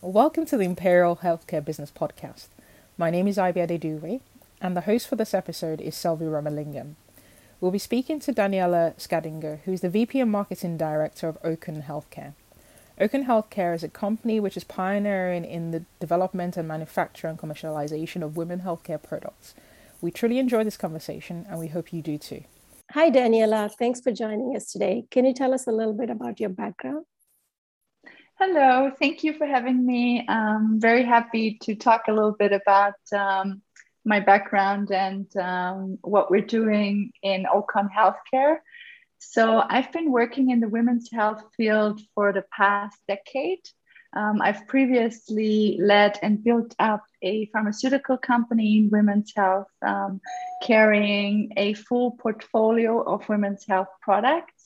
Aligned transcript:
welcome 0.00 0.46
to 0.46 0.56
the 0.56 0.64
Imperial 0.64 1.16
Healthcare 1.16 1.64
Business 1.64 1.90
Podcast. 1.90 2.48
My 2.96 3.10
name 3.10 3.26
is 3.26 3.36
Ibiade 3.36 3.80
Dure, 3.80 4.20
and 4.60 4.76
the 4.76 4.82
host 4.82 5.08
for 5.08 5.16
this 5.16 5.34
episode 5.34 5.80
is 5.80 5.94
Selvi 5.94 6.22
Ramalingam. 6.22 6.94
We'll 7.60 7.70
be 7.70 7.78
speaking 7.78 8.20
to 8.20 8.32
Daniela 8.32 8.94
Skadinger, 8.96 9.60
who's 9.64 9.80
the 9.80 9.90
VP 9.90 10.20
and 10.20 10.30
Marketing 10.30 10.76
Director 10.76 11.28
of 11.28 11.42
OCON 11.42 11.84
Healthcare. 11.86 12.34
OCON 13.00 13.26
Healthcare 13.26 13.74
is 13.74 13.82
a 13.82 13.88
company 13.88 14.40
which 14.40 14.56
is 14.56 14.64
pioneering 14.64 15.44
in 15.44 15.70
the 15.70 15.84
development 15.98 16.56
and 16.56 16.68
manufacture 16.68 17.28
and 17.28 17.38
commercialization 17.38 18.22
of 18.22 18.36
women 18.36 18.60
healthcare 18.60 19.02
products. 19.02 19.54
We 20.00 20.10
truly 20.10 20.38
enjoy 20.38 20.64
this 20.64 20.76
conversation, 20.76 21.46
and 21.48 21.58
we 21.58 21.68
hope 21.68 21.92
you 21.92 22.02
do 22.02 22.18
too. 22.18 22.44
Hi, 22.92 23.10
Daniela. 23.10 23.70
Thanks 23.78 24.00
for 24.00 24.12
joining 24.12 24.56
us 24.56 24.72
today. 24.72 25.04
Can 25.10 25.24
you 25.24 25.34
tell 25.34 25.54
us 25.54 25.66
a 25.66 25.72
little 25.72 25.94
bit 25.94 26.10
about 26.10 26.40
your 26.40 26.50
background? 26.50 27.06
Hello, 28.42 28.90
thank 28.98 29.22
you 29.22 29.34
for 29.34 29.46
having 29.46 29.84
me. 29.84 30.24
I'm 30.26 30.80
very 30.80 31.04
happy 31.04 31.58
to 31.64 31.74
talk 31.74 32.04
a 32.08 32.12
little 32.14 32.32
bit 32.32 32.52
about 32.52 32.94
um, 33.14 33.60
my 34.06 34.18
background 34.18 34.90
and 34.90 35.26
um, 35.36 35.98
what 36.00 36.30
we're 36.30 36.40
doing 36.46 37.12
in 37.22 37.44
Ocon 37.44 37.90
Healthcare. 37.94 38.56
So, 39.18 39.62
I've 39.68 39.92
been 39.92 40.10
working 40.10 40.48
in 40.48 40.60
the 40.60 40.70
women's 40.70 41.10
health 41.12 41.42
field 41.54 42.00
for 42.14 42.32
the 42.32 42.44
past 42.50 42.96
decade. 43.06 43.60
Um, 44.16 44.40
I've 44.40 44.66
previously 44.66 45.76
led 45.78 46.18
and 46.22 46.42
built 46.42 46.74
up 46.78 47.04
a 47.20 47.44
pharmaceutical 47.52 48.16
company 48.16 48.78
in 48.78 48.88
women's 48.88 49.34
health, 49.36 49.68
um, 49.82 50.18
carrying 50.62 51.52
a 51.58 51.74
full 51.74 52.12
portfolio 52.12 53.02
of 53.02 53.28
women's 53.28 53.66
health 53.66 53.88
products. 54.00 54.59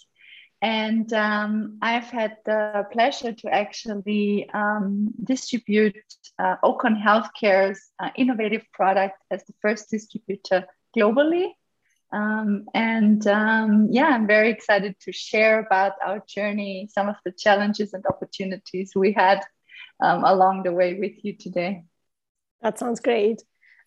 And 0.64 1.12
um, 1.12 1.76
I've 1.82 2.08
had 2.10 2.38
the 2.46 2.86
pleasure 2.90 3.34
to 3.34 3.48
actually 3.50 4.48
um, 4.54 5.12
distribute 5.22 6.02
uh, 6.38 6.56
OCON 6.64 6.96
Healthcare's 6.98 7.90
uh, 7.98 8.08
innovative 8.16 8.64
product 8.72 9.22
as 9.30 9.44
the 9.44 9.52
first 9.60 9.90
distributor 9.90 10.64
globally. 10.96 11.48
Um, 12.14 12.64
and 12.72 13.26
um, 13.26 13.88
yeah, 13.90 14.06
I'm 14.06 14.26
very 14.26 14.48
excited 14.48 14.96
to 15.00 15.12
share 15.12 15.58
about 15.58 15.96
our 16.02 16.22
journey, 16.26 16.88
some 16.90 17.10
of 17.10 17.16
the 17.26 17.32
challenges 17.32 17.92
and 17.92 18.06
opportunities 18.06 18.92
we 18.96 19.12
had 19.12 19.42
um, 20.00 20.24
along 20.24 20.62
the 20.62 20.72
way 20.72 20.94
with 20.94 21.22
you 21.22 21.36
today. 21.36 21.84
That 22.62 22.78
sounds 22.78 23.00
great. 23.00 23.42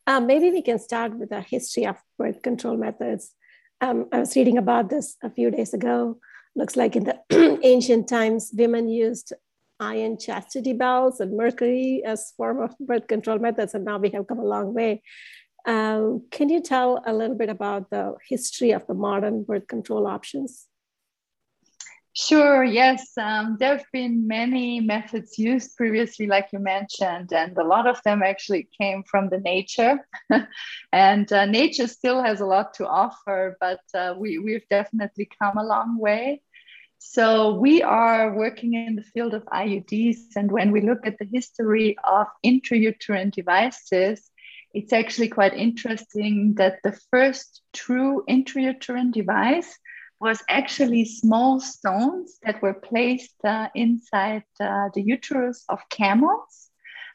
Um, 0.06 0.28
maybe 0.28 0.52
we 0.52 0.62
can 0.62 0.78
start 0.78 1.18
with 1.18 1.32
a 1.32 1.42
history 1.42 1.88
of 1.88 1.98
birth 2.20 2.44
control 2.44 2.78
methods. 2.78 3.34
I 3.82 3.94
was 3.94 4.36
reading 4.36 4.60
about 4.60 4.92
this 4.92 5.16
a 5.24 5.32
few 5.32 5.50
days 5.50 5.74
ago 5.74 6.20
looks 6.58 6.76
like 6.76 6.96
in 6.96 7.04
the 7.06 7.18
ancient 7.64 8.10
times, 8.10 8.52
women 8.54 8.90
used 8.90 9.32
iron 9.80 10.18
chastity 10.18 10.74
belts 10.74 11.20
and 11.20 11.38
mercury 11.38 12.02
as 12.04 12.34
form 12.36 12.60
of 12.60 12.76
birth 12.80 13.08
control 13.08 13.38
methods, 13.38 13.76
and 13.76 13.86
now 13.86 13.98
we 13.98 14.10
have 14.10 14.28
come 14.28 14.40
a 14.40 14.46
long 14.46 14.74
way. 14.74 15.04
Um, 15.66 16.26
can 16.32 16.50
you 16.50 16.62
tell 16.62 17.04
a 17.06 17.14
little 17.14 17.36
bit 17.36 17.50
about 17.50 17.90
the 17.90 18.16
history 18.28 18.72
of 18.72 18.88
the 18.88 18.94
modern 18.94 19.44
birth 19.44 19.68
control 19.68 20.08
options? 20.08 20.68
Sure, 22.20 22.64
yes. 22.64 23.12
Um, 23.16 23.58
there 23.60 23.78
have 23.78 23.86
been 23.94 24.28
many 24.28 24.80
methods 24.80 25.38
used 25.38 25.78
previously, 25.78 26.26
like 26.26 26.48
you 26.52 26.58
mentioned, 26.58 27.32
and 27.32 27.56
a 27.56 27.64
lot 27.64 27.86
of 27.86 28.02
them 28.02 28.24
actually 28.24 28.68
came 28.82 29.04
from 29.04 29.30
the 29.30 29.40
nature. 29.40 30.00
and 30.92 31.32
uh, 31.32 31.46
nature 31.46 31.86
still 31.86 32.24
has 32.24 32.42
a 32.42 32.46
lot 32.46 32.74
to 32.76 32.88
offer, 32.88 33.56
but 33.60 33.82
uh, 33.94 34.16
we, 34.18 34.40
we've 34.40 34.68
definitely 34.68 35.30
come 35.40 35.60
a 35.60 35.64
long 35.64 36.00
way. 36.00 36.42
So 37.00 37.54
we 37.56 37.82
are 37.84 38.36
working 38.36 38.74
in 38.74 38.96
the 38.96 39.04
field 39.04 39.34
of 39.34 39.46
IUDs, 39.46 40.36
and 40.36 40.52
when 40.52 40.72
we 40.72 40.82
look 40.82 41.06
at 41.06 41.18
the 41.20 41.30
history 41.32 41.96
of 42.04 42.28
intrauterine 42.44 43.32
devices, 43.32 44.30
it's 44.74 44.94
actually 44.94 45.30
quite 45.30 45.54
interesting 45.54 46.56
that 46.56 46.80
the 46.84 46.98
first 47.12 47.62
true 47.74 48.24
intrauterine 48.28 49.12
device 49.12 49.78
was 50.20 50.44
actually 50.50 51.06
small 51.06 51.60
stones 51.60 52.40
that 52.44 52.62
were 52.62 52.74
placed 52.74 53.36
uh, 53.44 53.70
inside 53.76 54.44
uh, 54.60 54.90
the 54.94 55.02
uterus 55.02 55.64
of 55.70 55.80
camels. 55.90 56.70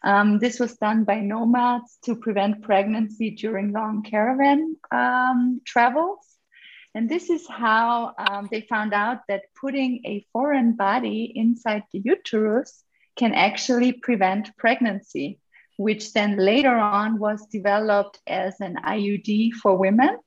Um, 0.04 0.38
this 0.38 0.58
was 0.58 0.76
done 0.76 1.04
by 1.04 1.20
nomads 1.20 1.98
to 2.04 2.16
prevent 2.16 2.62
pregnancy 2.62 3.30
during 3.30 3.72
long 3.72 4.02
caravan 4.02 4.76
um, 4.90 5.60
travels. 5.64 6.31
And 6.94 7.08
this 7.08 7.30
is 7.30 7.46
how 7.48 8.14
um, 8.18 8.48
they 8.50 8.60
found 8.62 8.92
out 8.92 9.20
that 9.28 9.44
putting 9.58 10.02
a 10.04 10.26
foreign 10.32 10.76
body 10.76 11.32
inside 11.34 11.84
the 11.92 12.02
uterus 12.04 12.84
can 13.16 13.32
actually 13.32 13.92
prevent 13.92 14.56
pregnancy, 14.58 15.38
which 15.76 16.12
then 16.12 16.36
later 16.36 16.74
on 16.74 17.18
was 17.18 17.46
developed 17.46 18.20
as 18.26 18.60
an 18.60 18.76
IUD 18.84 19.52
for 19.52 19.76
women. 19.76 20.18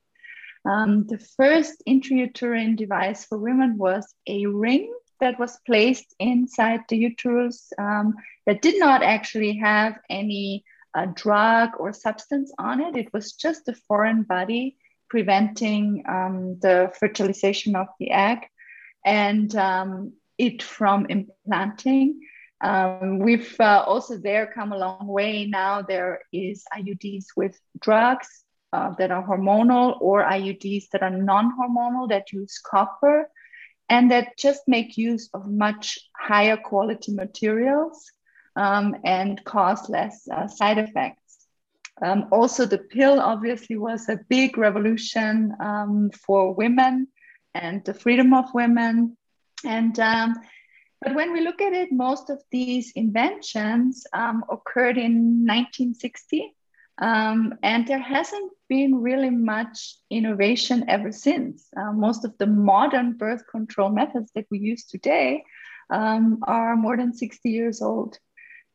Um, 0.67 1.05
the 1.05 1.19
first 1.37 1.83
intrauterine 1.87 2.75
device 2.75 3.25
for 3.25 3.37
women 3.37 3.77
was 3.77 4.15
a 4.27 4.47
ring 4.47 4.91
that 5.19 5.39
was 5.39 5.59
placed 5.65 6.15
inside 6.19 6.81
the 6.89 6.97
uterus 6.97 7.71
um, 7.77 8.15
that 8.47 8.63
did 8.63 8.79
not 8.79 9.03
actually 9.03 9.57
have 9.57 9.99
any 10.09 10.65
uh, 10.95 11.05
drug 11.13 11.71
or 11.77 11.93
substance 11.93 12.51
on 12.57 12.81
it. 12.81 12.95
It 12.95 13.13
was 13.13 13.33
just 13.33 13.67
a 13.67 13.75
foreign 13.87 14.23
body 14.23 14.77
preventing 15.09 16.03
um, 16.07 16.59
the 16.59 16.91
fertilization 16.99 17.75
of 17.75 17.87
the 17.99 18.11
egg 18.11 18.39
and 19.05 19.55
um, 19.55 20.13
it 20.37 20.63
from 20.63 21.05
implanting. 21.07 22.21
Um, 22.61 23.19
we've 23.19 23.55
uh, 23.59 23.83
also 23.85 24.17
there 24.17 24.47
come 24.47 24.71
a 24.71 24.77
long 24.77 25.07
way. 25.07 25.45
Now 25.45 25.81
there 25.81 26.21
is 26.31 26.63
IUDs 26.75 27.25
with 27.35 27.59
drugs 27.79 28.27
uh, 28.73 28.91
that 28.97 29.11
are 29.11 29.25
hormonal 29.25 30.01
or 30.01 30.23
IUDs 30.23 30.89
that 30.89 31.03
are 31.03 31.09
non-hormonal 31.09 32.09
that 32.09 32.31
use 32.31 32.59
copper 32.59 33.29
and 33.89 34.11
that 34.11 34.37
just 34.37 34.61
make 34.67 34.97
use 34.97 35.29
of 35.33 35.47
much 35.47 35.99
higher 36.15 36.57
quality 36.57 37.13
materials 37.13 38.11
um, 38.55 38.95
and 39.03 39.43
cause 39.45 39.89
less 39.89 40.27
uh, 40.31 40.47
side 40.47 40.77
effects. 40.77 41.24
Um, 42.01 42.27
also, 42.31 42.65
the 42.65 42.77
pill 42.77 43.19
obviously 43.19 43.77
was 43.77 44.09
a 44.09 44.19
big 44.29 44.57
revolution 44.57 45.53
um, 45.59 46.11
for 46.11 46.53
women 46.53 47.07
and 47.53 47.83
the 47.85 47.93
freedom 47.93 48.33
of 48.33 48.53
women. 48.53 49.17
And 49.63 49.97
um, 49.99 50.35
but 51.01 51.15
when 51.15 51.31
we 51.33 51.41
look 51.41 51.61
at 51.61 51.73
it, 51.73 51.91
most 51.91 52.29
of 52.29 52.41
these 52.51 52.91
inventions 52.95 54.05
um, 54.13 54.43
occurred 54.49 54.97
in 54.97 55.45
1960, 55.45 56.53
um, 56.97 57.53
and 57.61 57.87
there 57.87 57.99
hasn't 57.99 58.51
been 58.69 58.95
really 58.95 59.29
much 59.29 59.97
innovation 60.09 60.85
ever 60.87 61.11
since. 61.11 61.67
Uh, 61.77 61.91
most 61.91 62.25
of 62.25 62.37
the 62.37 62.47
modern 62.47 63.13
birth 63.13 63.43
control 63.51 63.89
methods 63.89 64.31
that 64.35 64.45
we 64.49 64.59
use 64.59 64.85
today 64.85 65.43
um, 65.89 66.39
are 66.47 66.75
more 66.75 66.97
than 66.97 67.13
60 67.13 67.49
years 67.49 67.81
old. 67.81 68.17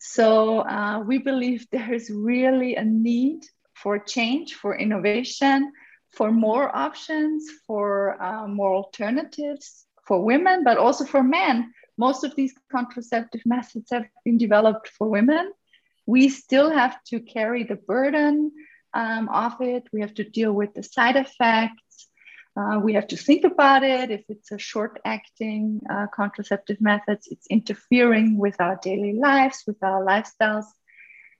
So 0.00 0.60
uh, 0.60 1.04
we 1.06 1.18
believe 1.18 1.66
there 1.72 1.92
is 1.92 2.10
really 2.10 2.74
a 2.74 2.84
need 2.84 3.44
for 3.74 3.98
change, 3.98 4.54
for 4.54 4.76
innovation, 4.76 5.72
for 6.10 6.32
more 6.32 6.74
options, 6.74 7.48
for 7.66 8.20
uh, 8.20 8.48
more 8.48 8.74
alternatives 8.74 9.86
for 10.06 10.24
women, 10.24 10.64
but 10.64 10.76
also 10.76 11.04
for 11.04 11.22
men. 11.22 11.72
Most 11.96 12.24
of 12.24 12.34
these 12.34 12.52
contraceptive 12.72 13.42
methods 13.46 13.90
have 13.92 14.06
been 14.24 14.38
developed 14.38 14.88
for 14.88 15.08
women. 15.08 15.52
We 16.06 16.28
still 16.30 16.70
have 16.70 17.02
to 17.04 17.20
carry 17.20 17.62
the 17.62 17.76
burden 17.76 18.50
um, 18.92 19.28
of 19.28 19.60
it. 19.60 19.84
We 19.92 20.00
have 20.00 20.14
to 20.14 20.24
deal 20.24 20.52
with 20.52 20.74
the 20.74 20.82
side 20.82 21.16
effects. 21.16 22.08
Uh, 22.56 22.80
we 22.82 22.94
have 22.94 23.06
to 23.06 23.16
think 23.16 23.44
about 23.44 23.82
it. 23.82 24.10
If 24.10 24.24
it's 24.28 24.50
a 24.50 24.58
short 24.58 25.00
acting 25.04 25.80
uh, 25.88 26.06
contraceptive 26.12 26.80
methods, 26.80 27.28
it's 27.30 27.46
interfering 27.46 28.36
with 28.36 28.56
our 28.60 28.78
daily 28.82 29.14
lives, 29.14 29.64
with 29.66 29.82
our 29.82 30.04
lifestyles. 30.04 30.64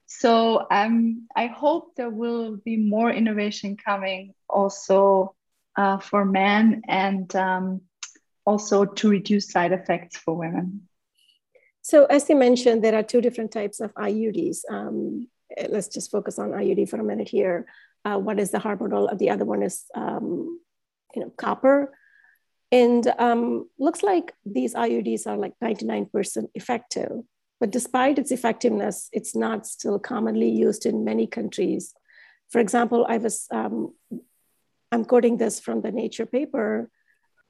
So 0.07 0.67
um, 0.71 1.29
I 1.37 1.47
hope 1.47 1.95
there 1.97 2.11
will 2.11 2.57
be 2.57 2.77
more 2.77 3.11
innovation 3.11 3.77
coming 3.77 4.35
also 4.49 5.35
uh, 5.77 5.99
for 5.99 6.25
men 6.25 6.83
and 6.89 7.35
um, 7.37 7.83
also 8.45 8.85
to 8.85 9.09
reduce 9.09 9.51
side 9.51 9.73
effects 9.73 10.17
for 10.17 10.35
women. 10.35 10.89
So, 11.83 12.05
as 12.07 12.29
you 12.29 12.37
mentioned, 12.37 12.85
there 12.85 12.95
are 12.95 13.03
two 13.03 13.21
different 13.21 13.53
types 13.53 13.81
of 13.81 13.95
IUDs. 13.95 14.59
Um, 14.69 15.29
let's 15.69 15.89
just 15.89 16.11
focus 16.11 16.39
on 16.39 16.51
IUD 16.51 16.89
for 16.89 17.01
a 17.01 17.05
minute 17.05 17.29
here. 17.29 17.67
Uh, 18.05 18.19
one 18.19 18.39
is 18.39 18.51
the 18.51 18.59
hormonal, 18.59 19.17
the 19.17 19.31
other 19.31 19.45
one 19.45 19.63
is 19.63 19.85
um, 19.95 20.61
you 21.15 21.23
know, 21.23 21.33
copper. 21.37 21.93
And 22.73 23.07
um, 23.19 23.69
looks 23.79 24.03
like 24.03 24.33
these 24.45 24.75
IUDs 24.75 25.27
are 25.27 25.37
like 25.37 25.55
99% 25.63 26.49
effective. 26.55 27.11
But 27.59 27.71
despite 27.71 28.19
its 28.19 28.31
effectiveness, 28.31 29.09
it's 29.13 29.35
not 29.35 29.67
still 29.67 29.99
commonly 29.99 30.49
used 30.49 30.87
in 30.87 31.05
many 31.05 31.27
countries. 31.27 31.93
For 32.51 32.61
example, 32.61 33.05
I 33.09 33.19
was, 33.19 33.47
um, 33.51 33.95
I'm 34.91 35.05
quoting 35.05 35.37
this 35.37 35.61
from 35.61 35.83
the 35.83 35.93
Nature 35.93 36.27
paper. 36.27 36.91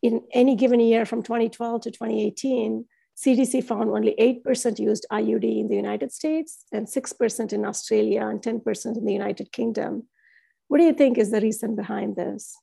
In 0.02 0.22
any 0.32 0.56
given 0.56 0.80
year 0.80 1.04
from 1.04 1.22
2012 1.22 1.82
to 1.82 1.90
2018, 1.90 2.86
CDC 3.16 3.62
found 3.62 3.90
only 3.90 4.14
8% 4.18 4.78
used 4.78 5.06
IUD 5.12 5.60
in 5.60 5.68
the 5.68 5.76
United 5.76 6.10
States 6.10 6.64
and 6.72 6.86
6% 6.86 7.52
in 7.52 7.64
Australia 7.66 8.26
and 8.26 8.40
10% 8.40 8.96
in 8.96 9.04
the 9.04 9.12
United 9.12 9.52
Kingdom. 9.52 10.08
What 10.68 10.78
do 10.78 10.84
you 10.84 10.94
think 10.94 11.18
is 11.18 11.30
the 11.30 11.40
reason 11.40 11.76
behind 11.76 12.16
this? 12.16 12.56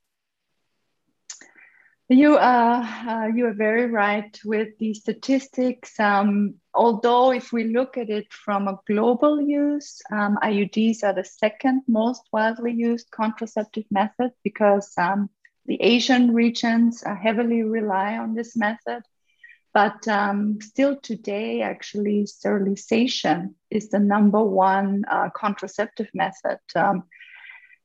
You 2.09 2.37
are 2.37 2.83
uh, 2.83 3.27
you 3.35 3.47
are 3.47 3.53
very 3.53 3.87
right 3.87 4.39
with 4.45 4.77
the 4.79 4.93
statistics. 4.93 5.99
Um, 5.99 6.55
although 6.73 7.33
if 7.33 7.51
we 7.51 7.65
look 7.65 7.97
at 7.97 8.09
it 8.09 8.31
from 8.31 8.69
a 8.69 8.79
global 8.87 9.41
use, 9.41 10.01
um, 10.09 10.37
IUDs 10.41 11.03
are 11.03 11.13
the 11.13 11.25
second 11.25 11.81
most 11.85 12.21
widely 12.31 12.71
used 12.71 13.11
contraceptive 13.11 13.83
method 13.91 14.31
because 14.41 14.93
um, 14.97 15.29
the 15.65 15.81
Asian 15.81 16.33
regions 16.33 17.03
heavily 17.03 17.63
rely 17.63 18.17
on 18.17 18.35
this 18.35 18.55
method. 18.55 19.03
But 19.73 20.07
um, 20.07 20.61
still 20.61 20.95
today, 20.95 21.61
actually, 21.61 22.25
sterilization 22.25 23.55
is 23.69 23.89
the 23.89 23.99
number 23.99 24.41
one 24.41 25.03
uh, 25.11 25.29
contraceptive 25.35 26.07
method. 26.13 26.59
Um, 26.73 27.03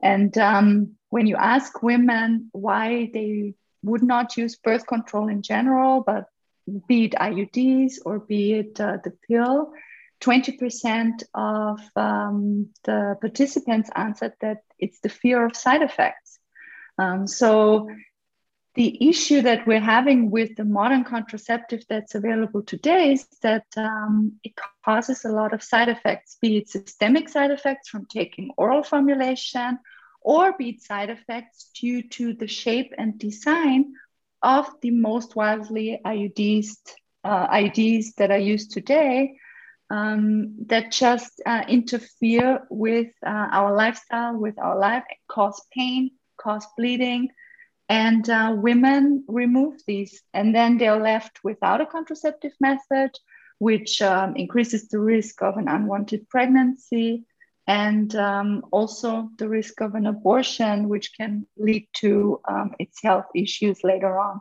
and 0.01 0.39
um, 0.39 0.93
when 1.11 1.27
you 1.27 1.35
ask 1.35 1.83
women 1.83 2.51
why 2.53 3.11
they 3.13 3.55
would 3.83 4.03
not 4.03 4.37
use 4.37 4.57
birth 4.57 4.87
control 4.87 5.29
in 5.29 5.43
general, 5.43 6.03
but 6.03 6.27
be 6.87 7.05
it 7.05 7.13
IUDs 7.13 7.99
or 8.05 8.21
be 8.21 8.53
it 8.55 8.81
uh, 8.81 8.99
the 9.03 9.13
pill, 9.29 9.73
20% 10.21 11.23
of 11.35 11.81
um, 11.97 12.69
the 12.85 13.17
participants 13.21 13.91
answered 13.95 14.35
that 14.41 14.59
it's 14.79 15.01
the 15.01 15.09
fear 15.09 15.45
of 15.45 15.57
side 15.57 15.83
effects. 15.83 16.39
Um, 16.99 17.27
so 17.27 17.89
the 18.75 19.09
issue 19.09 19.43
that 19.43 19.67
we're 19.67 19.81
having 19.81 20.31
with 20.31 20.57
the 20.57 20.65
modern 20.65 21.05
contraceptive 21.05 21.83
that's 21.89 22.15
available 22.15 22.63
today 22.63 23.13
is 23.13 23.27
that 23.43 23.67
um, 23.77 24.35
it 24.45 24.53
causes 24.85 25.25
a 25.25 25.29
lot 25.29 25.53
of 25.53 25.63
side 25.63 25.89
effects, 25.89 26.39
be 26.41 26.59
it 26.59 26.69
systemic 26.71 27.29
side 27.29 27.51
effects 27.51 27.89
from 27.89 28.07
taking 28.07 28.51
oral 28.57 28.83
formulation 28.83 29.79
or 30.25 30.53
be 30.57 30.71
it 30.71 30.83
side 30.83 31.11
effects 31.11 31.71
due 31.75 32.03
to 32.09 32.35
the 32.35 32.47
shape 32.47 32.93
and 32.97 33.19
design 33.19 33.93
of 34.43 34.69
the 34.81 34.91
most 34.91 35.37
widely 35.37 36.01
IUDs, 36.05 36.77
uh, 37.25 37.47
IUDs 37.49 38.15
that 38.17 38.31
are 38.31 38.39
used 38.39 38.73
today 38.73 39.37
um, 39.91 40.55
that 40.67 40.91
just 40.91 41.41
uh, 41.45 41.65
interfere 41.69 42.67
with 42.71 43.09
uh, 43.25 43.49
our 43.53 43.77
lifestyle, 43.77 44.37
with 44.37 44.59
our 44.59 44.79
life, 44.79 45.05
cause 45.29 45.61
pain, 45.73 46.13
cause 46.41 46.67
bleeding. 46.77 47.29
And 47.89 48.29
uh, 48.31 48.55
women 48.57 49.25
remove 49.29 49.75
these, 49.87 50.23
and 50.33 50.55
then 50.55 50.79
they're 50.79 51.01
left 51.01 51.41
without 51.45 51.83
a 51.83 51.87
contraceptive 51.87 52.53
method, 52.59 53.11
which 53.59 54.01
um, 54.01 54.35
increases 54.35 54.89
the 54.89 54.99
risk 54.99 55.43
of 55.43 55.59
an 55.59 55.69
unwanted 55.69 56.29
pregnancy 56.31 57.27
and 57.67 58.15
um, 58.17 58.65
also 58.73 59.29
the 59.39 59.49
risk 59.49 59.81
of 59.81 59.95
an 59.95 60.07
abortion, 60.07 60.89
which 60.89 61.17
can 61.17 61.47
lead 61.57 61.87
to 61.95 62.41
um, 62.49 62.75
its 62.79 63.01
health 63.03 63.27
issues 63.35 63.85
later 63.85 64.19
on. 64.19 64.41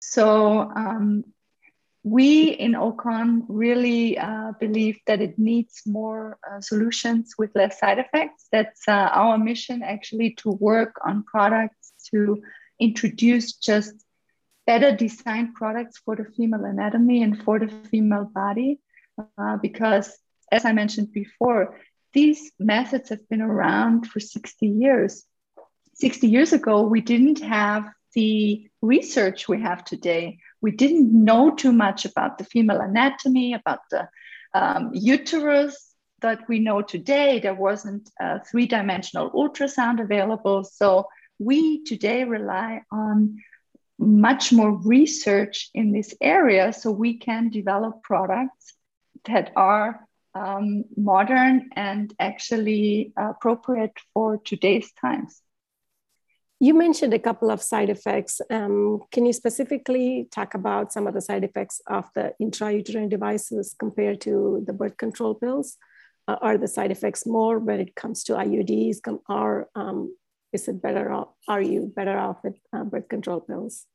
So 0.00 0.60
um, 0.60 1.24
we 2.04 2.50
in 2.50 2.72
OCON 2.72 3.46
really 3.48 4.18
uh, 4.18 4.52
believe 4.60 4.98
that 5.06 5.20
it 5.20 5.38
needs 5.38 5.82
more 5.86 6.38
uh, 6.48 6.60
solutions 6.60 7.34
with 7.38 7.50
less 7.54 7.80
side 7.80 7.98
effects. 7.98 8.46
That's 8.52 8.86
uh, 8.86 8.92
our 8.92 9.38
mission 9.38 9.82
actually 9.82 10.34
to 10.42 10.50
work 10.50 11.00
on 11.04 11.24
products 11.24 11.92
to 12.12 12.42
introduce 12.78 13.54
just 13.54 13.94
better 14.66 14.94
designed 14.94 15.54
products 15.54 15.98
for 16.04 16.14
the 16.16 16.24
female 16.36 16.64
anatomy 16.64 17.22
and 17.22 17.42
for 17.42 17.58
the 17.58 17.68
female 17.90 18.30
body. 18.32 18.80
Uh, 19.38 19.56
because 19.56 20.16
as 20.52 20.64
I 20.64 20.72
mentioned 20.72 21.12
before, 21.12 21.80
these 22.14 22.52
methods 22.58 23.10
have 23.10 23.28
been 23.28 23.42
around 23.42 24.06
for 24.06 24.20
60 24.20 24.66
years. 24.66 25.24
60 25.94 26.28
years 26.28 26.52
ago, 26.52 26.82
we 26.82 27.00
didn't 27.00 27.40
have 27.40 27.88
the 28.14 28.68
research 28.80 29.48
we 29.48 29.60
have 29.60 29.84
today. 29.84 30.38
We 30.60 30.70
didn't 30.70 31.12
know 31.12 31.54
too 31.54 31.72
much 31.72 32.04
about 32.04 32.38
the 32.38 32.44
female 32.44 32.80
anatomy, 32.80 33.54
about 33.54 33.80
the 33.90 34.08
um, 34.54 34.90
uterus 34.94 35.94
that 36.20 36.48
we 36.48 36.60
know 36.60 36.80
today. 36.80 37.40
There 37.40 37.54
wasn't 37.54 38.08
a 38.20 38.42
three 38.44 38.66
dimensional 38.66 39.30
ultrasound 39.30 40.00
available. 40.00 40.64
So 40.64 41.08
we 41.38 41.84
today 41.84 42.24
rely 42.24 42.82
on 42.90 43.42
much 43.98 44.52
more 44.52 44.72
research 44.72 45.70
in 45.74 45.92
this 45.92 46.14
area 46.20 46.72
so 46.72 46.90
we 46.90 47.18
can 47.18 47.50
develop 47.50 48.02
products 48.02 48.74
that 49.26 49.52
are 49.56 50.06
um, 50.34 50.84
modern 50.96 51.70
and 51.76 52.12
actually 52.18 53.12
appropriate 53.16 53.96
for 54.12 54.38
today's 54.38 54.92
times. 55.00 55.42
You 56.60 56.72
mentioned 56.72 57.12
a 57.12 57.18
couple 57.18 57.50
of 57.50 57.60
side 57.60 57.90
effects. 57.90 58.40
Um, 58.50 59.00
can 59.12 59.26
you 59.26 59.32
specifically 59.32 60.28
talk 60.30 60.54
about 60.54 60.92
some 60.92 61.06
of 61.06 61.14
the 61.14 61.20
side 61.20 61.44
effects 61.44 61.80
of 61.86 62.08
the 62.14 62.32
intrauterine 62.40 63.10
devices 63.10 63.74
compared 63.78 64.20
to 64.22 64.62
the 64.66 64.72
birth 64.72 64.96
control 64.96 65.34
pills? 65.34 65.76
Uh, 66.26 66.36
are 66.40 66.56
the 66.56 66.68
side 66.68 66.90
effects 66.90 67.26
more 67.26 67.58
when 67.58 67.80
it 67.80 67.94
comes 67.94 68.24
to 68.24 68.32
IUDs? 68.32 68.98
Or 69.28 69.68
um, 69.74 70.16
is 70.52 70.68
it 70.68 70.80
better 70.80 71.12
off? 71.12 71.28
Are 71.48 71.60
you 71.60 71.92
better 71.94 72.16
off 72.16 72.38
with 72.42 72.56
uh, 72.72 72.84
birth 72.84 73.08
control 73.08 73.40
pills? 73.40 73.86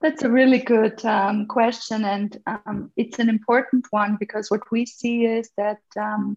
That's 0.00 0.22
a 0.22 0.30
really 0.30 0.58
good 0.58 1.04
um, 1.04 1.46
question, 1.46 2.04
and 2.04 2.40
um, 2.46 2.92
it's 2.96 3.18
an 3.18 3.28
important 3.28 3.86
one 3.90 4.16
because 4.20 4.48
what 4.48 4.70
we 4.70 4.86
see 4.86 5.24
is 5.24 5.50
that 5.56 5.80
um, 5.98 6.36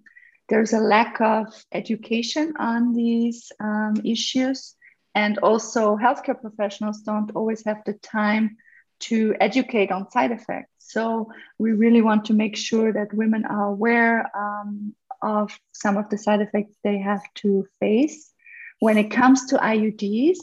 there's 0.50 0.74
a 0.74 0.80
lack 0.80 1.22
of 1.22 1.46
education 1.72 2.54
on 2.58 2.94
these 2.94 3.52
um, 3.60 3.94
issues, 4.04 4.76
and 5.14 5.38
also 5.40 5.96
healthcare 5.96 6.40
professionals 6.42 7.02
don't 7.02 7.32
always 7.36 7.64
have 7.66 7.84
the 7.86 7.94
time 7.94 8.58
to 9.02 9.36
educate 9.40 9.92
on 9.92 10.10
side 10.10 10.32
effects. 10.32 10.72
So 10.80 11.32
we 11.60 11.72
really 11.72 12.02
want 12.02 12.26
to 12.26 12.34
make 12.34 12.58
sure 12.58 12.92
that 12.92 13.14
women 13.14 13.46
are 13.46 13.68
aware 13.68 14.32
um, 14.36 14.96
of 15.22 15.58
some 15.72 15.98
of 15.98 16.10
the 16.10 16.18
side 16.18 16.42
effects 16.42 16.76
they 16.84 16.98
have 16.98 17.22
to 17.36 17.68
face. 17.80 18.32
When 18.80 18.98
it 18.98 19.12
comes 19.12 19.46
to 19.48 19.58
IUDs, 19.58 20.40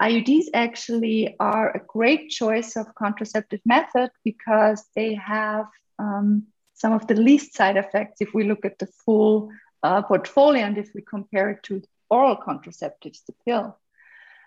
IUDs 0.00 0.46
actually 0.52 1.36
are 1.40 1.74
a 1.74 1.80
great 1.86 2.28
choice 2.28 2.76
of 2.76 2.94
contraceptive 2.94 3.60
method 3.64 4.10
because 4.24 4.84
they 4.94 5.14
have 5.14 5.66
um, 5.98 6.46
some 6.74 6.92
of 6.92 7.06
the 7.06 7.14
least 7.14 7.54
side 7.54 7.76
effects 7.78 8.20
if 8.20 8.34
we 8.34 8.44
look 8.44 8.64
at 8.64 8.78
the 8.78 8.88
full 9.04 9.50
uh, 9.82 10.02
portfolio 10.02 10.64
and 10.64 10.76
if 10.76 10.90
we 10.94 11.00
compare 11.00 11.50
it 11.50 11.62
to 11.62 11.82
oral 12.10 12.36
contraceptives, 12.36 13.24
the 13.26 13.34
pill. 13.46 13.78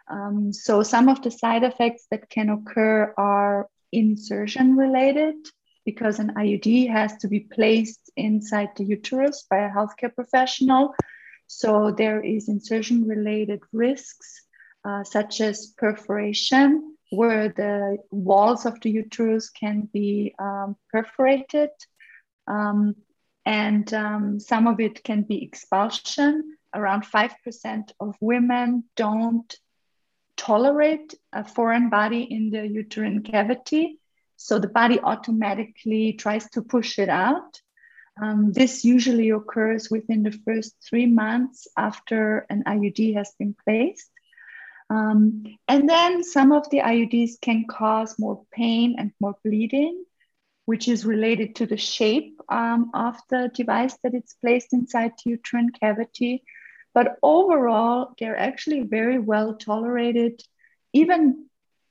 Um, 0.08 0.53
so 0.53 0.84
some 0.84 1.10
of 1.10 1.22
the 1.22 1.32
side 1.32 1.63
effects 1.63 2.06
that 2.12 2.29
can 2.29 2.50
occur 2.50 3.13
are 3.18 3.68
insertion 3.91 4.75
related 4.75 5.36
because 5.86 6.20
an 6.20 6.34
IUD 6.36 6.89
has 6.91 7.18
to 7.18 7.27
be 7.27 7.39
placed 7.39 8.12
inside 8.15 8.70
the 8.75 8.84
uterus 8.84 9.46
by 9.50 9.58
a 9.58 9.70
healthcare 9.70 10.13
professional. 10.13 10.94
So 11.48 11.91
there 11.91 12.22
is 12.22 12.48
insertion 12.48 13.08
related 13.08 13.62
risks 13.74 14.46
uh, 14.89 15.03
such 15.03 15.41
as 15.41 15.74
perforation, 15.77 16.96
where 17.12 17.50
the 17.50 17.98
walls 18.12 18.65
of 18.65 18.79
the 18.81 18.89
uterus 18.89 19.50
can 19.50 19.88
be 19.93 20.34
um, 20.39 20.75
perforated. 20.91 21.69
Um, 22.48 22.96
and 23.46 23.93
um, 23.93 24.39
some 24.39 24.67
of 24.67 24.79
it 24.79 25.03
can 25.03 25.24
be 25.24 25.43
expulsion. 25.43 26.58
Around 26.74 27.03
5% 27.05 27.91
of 28.00 28.15
women 28.19 28.84
don't 28.96 29.53
tolerate 30.38 31.13
a 31.34 31.43
foreign 31.43 31.89
body 31.89 32.24
in 32.24 32.50
the 32.50 32.67
uterine 32.67 33.22
cavity. 33.24 34.00
So 34.38 34.58
the 34.58 34.69
body 34.69 35.00
automatically 35.00 36.13
tries 36.13 36.50
to 36.51 36.62
push 36.62 36.98
it 36.98 37.10
out. 37.10 37.60
Um, 38.22 38.53
this 38.53 38.84
usually 38.84 39.29
occurs 39.29 39.89
within 39.91 40.24
the 40.24 40.38
first 40.46 40.75
three 40.88 41.05
months 41.05 41.67
after 41.77 42.46
an 42.50 42.63
IUD 42.65 43.15
has 43.15 43.31
been 43.38 43.55
placed. 43.65 44.10
Um, 44.89 45.43
and 45.67 45.88
then 45.88 46.24
some 46.24 46.51
of 46.51 46.69
the 46.69 46.79
IUDs 46.79 47.39
can 47.41 47.65
cause 47.69 48.17
more 48.17 48.43
pain 48.51 48.96
and 48.98 49.12
more 49.19 49.36
bleeding, 49.43 50.03
which 50.65 50.88
is 50.88 51.05
related 51.05 51.55
to 51.55 51.65
the 51.65 51.77
shape 51.77 52.39
um, 52.50 52.91
of 52.93 53.17
the 53.29 53.51
device 53.53 53.96
that 54.03 54.15
it's 54.15 54.34
placed 54.36 54.74
inside 54.74 55.12
the 55.24 55.31
uterine 55.31 55.72
cavity. 55.72 56.43
But 56.93 57.17
overall, 57.22 58.13
they're 58.19 58.38
actually 58.38 58.81
very 58.81 59.19
well 59.19 59.55
tolerated, 59.55 60.41
even 60.91 61.46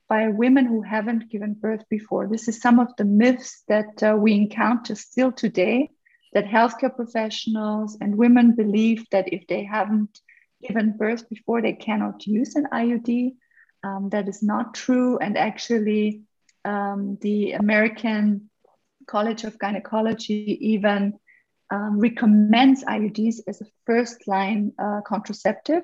by 0.09 0.27
women 0.27 0.65
who 0.65 0.81
haven't 0.81 1.29
given 1.29 1.53
birth 1.53 1.83
before. 1.89 2.27
This 2.27 2.47
is 2.47 2.59
some 2.59 2.79
of 2.79 2.95
the 2.97 3.05
myths 3.05 3.63
that 3.67 4.03
uh, 4.03 4.17
we 4.17 4.33
encounter 4.33 4.95
still 4.95 5.31
today 5.31 5.91
that 6.33 6.45
healthcare 6.45 6.93
professionals 6.93 7.97
and 8.01 8.17
women 8.17 8.55
believe 8.55 9.05
that 9.11 9.31
if 9.31 9.47
they 9.47 9.63
haven't 9.63 10.19
given 10.61 10.97
birth 10.97 11.29
before 11.29 11.61
they 11.61 11.73
cannot 11.73 12.25
use 12.27 12.55
an 12.55 12.67
IUD. 12.71 13.35
Um, 13.83 14.09
that 14.09 14.27
is 14.27 14.43
not 14.43 14.73
true. 14.73 15.17
And 15.17 15.37
actually, 15.37 16.23
um, 16.65 17.17
the 17.21 17.53
American 17.53 18.49
College 19.07 19.43
of 19.43 19.57
Gynecology 19.57 20.57
even 20.73 21.19
um, 21.71 21.99
recommends 21.99 22.83
IUDs 22.83 23.39
as 23.47 23.61
a 23.61 23.65
first 23.85 24.27
line 24.27 24.73
uh, 24.77 25.01
contraceptive 25.05 25.83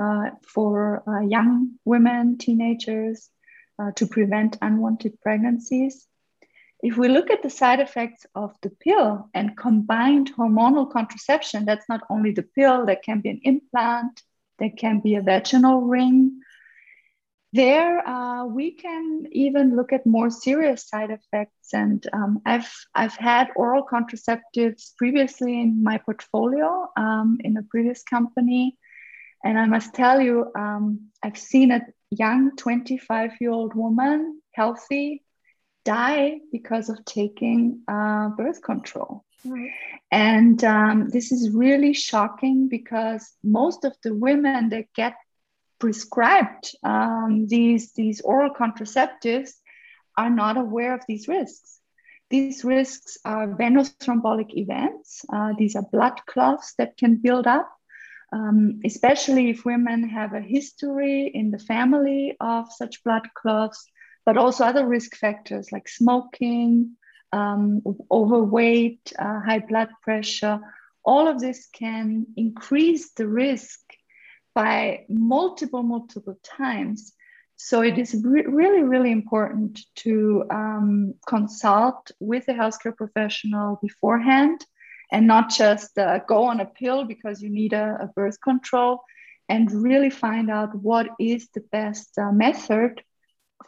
uh, 0.00 0.30
for 0.46 1.02
uh, 1.06 1.20
young 1.20 1.72
women, 1.84 2.38
teenagers, 2.38 3.28
uh, 3.78 3.90
to 3.96 4.06
prevent 4.06 4.58
unwanted 4.60 5.20
pregnancies. 5.20 6.06
If 6.82 6.96
we 6.96 7.08
look 7.08 7.30
at 7.30 7.42
the 7.42 7.50
side 7.50 7.80
effects 7.80 8.24
of 8.34 8.56
the 8.62 8.70
pill 8.70 9.28
and 9.34 9.56
combined 9.56 10.32
hormonal 10.34 10.90
contraception, 10.90 11.66
that's 11.66 11.88
not 11.88 12.02
only 12.08 12.32
the 12.32 12.42
pill, 12.42 12.86
that 12.86 13.02
can 13.02 13.20
be 13.20 13.30
an 13.30 13.40
implant, 13.44 14.22
there 14.58 14.70
can 14.70 15.00
be 15.00 15.14
a 15.14 15.22
vaginal 15.22 15.82
ring. 15.82 16.40
There, 17.52 18.06
uh, 18.06 18.46
we 18.46 18.72
can 18.72 19.24
even 19.32 19.76
look 19.76 19.92
at 19.92 20.06
more 20.06 20.30
serious 20.30 20.88
side 20.88 21.10
effects. 21.10 21.74
And 21.74 22.06
um, 22.12 22.40
I've, 22.46 22.72
I've 22.94 23.16
had 23.16 23.48
oral 23.56 23.84
contraceptives 23.84 24.96
previously 24.96 25.60
in 25.60 25.82
my 25.82 25.98
portfolio 25.98 26.88
um, 26.96 27.38
in 27.40 27.56
a 27.56 27.62
previous 27.62 28.02
company. 28.04 28.78
And 29.44 29.58
I 29.58 29.66
must 29.66 29.94
tell 29.94 30.20
you, 30.20 30.52
um, 30.56 31.10
I've 31.22 31.38
seen 31.38 31.72
a 31.72 31.82
young 32.10 32.56
25 32.56 33.32
year 33.40 33.50
old 33.50 33.74
woman, 33.74 34.40
healthy, 34.54 35.24
die 35.84 36.40
because 36.52 36.88
of 36.88 37.04
taking 37.04 37.82
uh, 37.88 38.28
birth 38.30 38.62
control. 38.62 39.24
Right. 39.44 39.70
And 40.10 40.62
um, 40.64 41.08
this 41.08 41.32
is 41.32 41.50
really 41.50 41.94
shocking 41.94 42.68
because 42.68 43.32
most 43.42 43.84
of 43.84 43.94
the 44.02 44.14
women 44.14 44.68
that 44.70 44.92
get 44.94 45.14
prescribed 45.78 46.74
um, 46.82 47.46
these, 47.46 47.92
these 47.92 48.20
oral 48.20 48.52
contraceptives 48.52 49.52
are 50.16 50.30
not 50.30 50.58
aware 50.58 50.94
of 50.94 51.02
these 51.08 51.26
risks. 51.28 51.78
These 52.28 52.64
risks 52.64 53.18
are 53.24 53.56
venous 53.56 53.90
thrombotic 53.90 54.54
events. 54.54 55.24
Uh, 55.32 55.54
these 55.58 55.74
are 55.74 55.82
blood 55.90 56.20
clots 56.26 56.74
that 56.78 56.96
can 56.96 57.16
build 57.16 57.46
up 57.46 57.68
um, 58.32 58.80
especially 58.84 59.50
if 59.50 59.64
women 59.64 60.08
have 60.08 60.34
a 60.34 60.40
history 60.40 61.30
in 61.32 61.50
the 61.50 61.58
family 61.58 62.36
of 62.40 62.72
such 62.72 63.02
blood 63.02 63.28
clots, 63.34 63.86
but 64.30 64.36
also 64.36 64.64
other 64.64 64.86
risk 64.86 65.16
factors 65.16 65.72
like 65.72 65.88
smoking, 65.88 66.92
um, 67.32 67.82
overweight, 68.12 69.12
uh, 69.18 69.40
high 69.40 69.58
blood 69.58 69.88
pressure. 70.02 70.60
All 71.04 71.26
of 71.26 71.40
this 71.40 71.66
can 71.72 72.26
increase 72.36 73.10
the 73.14 73.26
risk 73.26 73.80
by 74.54 75.04
multiple, 75.08 75.82
multiple 75.82 76.38
times. 76.44 77.12
So 77.56 77.80
it 77.82 77.98
is 77.98 78.14
re- 78.24 78.46
really, 78.46 78.84
really 78.84 79.10
important 79.10 79.80
to 80.04 80.44
um, 80.48 81.14
consult 81.26 82.12
with 82.20 82.46
a 82.46 82.52
healthcare 82.52 82.96
professional 82.96 83.80
beforehand 83.82 84.64
and 85.10 85.26
not 85.26 85.50
just 85.50 85.98
uh, 85.98 86.20
go 86.28 86.44
on 86.44 86.60
a 86.60 86.66
pill 86.66 87.04
because 87.04 87.42
you 87.42 87.50
need 87.50 87.72
a, 87.72 87.98
a, 88.02 88.06
birth 88.14 88.40
control 88.40 89.02
and 89.48 89.72
really 89.72 90.10
find 90.10 90.48
out 90.52 90.72
what 90.72 91.08
is 91.18 91.48
the 91.52 91.64
best 91.72 92.16
uh, 92.16 92.30
method 92.30 93.02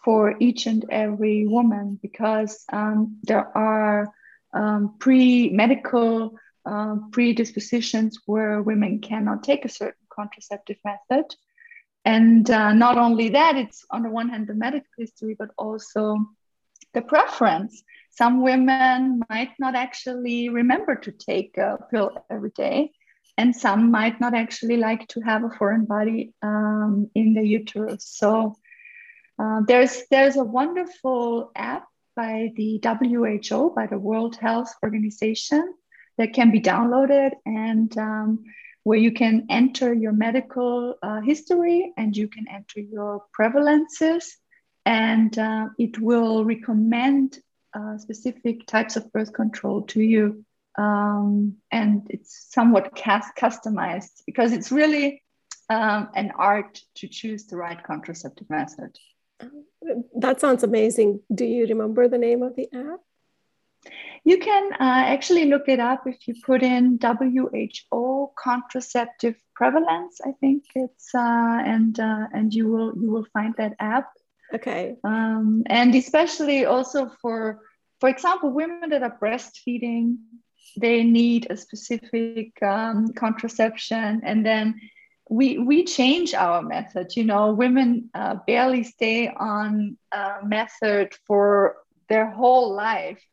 for 0.04 0.36
each 0.40 0.66
and 0.66 0.84
every 0.90 1.46
woman 1.46 1.98
because 2.00 2.64
um, 2.72 3.18
there 3.22 3.56
are 3.56 4.08
um, 4.54 4.96
pre-medical 4.98 6.34
uh, 6.64 6.96
predispositions 7.10 8.18
where 8.26 8.62
women 8.62 9.00
cannot 9.00 9.42
take 9.42 9.64
a 9.64 9.68
certain 9.68 10.06
contraceptive 10.12 10.76
method 10.84 11.24
and 12.04 12.50
uh, 12.50 12.72
not 12.72 12.98
only 12.98 13.30
that 13.30 13.56
it's 13.56 13.84
on 13.90 14.02
the 14.02 14.10
one 14.10 14.28
hand 14.28 14.46
the 14.46 14.54
medical 14.54 14.90
history 14.98 15.34
but 15.38 15.50
also 15.56 16.16
the 16.94 17.02
preference 17.02 17.82
some 18.14 18.42
women 18.42 19.22
might 19.30 19.52
not 19.58 19.74
actually 19.74 20.50
remember 20.50 20.96
to 20.96 21.12
take 21.12 21.56
a 21.56 21.78
pill 21.90 22.10
every 22.28 22.50
day, 22.50 22.92
and 23.38 23.56
some 23.56 23.90
might 23.90 24.20
not 24.20 24.34
actually 24.34 24.76
like 24.76 25.08
to 25.08 25.20
have 25.22 25.44
a 25.44 25.50
foreign 25.50 25.86
body 25.86 26.34
um, 26.42 27.10
in 27.14 27.32
the 27.32 27.42
uterus. 27.42 28.04
So 28.04 28.56
uh, 29.42 29.60
there's 29.66 30.04
there's 30.10 30.36
a 30.36 30.44
wonderful 30.44 31.50
app 31.56 31.88
by 32.14 32.52
the 32.54 32.80
WHO, 32.84 33.72
by 33.74 33.86
the 33.86 33.98
World 33.98 34.36
Health 34.36 34.72
Organization, 34.84 35.74
that 36.18 36.32
can 36.32 36.52
be 36.52 36.60
downloaded 36.60 37.32
and 37.44 37.96
um, 37.98 38.44
where 38.84 38.98
you 38.98 39.10
can 39.10 39.46
enter 39.50 39.92
your 39.92 40.12
medical 40.12 40.94
uh, 41.02 41.20
history 41.22 41.92
and 41.96 42.16
you 42.16 42.28
can 42.28 42.46
enter 42.48 42.80
your 42.80 43.24
prevalences, 43.36 44.26
and 44.86 45.36
uh, 45.38 45.68
it 45.76 45.98
will 45.98 46.44
recommend 46.44 47.38
uh, 47.74 47.98
specific 47.98 48.66
types 48.66 48.96
of 48.96 49.10
birth 49.12 49.32
control 49.32 49.82
to 49.82 50.00
you. 50.00 50.44
Um, 50.78 51.56
and 51.70 52.06
it's 52.10 52.46
somewhat 52.50 52.94
cast 52.94 53.36
customized 53.36 54.22
because 54.26 54.52
it's 54.52 54.70
really 54.70 55.22
um, 55.68 56.10
an 56.14 56.32
art 56.36 56.80
to 56.96 57.08
choose 57.08 57.46
the 57.46 57.56
right 57.56 57.82
contraceptive 57.82 58.48
method. 58.48 58.96
That 60.16 60.40
sounds 60.40 60.62
amazing. 60.62 61.20
Do 61.34 61.44
you 61.44 61.66
remember 61.66 62.08
the 62.08 62.18
name 62.18 62.42
of 62.42 62.54
the 62.56 62.68
app? 62.72 63.00
You 64.24 64.38
can 64.38 64.72
uh, 64.74 64.76
actually 64.78 65.46
look 65.46 65.68
it 65.68 65.80
up 65.80 66.06
if 66.06 66.28
you 66.28 66.34
put 66.46 66.62
in 66.62 67.00
WHO 67.02 68.32
contraceptive 68.38 69.34
prevalence. 69.56 70.20
I 70.24 70.32
think 70.40 70.64
it's 70.76 71.12
uh, 71.14 71.58
and 71.64 71.98
uh, 71.98 72.26
and 72.32 72.54
you 72.54 72.68
will 72.68 72.92
you 72.96 73.10
will 73.10 73.26
find 73.32 73.54
that 73.58 73.74
app. 73.80 74.08
Okay. 74.54 74.96
Um, 75.02 75.64
and 75.66 75.94
especially 75.94 76.66
also 76.66 77.10
for, 77.20 77.60
for 78.00 78.08
example, 78.08 78.50
women 78.50 78.90
that 78.90 79.02
are 79.02 79.18
breastfeeding, 79.20 80.18
they 80.78 81.02
need 81.02 81.48
a 81.50 81.56
specific 81.56 82.62
um, 82.62 83.12
contraception, 83.14 84.20
and 84.24 84.44
then 84.46 84.80
we 85.32 85.56
we 85.56 85.84
change 85.84 86.34
our 86.34 86.60
method. 86.60 87.16
You 87.16 87.24
know, 87.24 87.54
women 87.54 88.10
uh, 88.12 88.36
barely 88.46 88.84
stay 88.84 89.28
on 89.28 89.96
a 90.12 90.44
method 90.44 91.14
for 91.26 91.76
their 92.08 92.30
whole 92.30 92.74
life. 92.74 93.24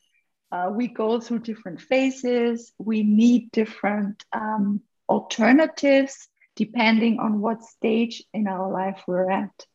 Uh, 0.50 0.72
we 0.74 0.88
go 0.88 1.20
through 1.20 1.40
different 1.40 1.82
phases. 1.82 2.72
We 2.78 3.04
need 3.04 3.52
different 3.52 4.24
um, 4.32 4.82
alternatives 5.10 6.30
depending 6.56 7.20
on 7.20 7.42
what 7.42 7.64
stage 7.64 8.24
in 8.34 8.48
our 8.48 8.72
life 8.72 9.04
we're 9.06 9.30
at. 9.30 9.66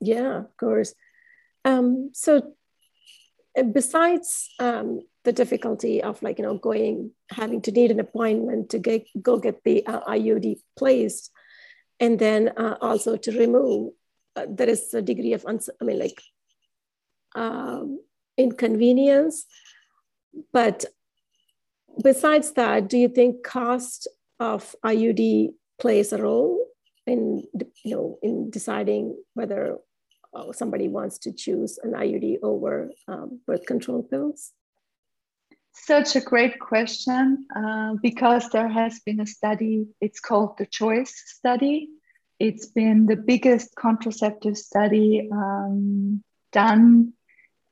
Yeah, 0.00 0.38
of 0.38 0.56
course. 0.56 0.94
Um, 1.64 2.10
so 2.12 2.54
uh, 3.58 3.62
besides 3.64 4.48
um, 4.60 5.00
the 5.24 5.32
difficulty 5.32 6.02
of 6.02 6.22
like 6.22 6.38
you 6.38 6.44
know 6.44 6.56
going 6.56 7.10
having 7.30 7.62
to 7.62 7.72
need 7.72 7.90
an 7.90 7.98
appointment 7.98 8.70
to 8.70 8.78
get 8.78 9.06
go 9.20 9.38
get 9.38 9.64
the 9.64 9.84
uh, 9.86 10.04
IUD 10.04 10.60
placed, 10.76 11.32
and 12.00 12.18
then 12.18 12.48
uh, 12.56 12.76
also 12.80 13.16
to 13.16 13.38
remove, 13.38 13.92
uh, 14.36 14.46
there 14.48 14.68
is 14.68 14.94
a 14.94 15.02
degree 15.02 15.32
of 15.32 15.44
I 15.46 15.84
mean 15.84 15.98
like 15.98 16.22
um, 17.34 18.00
inconvenience. 18.36 19.46
But 20.52 20.84
besides 22.02 22.52
that, 22.52 22.88
do 22.88 22.98
you 22.98 23.08
think 23.08 23.44
cost 23.44 24.08
of 24.38 24.76
IUD 24.84 25.50
plays 25.80 26.12
a 26.12 26.22
role 26.22 26.64
in 27.06 27.42
you 27.84 27.96
know 27.96 28.18
in 28.22 28.50
deciding 28.50 29.16
whether 29.34 29.78
uh, 30.34 30.52
somebody 30.52 30.88
wants 30.88 31.18
to 31.18 31.32
choose 31.32 31.78
an 31.82 31.92
IUD 31.92 32.38
over 32.42 32.90
um, 33.08 33.40
birth 33.46 33.66
control 33.66 34.02
pills? 34.02 34.52
Such 35.72 36.16
a 36.16 36.20
great 36.20 36.58
question 36.58 37.46
uh, 37.54 37.94
because 38.02 38.48
there 38.50 38.68
has 38.68 39.00
been 39.00 39.20
a 39.20 39.26
study, 39.26 39.86
it's 40.00 40.20
called 40.20 40.58
the 40.58 40.66
CHOICE 40.66 41.14
study. 41.26 41.88
It's 42.38 42.66
been 42.66 43.06
the 43.06 43.16
biggest 43.16 43.74
contraceptive 43.74 44.56
study 44.56 45.28
um, 45.32 46.22
done, 46.52 47.14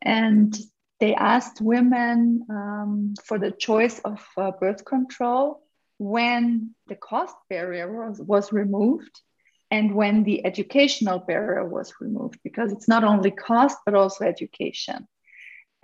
and 0.03 0.57
they 0.99 1.15
asked 1.15 1.61
women 1.61 2.47
um, 2.49 3.15
for 3.25 3.39
the 3.39 3.53
choice 3.53 3.99
of 4.01 4.27
uh, 4.37 4.51
birth 4.53 4.85
control 4.85 5.63
when 5.99 6.75
the 6.89 6.97
cost 6.97 7.37
barrier 7.49 8.09
was, 8.09 8.21
was 8.21 8.53
removed 8.53 9.21
and 9.71 9.95
when 9.95 10.25
the 10.25 10.45
educational 10.45 11.19
barrier 11.19 11.65
was 11.65 11.93
removed, 12.01 12.39
because 12.45 12.73
it's 12.73 12.89
not 12.89 13.05
only 13.05 13.31
cost, 13.31 13.79
but 13.85 13.95
also 13.95 14.25
education. 14.25 15.07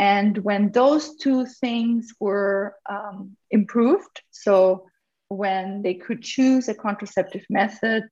And 0.03 0.37
when 0.39 0.73
those 0.73 1.15
two 1.15 1.47
things 1.47 2.13
were 2.19 2.75
um, 2.91 3.37
improved, 3.53 4.21
so 4.33 4.87
when 5.29 5.83
they 5.83 5.95
could 5.95 6.23
choose 6.23 6.69
a 6.69 6.75
contraceptive 6.75 7.45
method, 7.49 8.03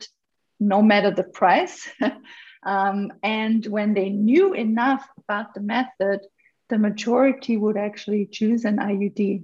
no 0.60 0.82
matter 0.82 1.10
the 1.10 1.24
price, 1.24 1.90
um, 2.62 3.12
and 3.24 3.66
when 3.66 3.94
they 3.94 4.08
knew 4.08 4.54
enough 4.54 5.04
about 5.18 5.52
the 5.52 5.62
method, 5.62 6.20
the 6.68 6.78
majority 6.78 7.56
would 7.56 7.76
actually 7.76 8.26
choose 8.26 8.64
an 8.64 8.76
IUD. 8.76 9.42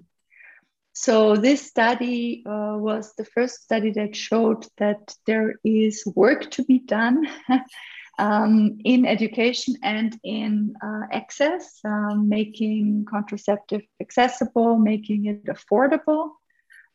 So 0.93 1.35
this 1.35 1.67
study 1.67 2.45
uh, 2.47 2.76
was 2.79 3.12
the 3.17 3.25
first 3.25 3.65
study 3.65 3.91
that 3.99 4.15
showed 4.15 4.69
that 4.79 5.17
there 5.26 5.57
is 5.65 6.05
work 6.15 6.49
to 6.53 6.62
be 6.62 6.79
done 6.79 7.26
um, 8.18 8.78
in 8.85 9.04
education 9.04 9.76
and 9.82 10.18
in 10.25 10.75
uh, 10.82 11.06
access, 11.12 11.80
um, 11.85 12.28
making 12.28 13.06
contraceptive 13.08 13.82
accessible, 14.00 14.78
making 14.78 15.26
it 15.26 15.44
affordable, 15.46 16.30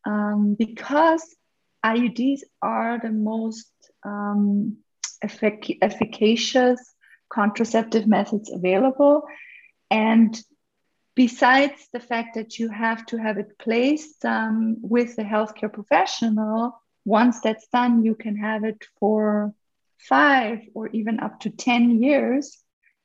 um, 0.04 0.56
because 0.58 1.22
IUDs 1.84 2.40
are 2.60 2.98
the 2.98 3.10
most 3.10 3.72
um, 4.04 4.78
effic- 5.24 5.78
efficacious 5.80 6.80
contraceptive 7.32 8.06
methods 8.06 8.50
available. 8.50 9.22
And 9.90 10.38
besides 11.14 11.88
the 11.92 12.00
fact 12.00 12.34
that 12.34 12.58
you 12.58 12.68
have 12.68 13.06
to 13.06 13.16
have 13.16 13.38
it 13.38 13.58
placed 13.58 14.24
um, 14.24 14.76
with 14.80 15.18
a 15.18 15.24
healthcare 15.24 15.72
professional, 15.72 16.80
once 17.04 17.40
that's 17.40 17.66
done, 17.68 18.04
you 18.04 18.14
can 18.14 18.36
have 18.36 18.64
it 18.64 18.84
for 18.98 19.54
five 20.08 20.60
or 20.74 20.88
even 20.88 21.20
up 21.20 21.40
to 21.40 21.50
10 21.50 22.02
years. 22.02 22.58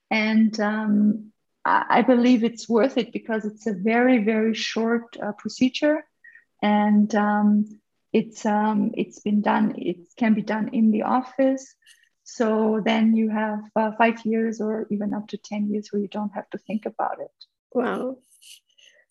And 0.10 0.58
um, 0.60 1.32
I 1.66 2.02
believe 2.02 2.44
it's 2.44 2.70
worth 2.70 2.98
it 2.98 3.12
because 3.12 3.44
it's 3.44 3.68
a 3.68 3.74
very, 3.74 4.24
very 4.24 4.54
short 4.54 5.18
uh, 5.22 5.34
procedure. 5.34 6.06
And 6.62 7.14
um, 7.14 7.66
it's 8.14 8.46
um, 8.46 8.92
it's 8.96 9.20
been 9.20 9.42
done. 9.42 9.76
It 9.78 9.98
can 10.18 10.34
be 10.34 10.42
done 10.42 10.70
in 10.70 10.92
the 10.92 11.04
office. 11.04 11.76
So 12.24 12.82
then 12.84 13.16
you 13.16 13.30
have 13.30 13.60
uh, 13.76 13.92
five 13.98 14.26
years 14.26 14.60
or 14.62 14.88
even 14.90 15.14
up 15.14 15.28
to 15.30 15.38
ten 15.38 15.70
years 15.70 15.90
where 15.92 16.02
you 16.02 16.08
don't 16.08 16.34
have 16.34 16.50
to 16.52 16.58
think 16.58 16.86
about 16.86 17.20
it. 17.20 17.38
Wow. 17.74 18.18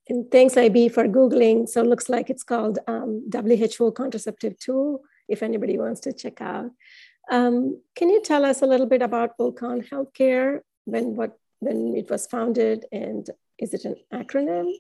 And 0.09 0.31
thanks, 0.31 0.57
IB, 0.57 0.89
for 0.91 1.05
Googling. 1.09 1.69
So 1.69 1.81
it 1.83 1.89
looks 1.89 2.09
like 2.09 2.31
it's 2.31 2.45
called 2.45 2.79
um, 2.87 3.29
WHO 3.33 3.91
Contraceptive 3.93 4.59
Tool, 4.59 5.03
if 5.29 5.43
anybody 5.43 5.79
wants 5.79 6.01
to 6.03 6.13
check 6.13 6.41
out. 6.41 6.71
Um, 7.31 7.81
can 7.95 8.11
you 8.11 8.23
tell 8.23 8.45
us 8.45 8.63
a 8.63 8.67
little 8.67 8.87
bit 8.87 9.03
about 9.03 9.37
OCON 9.39 9.89
Healthcare, 9.89 10.61
when, 10.85 11.17
what, 11.17 11.39
when 11.59 11.97
it 11.97 12.11
was 12.11 12.27
founded, 12.27 12.85
and 12.93 13.29
is 13.59 13.75
it 13.75 13.85
an 13.85 13.97
acronym, 14.13 14.73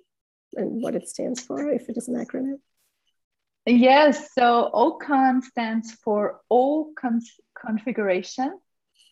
and 0.54 0.82
what 0.82 0.94
it 0.94 1.08
stands 1.08 1.40
for, 1.40 1.68
if 1.70 1.88
it 1.88 1.96
is 1.96 2.08
an 2.08 2.14
acronym? 2.14 2.58
Yes, 3.66 4.32
so 4.32 4.70
OCON 4.72 5.42
stands 5.42 5.92
for 6.04 6.40
O 6.50 6.92
configuration. 7.54 8.60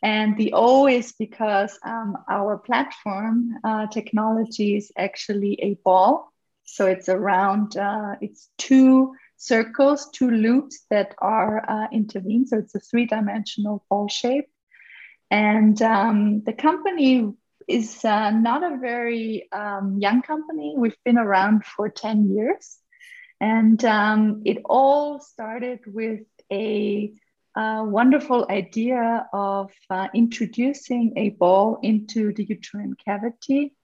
And 0.02 0.36
the 0.36 0.52
O 0.52 0.86
is 0.86 1.14
because 1.18 1.78
um, 1.82 2.18
our 2.28 2.58
platform 2.58 3.54
uh, 3.64 3.86
technology 3.86 4.76
is 4.76 4.92
actually 4.96 5.58
a 5.62 5.74
ball. 5.82 6.30
So 6.64 6.86
it's 6.86 7.08
around, 7.08 7.76
uh, 7.76 8.16
it's 8.20 8.48
two 8.58 9.14
circles, 9.36 10.08
two 10.12 10.30
loops 10.30 10.84
that 10.90 11.14
are 11.18 11.64
uh, 11.68 11.88
intervened. 11.92 12.48
So 12.48 12.58
it's 12.58 12.74
a 12.74 12.80
three 12.80 13.06
dimensional 13.06 13.84
ball 13.90 14.08
shape. 14.08 14.48
And 15.30 15.80
um, 15.82 16.42
the 16.44 16.52
company 16.52 17.32
is 17.66 18.04
uh, 18.04 18.30
not 18.30 18.62
a 18.62 18.76
very 18.76 19.48
um, 19.52 19.98
young 19.98 20.22
company. 20.22 20.74
We've 20.76 20.96
been 21.04 21.18
around 21.18 21.64
for 21.64 21.88
10 21.88 22.30
years. 22.30 22.78
And 23.40 23.84
um, 23.84 24.42
it 24.44 24.58
all 24.64 25.20
started 25.20 25.80
with 25.86 26.20
a, 26.52 27.12
a 27.56 27.84
wonderful 27.84 28.46
idea 28.48 29.26
of 29.32 29.72
uh, 29.90 30.08
introducing 30.14 31.14
a 31.16 31.30
ball 31.30 31.78
into 31.82 32.32
the 32.32 32.44
uterine 32.44 32.94
cavity, 33.04 33.74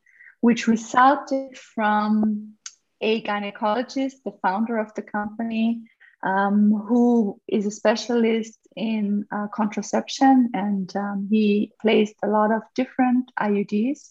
which 0.41 0.67
resulted 0.67 1.59
from 1.59 2.55
a 3.01 3.23
gynecologist, 3.23 4.23
the 4.25 4.33
founder 4.43 4.79
of 4.79 4.95
the 4.95 5.03
company, 5.03 5.83
um, 6.23 6.73
who 6.89 7.41
is 7.49 7.67
a 7.67 7.71
specialist 7.71 8.59
in 8.77 9.25
uh, 9.33 9.47
contraception, 9.55 10.51
and 10.55 10.95
um, 10.97 11.29
he 11.31 11.73
placed 11.81 12.15
a 12.23 12.29
lot 12.29 12.53
of 12.53 12.63
different 12.75 13.31
IUDs 13.39 14.11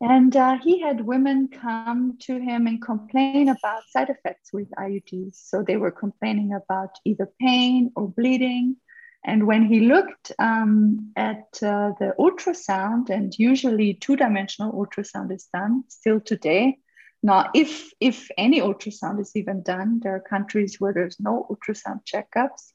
and 0.00 0.36
uh, 0.36 0.58
he 0.58 0.80
had 0.80 1.00
women 1.00 1.48
come 1.48 2.18
to 2.20 2.38
him 2.38 2.66
and 2.66 2.82
complain 2.82 3.48
about 3.48 3.82
side 3.88 4.10
effects 4.10 4.52
with 4.52 4.70
IUDs. 4.72 5.36
So 5.36 5.62
they 5.62 5.78
were 5.78 5.90
complaining 5.90 6.52
about 6.52 6.90
either 7.04 7.30
pain 7.40 7.92
or 7.96 8.08
bleeding. 8.08 8.76
And 9.24 9.46
when 9.46 9.64
he 9.64 9.80
looked 9.80 10.32
um, 10.38 11.12
at 11.16 11.46
uh, 11.62 11.92
the 11.98 12.14
ultrasound, 12.18 13.08
and 13.08 13.34
usually 13.38 13.94
two 13.94 14.16
dimensional 14.16 14.72
ultrasound 14.72 15.32
is 15.32 15.48
done 15.52 15.84
still 15.88 16.20
today. 16.20 16.78
Now, 17.26 17.50
if, 17.54 17.90
if 18.00 18.30
any 18.38 18.60
ultrasound 18.60 19.20
is 19.20 19.32
even 19.34 19.62
done, 19.62 20.00
there 20.02 20.14
are 20.14 20.20
countries 20.20 20.80
where 20.80 20.92
there's 20.92 21.18
no 21.18 21.46
ultrasound 21.50 22.00
checkups. 22.10 22.72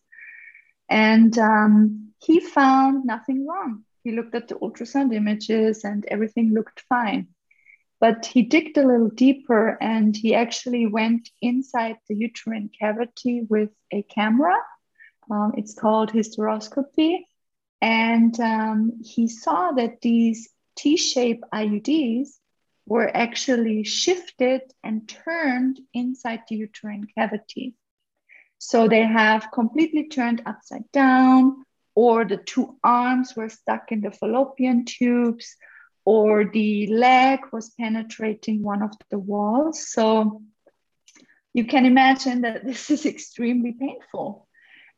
And 0.90 1.38
um, 1.40 2.14
he 2.20 2.40
found 2.40 3.06
nothing 3.06 3.48
wrong 3.48 3.86
he 4.04 4.12
looked 4.12 4.36
at 4.36 4.48
the 4.48 4.56
ultrasound 4.56 5.14
images 5.14 5.84
and 5.84 6.06
everything 6.08 6.54
looked 6.54 6.82
fine. 6.90 7.28
But 8.00 8.26
he 8.26 8.42
digged 8.42 8.78
a 8.78 8.88
little 8.88 9.10
deeper 9.10 9.78
and 9.80 10.16
he 10.16 10.34
actually 10.34 10.88
went 10.88 11.30
inside 11.42 11.98
the 12.10 12.16
uterine 12.16 12.70
cavity 12.78 13.44
with 13.48 13.70
a 13.92 14.02
camera. 14.04 14.56
Um, 15.30 15.54
it's 15.56 15.76
called 15.76 16.12
hysteroscopy. 16.12 17.20
And 17.80 18.40
um, 18.40 19.02
he 19.04 19.28
saw 19.28 19.72
that 19.74 20.02
these 20.02 20.50
T 20.76 20.98
shaped 20.98 21.44
IUDs 21.54 22.30
were 22.86 23.10
actually 23.15 23.84
shifted 23.84 24.62
and 24.84 25.08
turned 25.08 25.80
inside 25.94 26.41
the 26.48 26.56
uterine 26.56 27.08
cavity. 27.17 27.76
So 28.58 28.88
they 28.88 29.04
have 29.04 29.52
completely 29.52 30.08
turned 30.08 30.44
upside 30.46 30.91
down 30.91 31.63
or 31.96 32.26
the 32.26 32.38
two 32.38 32.78
arms 32.84 33.36
were 33.36 33.50
stuck 33.50 33.91
in 33.91 34.02
the 34.02 34.12
fallopian 34.12 34.86
tubes, 34.86 35.58
or 36.06 36.46
the 36.46 36.88
leg 36.88 37.39
was 37.52 37.72
penetrating 37.72 38.63
one 38.63 38.82
of 38.82 38.91
the 39.10 39.20
walls. 39.20 39.91
So 39.91 40.41
you 41.54 41.65
can 41.65 41.86
imagine 41.86 42.41
that 42.41 42.65
this 42.65 42.89
is 42.89 43.06
extremely 43.13 43.74
painful. 43.74 44.48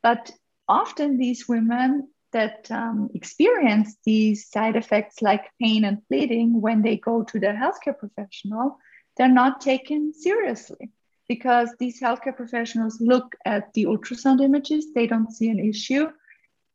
But 0.02 0.32
often 0.68 1.18
these 1.18 1.48
women 1.48 2.10
that 2.34 2.70
um, 2.72 3.10
experience 3.14 3.96
these 4.04 4.50
side 4.50 4.76
effects 4.76 5.22
like 5.22 5.52
pain 5.62 5.86
and 5.86 6.00
bleeding 6.10 6.62
when 6.62 6.82
they 6.82 6.98
go 6.98 7.24
to 7.24 7.40
their 7.40 7.54
healthcare 7.54 7.98
professional, 7.98 8.78
they're 9.16 9.28
not 9.28 9.62
taken 9.62 10.14
seriously 10.14 10.92
because 11.28 11.74
these 11.80 12.02
healthcare 12.02 12.36
professionals 12.36 13.00
look 13.00 13.36
at 13.46 13.74
the 13.74 13.86
ultrasound 13.86 14.42
images, 14.42 14.88
they 14.94 15.08
don't 15.08 15.32
see 15.32 15.50
an 15.50 15.60
issue, 15.60 16.08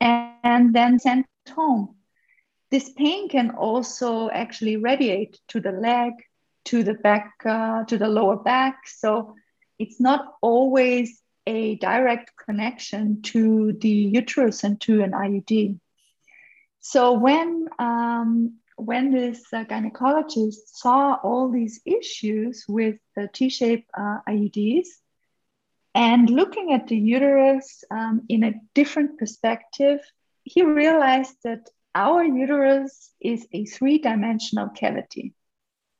and 0.01 0.75
then 0.75 0.99
sent 0.99 1.27
home. 1.55 1.95
This 2.71 2.91
pain 2.91 3.29
can 3.29 3.51
also 3.51 4.31
actually 4.31 4.77
radiate 4.77 5.39
to 5.49 5.61
the 5.61 5.73
leg, 5.73 6.13
to 6.67 6.83
the 6.83 6.95
back, 6.95 7.33
uh, 7.45 7.85
to 7.85 7.99
the 7.99 8.09
lower 8.09 8.37
back. 8.37 8.87
So 8.87 9.35
it's 9.79 10.01
not 10.01 10.35
always 10.43 11.23
a 11.49 11.77
direct 11.77 12.33
connection 12.37 13.23
to 13.23 13.73
the 13.73 13.89
uterus 13.89 14.65
and 14.65 14.79
to 14.83 15.03
an 15.03 15.13
IUD. 15.13 15.81
So 16.81 17.15
when 17.15 17.69
um, 17.79 18.59
when 18.77 19.11
this 19.11 19.43
uh, 19.53 19.65
gynecologist 19.65 20.61
saw 20.67 21.15
all 21.15 21.51
these 21.51 21.81
issues 21.85 22.65
with 22.69 22.97
the 23.17 23.29
T-shaped 23.33 23.91
uh, 23.97 24.19
IUDs, 24.29 24.89
and 25.95 26.31
looking 26.31 26.73
at 26.75 26.87
the 26.87 26.97
uterus 26.97 27.83
um, 27.91 28.23
in 28.29 28.45
a 28.45 28.55
different 28.75 29.19
perspective, 29.19 30.01
he 30.45 30.63
realized 30.63 31.35
that 31.45 31.69
our 31.95 32.23
uterus 32.23 33.11
is 33.21 33.47
a 33.53 33.65
three 33.65 33.99
dimensional 33.99 34.69
cavity. 34.69 35.35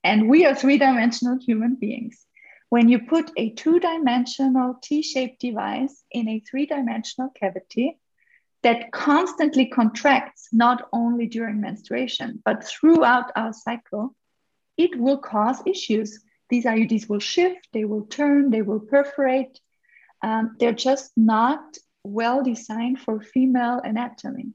And 0.05 0.29
we 0.29 0.47
are 0.47 0.55
three 0.55 0.79
dimensional 0.79 1.39
human 1.41 1.75
beings. 1.75 2.28
When 2.71 2.89
you 2.89 3.01
put 3.01 3.31
a 3.37 3.51
two 3.51 3.81
dimensional 3.81 4.79
T 4.83 5.03
shaped 5.03 5.41
device 5.41 6.05
in 6.11 6.29
a 6.29 6.41
three 6.41 6.67
dimensional 6.67 7.31
cavity 7.31 7.99
that 8.63 8.93
constantly 8.93 9.67
contracts, 9.67 10.49
not 10.53 10.89
only 10.93 11.27
during 11.27 11.61
menstruation, 11.61 12.43
but 12.45 12.65
throughout 12.65 13.31
our 13.37 13.53
cycle, 13.53 14.15
it 14.77 14.99
will 14.99 15.19
cause 15.19 15.63
issues. 15.65 16.23
These 16.51 16.65
IUDs 16.65 17.09
will 17.09 17.21
shift, 17.21 17.69
they 17.73 17.85
will 17.85 18.07
turn, 18.07 18.51
they 18.51 18.63
will 18.63 18.81
perforate, 18.81 19.59
um, 20.23 20.57
they're 20.59 20.73
just 20.73 21.13
not 21.17 21.61
well 22.03 22.43
designed 22.43 23.01
for 23.01 23.21
female 23.21 23.81
anatomy. 23.83 24.53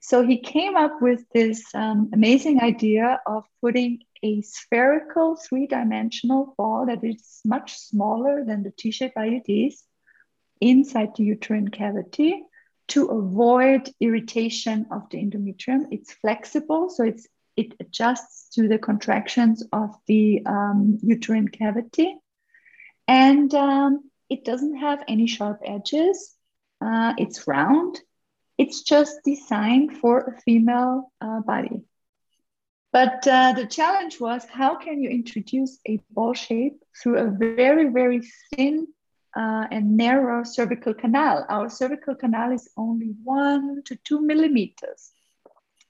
So 0.00 0.22
he 0.22 0.38
came 0.38 0.76
up 0.76 1.02
with 1.02 1.24
this 1.32 1.62
um, 1.74 2.10
amazing 2.12 2.62
idea 2.62 3.20
of 3.26 3.44
putting 3.60 4.00
a 4.22 4.42
spherical 4.42 5.36
three 5.36 5.66
dimensional 5.66 6.54
ball 6.56 6.86
that 6.86 7.02
is 7.04 7.40
much 7.44 7.78
smaller 7.78 8.44
than 8.44 8.62
the 8.62 8.70
T 8.70 8.90
shaped 8.90 9.16
IUDs 9.16 9.82
inside 10.60 11.16
the 11.16 11.24
uterine 11.24 11.68
cavity 11.68 12.42
to 12.88 13.06
avoid 13.06 13.88
irritation 14.00 14.86
of 14.90 15.08
the 15.10 15.18
endometrium. 15.18 15.86
It's 15.90 16.12
flexible, 16.12 16.90
so 16.90 17.04
it's, 17.04 17.26
it 17.56 17.74
adjusts 17.80 18.48
to 18.54 18.68
the 18.68 18.78
contractions 18.78 19.64
of 19.72 19.94
the 20.06 20.42
um, 20.44 20.98
uterine 21.02 21.48
cavity. 21.48 22.16
And 23.06 23.52
um, 23.54 24.10
it 24.28 24.44
doesn't 24.44 24.76
have 24.76 25.02
any 25.08 25.26
sharp 25.26 25.60
edges. 25.64 26.34
Uh, 26.80 27.14
it's 27.16 27.46
round. 27.46 28.00
It's 28.58 28.82
just 28.82 29.20
designed 29.24 29.98
for 29.98 30.20
a 30.20 30.40
female 30.42 31.12
uh, 31.20 31.40
body. 31.40 31.82
But 32.92 33.26
uh, 33.26 33.52
the 33.52 33.66
challenge 33.66 34.20
was 34.20 34.44
how 34.46 34.76
can 34.76 35.00
you 35.00 35.10
introduce 35.10 35.78
a 35.86 36.00
ball 36.10 36.34
shape 36.34 36.82
through 37.00 37.18
a 37.18 37.30
very, 37.30 37.88
very 37.88 38.22
thin 38.50 38.88
uh, 39.36 39.66
and 39.70 39.96
narrow 39.96 40.42
cervical 40.42 40.94
canal? 40.94 41.46
Our 41.48 41.68
cervical 41.68 42.16
canal 42.16 42.52
is 42.52 42.68
only 42.76 43.14
one 43.22 43.82
to 43.84 43.96
two 43.96 44.20
millimeters. 44.20 45.12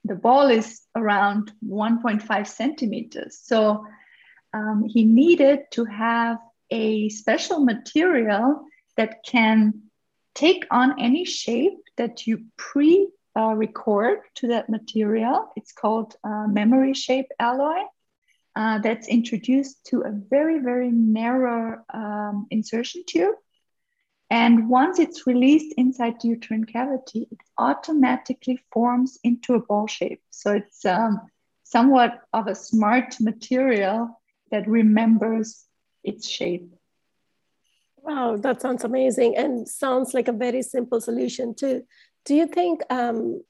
The 0.04 0.14
ball 0.14 0.50
is 0.50 0.82
around 0.94 1.52
1.5 1.66 2.46
centimeters. 2.46 3.38
So 3.42 3.86
um, 4.52 4.84
he 4.86 5.04
needed 5.04 5.70
to 5.72 5.84
have 5.86 6.38
a 6.70 7.08
special 7.08 7.60
material 7.60 8.64
that 8.96 9.24
can 9.24 9.84
take 10.34 10.66
on 10.70 11.00
any 11.00 11.24
shape 11.24 11.78
that 11.96 12.26
you 12.26 12.44
pre 12.56 13.08
uh, 13.36 13.54
record 13.54 14.20
to 14.36 14.48
that 14.48 14.68
material. 14.68 15.52
It's 15.56 15.72
called 15.72 16.16
uh, 16.24 16.46
memory 16.46 16.94
shape 16.94 17.26
alloy. 17.38 17.80
Uh, 18.56 18.78
that's 18.78 19.06
introduced 19.08 19.84
to 19.86 20.00
a 20.00 20.10
very, 20.10 20.58
very 20.58 20.90
narrow 20.90 21.82
um, 21.94 22.46
insertion 22.50 23.04
tube. 23.06 23.36
And 24.28 24.68
once 24.68 24.98
it's 24.98 25.26
released 25.26 25.74
inside 25.76 26.20
the 26.20 26.28
uterine 26.28 26.64
cavity, 26.64 27.28
it 27.30 27.38
automatically 27.58 28.60
forms 28.72 29.18
into 29.24 29.54
a 29.54 29.60
ball 29.60 29.86
shape. 29.86 30.20
So 30.30 30.52
it's 30.52 30.84
um, 30.84 31.20
somewhat 31.64 32.20
of 32.32 32.46
a 32.46 32.54
smart 32.54 33.16
material 33.20 34.20
that 34.50 34.68
remembers 34.68 35.64
its 36.04 36.28
shape. 36.28 36.72
Wow, 38.02 38.36
that 38.38 38.60
sounds 38.62 38.84
amazing 38.84 39.36
and 39.36 39.68
sounds 39.68 40.14
like 40.14 40.28
a 40.28 40.32
very 40.32 40.62
simple 40.62 41.00
solution 41.00 41.54
too. 41.54 41.84
Do 42.24 42.34
you 42.34 42.46
think 42.46 42.82
um, 42.90 43.42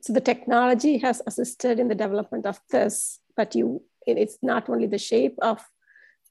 so? 0.00 0.12
The 0.12 0.20
technology 0.20 0.98
has 0.98 1.22
assisted 1.26 1.78
in 1.78 1.88
the 1.88 1.94
development 1.94 2.46
of 2.46 2.60
this, 2.70 3.20
but 3.36 3.54
you 3.54 3.82
it's 4.06 4.38
not 4.42 4.68
only 4.68 4.86
the 4.86 4.98
shape 4.98 5.36
of 5.40 5.64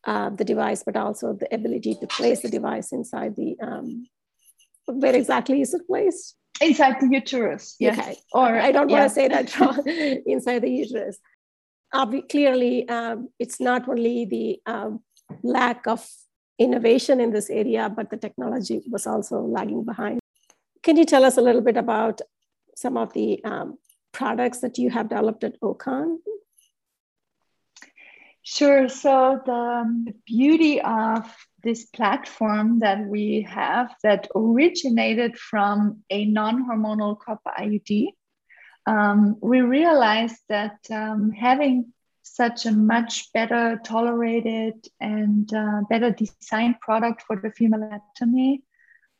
uh, 0.05 0.29
the 0.29 0.45
device, 0.45 0.83
but 0.83 0.95
also 0.95 1.33
the 1.33 1.53
ability 1.53 1.95
to 1.95 2.07
place 2.07 2.41
the 2.41 2.49
device 2.49 2.91
inside 2.91 3.35
the 3.35 3.55
um, 3.61 4.05
where 4.85 5.15
exactly 5.15 5.61
is 5.61 5.73
it 5.73 5.87
placed? 5.87 6.35
Inside 6.61 6.97
the 6.99 7.09
uterus. 7.11 7.75
Yes. 7.79 7.97
Okay. 7.97 8.15
Or 8.31 8.59
I 8.59 8.71
don't 8.71 8.89
yeah. 8.89 8.99
want 8.99 9.09
to 9.09 9.15
say 9.15 9.27
that 9.27 9.59
wrong. 9.59 9.83
inside 10.25 10.59
the 10.59 10.69
uterus. 10.69 11.17
Obviously, 11.93 12.27
clearly, 12.27 12.89
um, 12.89 13.29
it's 13.39 13.59
not 13.59 13.87
only 13.87 14.25
the 14.25 14.59
um, 14.65 15.01
lack 15.43 15.87
of 15.87 16.07
innovation 16.59 17.19
in 17.19 17.31
this 17.31 17.49
area, 17.49 17.89
but 17.89 18.09
the 18.09 18.17
technology 18.17 18.81
was 18.89 19.07
also 19.07 19.41
lagging 19.41 19.83
behind. 19.83 20.19
Can 20.83 20.97
you 20.97 21.05
tell 21.05 21.23
us 21.23 21.37
a 21.37 21.41
little 21.41 21.61
bit 21.61 21.77
about 21.77 22.21
some 22.75 22.97
of 22.97 23.13
the 23.13 23.43
um, 23.45 23.77
products 24.11 24.59
that 24.59 24.77
you 24.77 24.89
have 24.89 25.09
developed 25.09 25.43
at 25.45 25.59
Ocon? 25.61 26.17
Sure. 28.43 28.89
So 28.89 29.41
the, 29.45 30.13
beauty 30.25 30.81
of 30.81 31.33
this 31.63 31.85
platform 31.85 32.79
that 32.79 32.99
we 33.05 33.47
have 33.49 33.95
that 34.03 34.27
originated 34.35 35.37
from 35.37 36.03
a 36.09 36.25
non-hormonal 36.25 37.17
copper 37.19 37.51
IUD, 37.57 38.09
um, 38.85 39.37
we 39.41 39.61
realized 39.61 40.41
that 40.49 40.77
um, 40.91 41.31
having 41.31 41.93
such 42.23 42.65
a 42.65 42.71
much 42.71 43.31
better 43.33 43.79
tolerated 43.85 44.75
and 44.99 45.53
uh, 45.53 45.81
better 45.89 46.11
designed 46.11 46.79
product 46.81 47.21
for 47.21 47.37
the 47.37 47.51
female 47.51 47.83
anatomy 47.83 48.61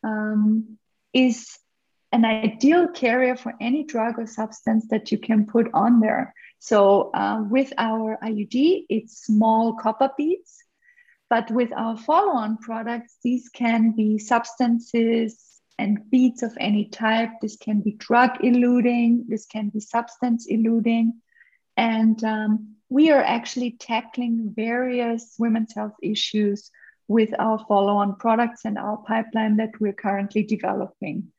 um, 0.03 0.77
is 1.13 1.57
an 2.11 2.25
ideal 2.25 2.87
carrier 2.87 3.35
for 3.35 3.53
any 3.59 3.83
drug 3.83 4.19
or 4.19 4.27
substance 4.27 4.87
that 4.89 5.11
you 5.11 5.17
can 5.17 5.45
put 5.45 5.69
on 5.73 5.99
there. 5.99 6.33
So 6.59 7.11
uh, 7.13 7.43
with 7.49 7.73
our 7.77 8.17
IUD, 8.23 8.85
it's 8.89 9.25
small 9.25 9.73
copper 9.73 10.11
beads, 10.15 10.63
but 11.29 11.49
with 11.51 11.73
our 11.73 11.97
follow-on 11.97 12.57
products, 12.57 13.17
these 13.23 13.49
can 13.49 13.91
be 13.91 14.19
substances 14.19 15.39
and 15.79 16.09
beads 16.09 16.43
of 16.43 16.55
any 16.59 16.85
type. 16.85 17.31
This 17.41 17.57
can 17.57 17.81
be 17.81 17.93
drug 17.93 18.37
eluting, 18.43 19.27
this 19.27 19.45
can 19.45 19.69
be 19.69 19.79
substance 19.79 20.45
eluding. 20.47 21.19
And 21.75 22.23
um, 22.23 22.75
we 22.89 23.09
are 23.11 23.23
actually 23.23 23.71
tackling 23.71 24.53
various 24.55 25.33
women's 25.39 25.73
health 25.73 25.95
issues 26.01 26.69
with 27.13 27.29
our 27.37 27.59
follow 27.67 27.95
on 27.97 28.15
products 28.15 28.65
and 28.65 28.77
our 28.77 28.97
pipeline 28.97 29.57
that 29.57 29.79
we're 29.79 30.01
currently 30.07 30.43
developing. 30.43 31.31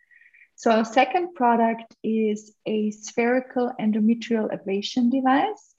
So, 0.55 0.71
our 0.71 0.85
second 0.85 1.35
product 1.35 1.97
is 2.03 2.55
a 2.65 2.93
spherical 2.93 3.73
endometrial 3.81 4.47
ablation 4.57 5.11
device 5.11 5.75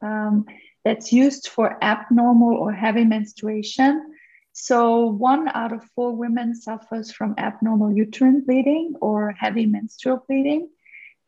um, 0.00 0.46
that's 0.82 1.12
used 1.12 1.48
for 1.48 1.76
abnormal 1.82 2.54
or 2.56 2.72
heavy 2.72 3.04
menstruation. 3.04 4.14
So, 4.52 5.06
one 5.06 5.48
out 5.48 5.72
of 5.74 5.84
four 5.94 6.16
women 6.16 6.54
suffers 6.54 7.12
from 7.12 7.34
abnormal 7.36 7.92
uterine 7.92 8.44
bleeding 8.46 8.94
or 9.02 9.32
heavy 9.32 9.66
menstrual 9.66 10.24
bleeding. 10.26 10.70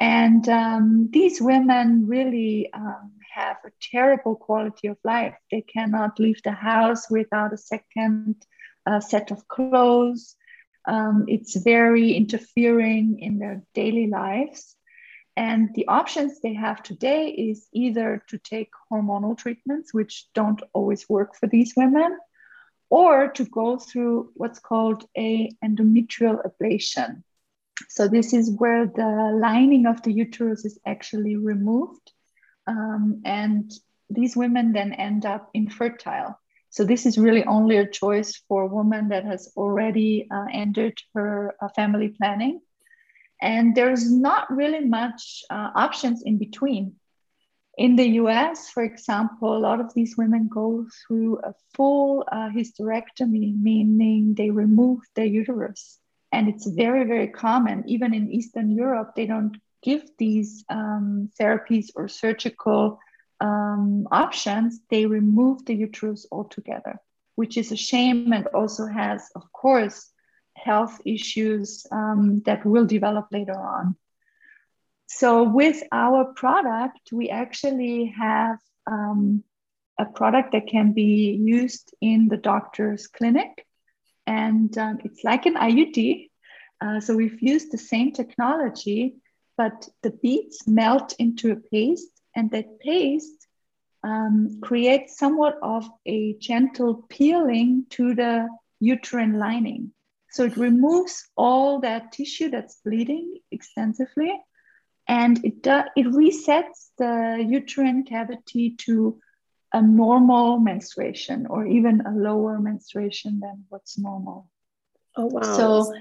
And 0.00 0.48
um, 0.48 1.09
these 1.12 1.40
women 1.40 2.07
really 2.07 2.70
um, 2.72 3.12
have 3.37 3.59
a 3.64 3.70
terrible 3.92 4.35
quality 4.35 4.88
of 4.88 4.96
life. 5.05 5.37
They 5.51 5.61
cannot 5.61 6.18
leave 6.18 6.40
the 6.42 6.57
house 6.70 7.11
without 7.11 7.53
a 7.53 7.64
second 7.75 8.37
uh, 8.87 9.01
set 9.01 9.31
of 9.31 9.46
clothes. 9.46 10.37
Um, 10.88 11.25
it's 11.29 11.55
very 11.75 12.14
interfering 12.14 13.18
in 13.20 13.38
their 13.38 13.62
daily 13.75 14.07
lives. 14.07 14.75
And 15.37 15.75
the 15.75 15.87
options 15.88 16.40
they 16.40 16.55
have 16.55 16.83
today 16.83 17.29
is 17.29 17.68
either 17.72 18.22
to 18.29 18.38
take 18.38 18.70
hormonal 18.90 19.37
treatments, 19.37 19.92
which 19.92 20.27
don't 20.35 20.62
always 20.72 21.07
work 21.09 21.37
for 21.37 21.46
these 21.46 21.75
women, 21.77 22.18
or 22.88 23.29
to 23.29 23.44
go 23.44 23.77
through 23.77 24.31
what's 24.35 24.61
called 24.61 25.05
a 25.16 25.51
endometrial 25.62 26.40
ablation. 26.49 27.22
So 27.90 28.09
this 28.09 28.33
is 28.33 28.51
where 28.51 28.87
the 28.87 29.38
lining 29.38 29.85
of 29.87 30.01
the 30.03 30.12
uterus 30.12 30.64
is 30.64 30.79
actually 30.87 31.37
removed. 31.37 32.12
Um, 32.66 33.22
and 33.24 33.72
these 34.11 34.37
women 34.37 34.72
then 34.72 34.92
end 34.92 35.26
up 35.26 35.50
infertile. 35.55 36.38
So 36.70 36.85
this 36.85 37.07
is 37.07 37.16
really 37.16 37.44
only 37.44 37.76
a 37.79 37.88
choice 37.88 38.42
for 38.48 38.62
a 38.62 38.66
woman 38.66 39.09
that 39.09 39.24
has 39.24 39.52
already 39.57 40.29
uh, 40.31 40.46
her 41.14 41.55
uh, 41.61 41.68
family 41.74 42.09
planning. 42.09 42.61
And 43.40 43.74
there's 43.74 44.11
not 44.11 44.50
really 44.50 44.85
much 44.85 45.44
uh, 45.50 45.70
options 45.74 46.22
in 46.22 46.38
between. 46.38 46.96
In 47.79 47.96
the 47.96 48.09
US, 48.22 48.70
for 48.70 48.83
example, 48.83 49.57
a 49.57 49.59
lot 49.59 49.81
of 49.81 49.92
these 49.94 50.16
women 50.16 50.48
go 50.52 50.87
through 51.07 51.38
a 51.44 51.55
full 51.74 52.24
uh, 52.31 52.48
hysterectomy, 52.48 53.55
meaning 53.55 54.35
they 54.35 54.50
remove 54.50 55.00
their 55.14 55.26
uterus 55.26 55.98
and 56.33 56.48
it's 56.48 56.66
very 56.66 57.05
very 57.05 57.29
common 57.29 57.83
even 57.87 58.12
in 58.12 58.31
eastern 58.31 58.70
europe 58.70 59.12
they 59.16 59.26
don't 59.26 59.57
give 59.88 60.03
these 60.18 60.64
um, 60.68 61.31
therapies 61.38 61.87
or 61.96 62.09
surgical 62.09 62.99
um, 63.40 64.09
options 64.11 64.81
they 64.90 65.05
remove 65.07 65.64
the 65.64 65.75
uterus 65.87 66.27
altogether 66.33 66.94
which 67.35 67.55
is 67.62 67.70
a 67.70 67.83
shame 67.90 68.33
and 68.33 68.46
also 68.59 68.87
has 68.87 69.20
of 69.35 69.44
course 69.53 69.99
health 70.55 70.96
issues 71.05 71.87
um, 71.92 72.40
that 72.46 72.64
will 72.64 72.87
develop 72.87 73.27
later 73.31 73.59
on 73.77 73.94
so 75.07 75.31
with 75.61 75.79
our 75.92 76.20
product 76.42 77.05
we 77.12 77.29
actually 77.31 77.99
have 78.27 78.59
um, 78.87 79.44
a 79.99 80.07
product 80.07 80.53
that 80.53 80.66
can 80.66 80.92
be 80.92 81.38
used 81.59 81.94
in 82.01 82.29
the 82.29 82.40
doctor's 82.53 83.07
clinic 83.07 83.66
and 84.27 84.77
um, 84.77 84.99
it's 85.05 85.22
like 85.25 85.46
an 85.46 85.55
IUD. 85.55 86.29
Uh, 86.81 87.01
so 87.01 87.16
we've 87.16 87.40
used 87.40 87.72
the 87.72 87.79
same 87.79 88.12
technology, 88.12 89.16
but 89.57 89.88
the 90.03 90.11
beads 90.11 90.66
melt 90.66 91.14
into 91.19 91.53
a 91.53 91.57
paste, 91.57 92.12
and 92.35 92.51
that 92.51 92.81
paste 92.81 93.47
um, 94.03 94.61
creates 94.62 95.19
somewhat 95.19 95.59
of 95.62 95.88
a 96.07 96.35
gentle 96.35 97.05
peeling 97.09 97.87
to 97.90 98.14
the 98.14 98.49
uterine 98.81 99.38
lining. 99.38 99.92
So 100.31 100.45
it 100.45 100.57
removes 100.57 101.29
all 101.37 101.81
that 101.81 102.12
tissue 102.12 102.51
that's 102.51 102.81
bleeding 102.85 103.38
extensively, 103.51 104.38
and 105.09 105.42
it 105.45 105.62
do, 105.62 105.83
it 105.97 106.07
resets 106.07 106.90
the 106.99 107.45
uterine 107.49 108.05
cavity 108.05 108.75
to 108.79 109.19
a 109.73 109.83
normal 109.83 110.59
menstruation 110.59 111.47
or 111.47 111.66
even 111.66 112.01
a 112.03 112.11
lower 112.11 112.59
menstruation 112.59 113.40
than 113.40 113.64
what's 113.69 113.99
normal. 113.99 114.49
Oh 115.16 115.27
wow. 115.27 115.42
So 115.42 115.95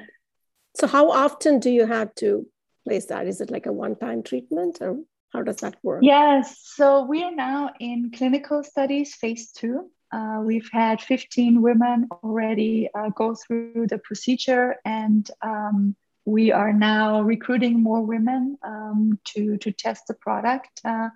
so 0.75 0.87
how 0.87 1.11
often 1.11 1.59
do 1.59 1.69
you 1.69 1.85
have 1.85 2.13
to 2.15 2.47
place 2.85 3.05
that? 3.07 3.27
Is 3.27 3.41
it 3.41 3.51
like 3.51 3.65
a 3.65 3.73
one-time 3.73 4.23
treatment 4.23 4.77
or 4.81 4.97
how 5.33 5.41
does 5.43 5.57
that 5.57 5.75
work? 5.83 6.01
Yes. 6.03 6.61
So 6.63 7.03
we 7.03 7.23
are 7.23 7.35
now 7.35 7.71
in 7.79 8.11
clinical 8.15 8.63
studies 8.63 9.15
phase 9.15 9.51
two. 9.51 9.89
Uh, 10.11 10.41
we've 10.43 10.69
had 10.71 11.01
15 11.01 11.61
women 11.61 12.07
already 12.23 12.89
uh, 12.97 13.09
go 13.09 13.35
through 13.35 13.87
the 13.89 13.97
procedure 13.97 14.75
and 14.85 15.29
um, 15.41 15.95
we 16.23 16.51
are 16.51 16.71
now 16.71 17.21
recruiting 17.21 17.83
more 17.83 18.01
women 18.01 18.57
um, 18.63 19.19
to, 19.25 19.57
to 19.57 19.71
test 19.71 20.07
the 20.07 20.13
product. 20.13 20.79
Uh, 20.85 21.09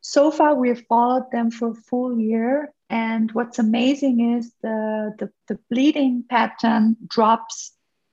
so 0.00 0.30
far, 0.30 0.54
we've 0.54 0.84
followed 0.88 1.30
them 1.32 1.50
for 1.50 1.70
a 1.70 1.74
full 1.74 2.18
year. 2.18 2.72
And 2.88 3.32
what's 3.32 3.58
amazing 3.58 4.36
is 4.36 4.52
the, 4.62 5.14
the, 5.18 5.30
the 5.48 5.58
bleeding 5.68 6.24
pattern 6.28 6.96
drops 7.08 7.72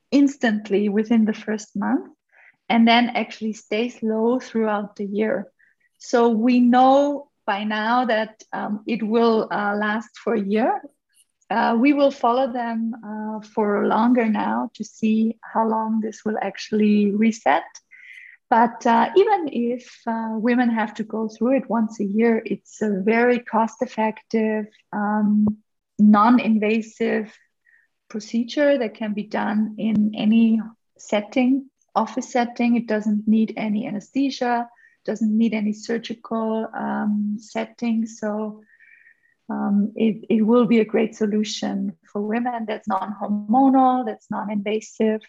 instantly 0.10 0.90
within 0.90 1.26
the 1.26 1.34
first 1.34 1.76
month 1.76 2.10
and 2.70 2.88
then 2.88 3.10
actually 3.10 3.54
stays 3.54 4.02
low 4.02 4.40
throughout 4.40 4.96
the 4.96 5.06
year. 5.06 5.48
So 5.98 6.30
we 6.30 6.60
know 6.60 7.30
by 7.46 7.64
now 7.64 8.06
that 8.06 8.42
um, 8.52 8.84
it 8.88 9.04
will 9.04 9.48
uh, 9.52 9.76
last 9.76 10.18
for 10.18 10.34
a 10.34 10.42
year. 10.42 10.82
Uh, 11.50 11.78
we 11.80 11.94
will 11.94 12.12
follow 12.12 12.52
them 12.52 12.96
uh, 13.06 13.46
for 13.54 13.86
longer 13.86 14.28
now 14.28 14.72
to 14.74 14.84
see 14.84 15.38
how 15.42 15.68
long 15.68 16.00
this 16.00 16.24
will 16.26 16.38
actually 16.42 17.12
reset. 17.12 17.64
But 18.50 18.86
uh, 18.86 19.10
even 19.16 19.50
if 19.52 20.02
uh, 20.08 20.30
women 20.34 20.70
have 20.70 20.94
to 20.96 21.04
go 21.04 21.28
through 21.28 21.58
it 21.58 21.70
once 21.70 22.00
a 22.00 22.06
year, 22.06 22.42
it's 22.46 22.82
a 22.82 23.02
very 23.04 23.40
cost 23.40 23.82
effective, 23.82 24.68
um, 24.92 25.48
non 26.00 26.40
invasive 26.40 27.34
procedure 28.10 28.78
that 28.78 28.94
can 28.94 29.14
be 29.14 29.24
done 29.24 29.76
in 29.80 30.14
any 30.16 30.62
setting, 30.98 31.70
office 31.96 32.32
setting. 32.32 32.76
It 32.76 32.88
doesn't 32.88 33.28
need 33.28 33.54
any 33.58 33.88
anesthesia, 33.88 34.70
doesn't 35.06 35.38
need 35.38 35.54
any 35.54 35.74
surgical 35.74 36.68
um, 36.74 37.38
setting. 37.40 38.06
So 38.06 38.62
um, 39.50 39.92
it, 39.96 40.26
it 40.30 40.42
will 40.42 40.66
be 40.66 40.80
a 40.80 40.86
great 40.86 41.16
solution 41.16 41.98
for 42.12 42.22
women 42.22 42.66
that's 42.68 42.88
non 42.88 43.16
hormonal, 43.22 44.06
that's 44.06 44.32
non 44.32 44.50
invasive, 44.52 45.22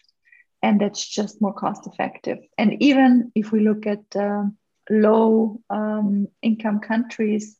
and 0.61 0.79
that's 0.79 1.05
just 1.05 1.41
more 1.41 1.53
cost 1.53 1.87
effective. 1.87 2.39
And 2.57 2.81
even 2.81 3.31
if 3.35 3.51
we 3.51 3.59
look 3.59 3.85
at 3.85 4.15
uh, 4.15 4.45
low 4.89 5.61
um, 5.69 6.27
income 6.41 6.79
countries, 6.79 7.57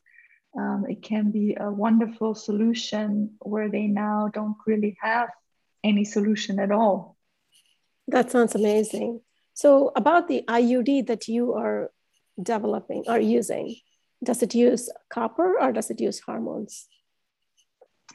um, 0.58 0.86
it 0.88 1.04
can 1.04 1.32
be 1.32 1.58
a 1.60 1.70
wonderful 1.70 2.34
solution 2.34 3.36
where 3.40 3.70
they 3.70 3.88
now 3.88 4.30
don't 4.34 4.56
really 4.66 4.98
have 5.02 5.30
any 5.84 6.06
solution 6.06 6.60
at 6.60 6.72
all. 6.72 7.15
That 8.08 8.32
sounds 8.32 8.56
amazing. 8.56 9.22
So, 9.54 9.92
about 9.96 10.28
the 10.28 10.44
IUD 10.48 11.08
that 11.08 11.28
you 11.28 11.54
are 11.54 11.92
developing 12.42 13.04
or 13.08 13.20
using, 13.20 13.76
does 14.24 14.44
it 14.44 14.54
use 14.54 14.90
copper 15.10 15.60
or 15.60 15.72
does 15.72 15.90
it 15.90 16.02
use 16.02 16.20
hormones? 16.20 16.88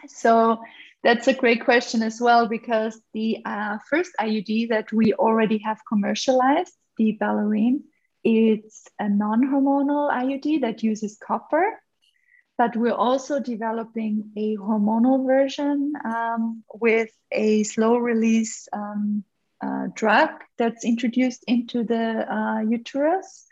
So, 0.09 0.61
that's 1.03 1.29
a 1.29 1.35
great 1.35 1.65
question 1.65 2.03
as 2.03 2.21
well 2.21 2.47
because 2.47 3.01
the 3.15 3.39
uh, 3.45 3.79
first 3.89 4.13
IUD 4.21 4.69
that 4.69 4.93
we 4.93 5.15
already 5.15 5.59
have 5.59 5.81
commercialized, 5.89 6.75
the 6.99 7.17
Ballerine, 7.19 7.85
it's 8.23 8.87
a 8.99 9.09
non 9.09 9.45
hormonal 9.45 10.13
IUD 10.13 10.61
that 10.61 10.83
uses 10.83 11.17
copper 11.17 11.65
but 12.61 12.77
we're 12.77 12.93
also 12.93 13.41
developing 13.41 14.33
a 14.37 14.55
hormonal 14.59 15.27
version 15.27 15.95
um, 16.05 16.63
with 16.75 17.09
a 17.33 17.63
slow 17.63 17.97
release 17.97 18.69
um, 18.75 19.25
uh, 19.63 19.89
drug 19.95 20.31
that's 20.59 20.85
introduced 20.85 21.45
into 21.47 21.85
the 21.85 22.33
uh, 22.33 22.61
uterus. 22.61 23.47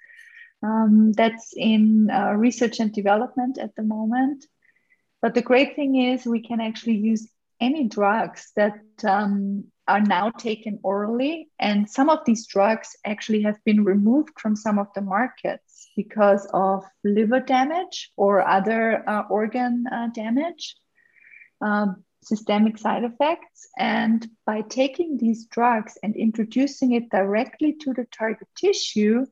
Um, 0.61 1.13
that's 1.13 1.53
in 1.57 2.11
uh, 2.11 2.33
research 2.33 2.81
and 2.81 2.93
development 2.93 3.59
at 3.59 3.77
the 3.77 3.85
moment. 3.85 4.45
But 5.23 5.35
the 5.35 5.43
great 5.43 5.77
thing 5.77 5.95
is 5.97 6.27
we 6.27 6.41
can 6.41 6.61
actually 6.61 6.97
use 6.97 7.29
any 7.61 7.89
drugs 7.89 8.53
that 8.57 8.81
um, 9.05 9.65
are 9.87 10.01
now 10.01 10.31
taken 10.31 10.79
orally. 10.83 11.49
And 11.59 11.89
some 11.89 12.11
of 12.11 12.25
these 12.25 12.47
drugs 12.47 12.97
actually 13.05 13.43
have 13.43 13.63
been 13.65 13.85
removed 13.85 14.39
from 14.39 14.55
some 14.55 14.79
of 14.79 14.89
the 14.95 15.01
markets 15.01 15.91
because 15.97 16.49
of 16.53 16.85
liver 17.03 17.41
damage 17.41 18.11
or 18.17 18.47
other 18.47 19.09
uh, 19.09 19.23
organ 19.31 19.85
uh, 19.91 20.09
damage, 20.15 20.77
um, 21.61 22.05
systemic 22.29 22.79
side 22.79 23.05
effects. 23.05 23.69
And 23.79 24.27
by 24.47 24.63
taking 24.63 25.17
these 25.17 25.47
drugs 25.47 25.99
and 26.03 26.15
introducing 26.17 26.93
it 26.93 27.09
directly 27.11 27.73
to 27.83 27.93
the 27.93 28.07
target 28.17 28.49
tissue, 28.57 29.27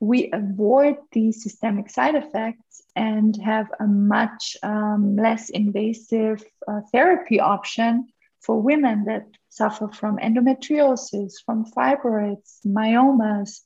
we 0.00 0.30
avoid 0.32 0.96
these 1.12 1.42
systemic 1.42 1.90
side 1.90 2.14
effects 2.14 2.82
and 2.94 3.36
have 3.42 3.68
a 3.80 3.86
much 3.86 4.56
um, 4.62 5.16
less 5.16 5.50
invasive 5.50 6.44
uh, 6.66 6.80
therapy 6.92 7.40
option 7.40 8.08
for 8.40 8.60
women 8.62 9.04
that 9.04 9.26
suffer 9.48 9.88
from 9.88 10.18
endometriosis, 10.18 11.32
from 11.44 11.64
fibroids, 11.64 12.58
myomas, 12.64 13.60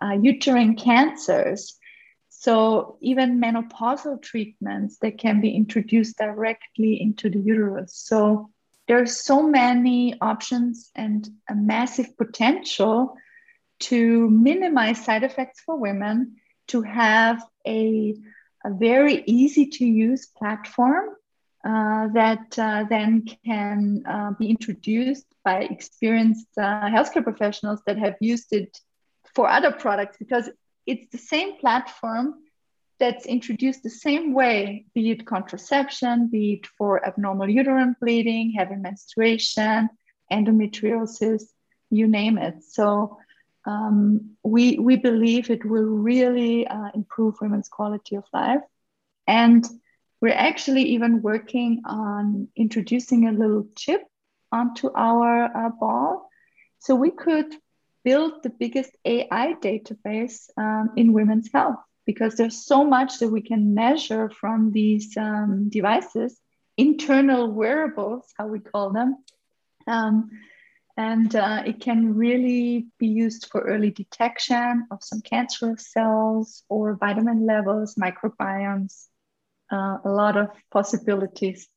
uh, 0.00 0.16
uterine 0.20 0.76
cancers. 0.76 1.78
So, 2.44 2.98
even 3.00 3.40
menopausal 3.40 4.20
treatments 4.20 4.98
that 4.98 5.16
can 5.16 5.40
be 5.40 5.56
introduced 5.56 6.18
directly 6.18 7.00
into 7.00 7.30
the 7.30 7.38
uterus. 7.38 7.94
So, 7.94 8.50
there 8.86 9.00
are 9.00 9.06
so 9.06 9.42
many 9.42 10.20
options 10.20 10.90
and 10.94 11.26
a 11.48 11.54
massive 11.54 12.18
potential 12.18 13.16
to 13.88 14.28
minimize 14.28 15.02
side 15.02 15.22
effects 15.22 15.62
for 15.62 15.78
women, 15.78 16.36
to 16.68 16.82
have 16.82 17.42
a, 17.66 18.14
a 18.62 18.70
very 18.74 19.24
easy 19.24 19.64
to 19.78 19.86
use 19.86 20.26
platform 20.26 21.16
uh, 21.64 22.08
that 22.08 22.58
uh, 22.58 22.84
then 22.90 23.24
can 23.46 24.02
uh, 24.06 24.32
be 24.38 24.50
introduced 24.50 25.24
by 25.46 25.60
experienced 25.62 26.48
uh, 26.58 26.90
healthcare 26.90 27.24
professionals 27.24 27.80
that 27.86 27.96
have 27.96 28.16
used 28.20 28.52
it 28.52 28.78
for 29.34 29.48
other 29.48 29.72
products 29.72 30.18
because 30.18 30.50
it's 30.86 31.06
the 31.10 31.18
same 31.18 31.56
platform 31.56 32.34
that's 32.98 33.26
introduced 33.26 33.82
the 33.82 33.90
same 33.90 34.32
way, 34.32 34.86
be 34.94 35.10
it 35.10 35.26
contraception, 35.26 36.28
be 36.28 36.54
it 36.54 36.66
for 36.78 37.04
abnormal 37.04 37.48
uterine 37.48 37.96
bleeding, 38.00 38.52
heavy 38.52 38.76
menstruation, 38.76 39.88
endometriosis, 40.32 41.42
you 41.90 42.06
name 42.06 42.38
it. 42.38 42.62
So 42.62 43.18
um, 43.66 44.36
we, 44.42 44.78
we 44.78 44.96
believe 44.96 45.50
it 45.50 45.64
will 45.64 45.84
really 45.84 46.66
uh, 46.66 46.90
improve 46.94 47.34
women's 47.40 47.68
quality 47.68 48.16
of 48.16 48.24
life. 48.32 48.60
And 49.26 49.64
we're 50.20 50.32
actually 50.32 50.82
even 50.94 51.22
working 51.22 51.82
on 51.84 52.48
introducing 52.56 53.26
a 53.26 53.32
little 53.32 53.66
chip 53.76 54.02
onto 54.52 54.90
our 54.94 55.44
uh, 55.44 55.70
ball. 55.70 56.30
So 56.78 56.94
we 56.94 57.10
could 57.10 57.54
build 58.04 58.42
the 58.42 58.50
biggest 58.50 58.90
AI 59.04 59.54
database 59.60 60.48
um, 60.56 60.90
in 60.96 61.12
women's 61.12 61.50
health 61.52 61.76
because 62.06 62.34
there's 62.34 62.66
so 62.66 62.84
much 62.84 63.18
that 63.18 63.28
we 63.28 63.40
can 63.40 63.74
measure 63.74 64.28
from 64.30 64.72
these 64.72 65.16
um, 65.16 65.68
devices, 65.70 66.38
internal 66.76 67.50
wearables, 67.50 68.26
how 68.36 68.46
we 68.46 68.60
call 68.60 68.90
them. 68.90 69.16
Um, 69.86 70.30
and 70.96 71.34
uh, 71.34 71.62
it 71.66 71.80
can 71.80 72.14
really 72.14 72.86
be 72.98 73.08
used 73.08 73.48
for 73.50 73.62
early 73.62 73.90
detection 73.90 74.86
of 74.90 75.02
some 75.02 75.22
cancerous 75.22 75.90
cells 75.90 76.62
or 76.68 76.94
vitamin 76.94 77.46
levels, 77.46 77.96
microbiomes, 77.96 79.06
uh, 79.72 79.98
a 80.04 80.10
lot 80.10 80.36
of 80.36 80.50
possibilities. 80.70 81.68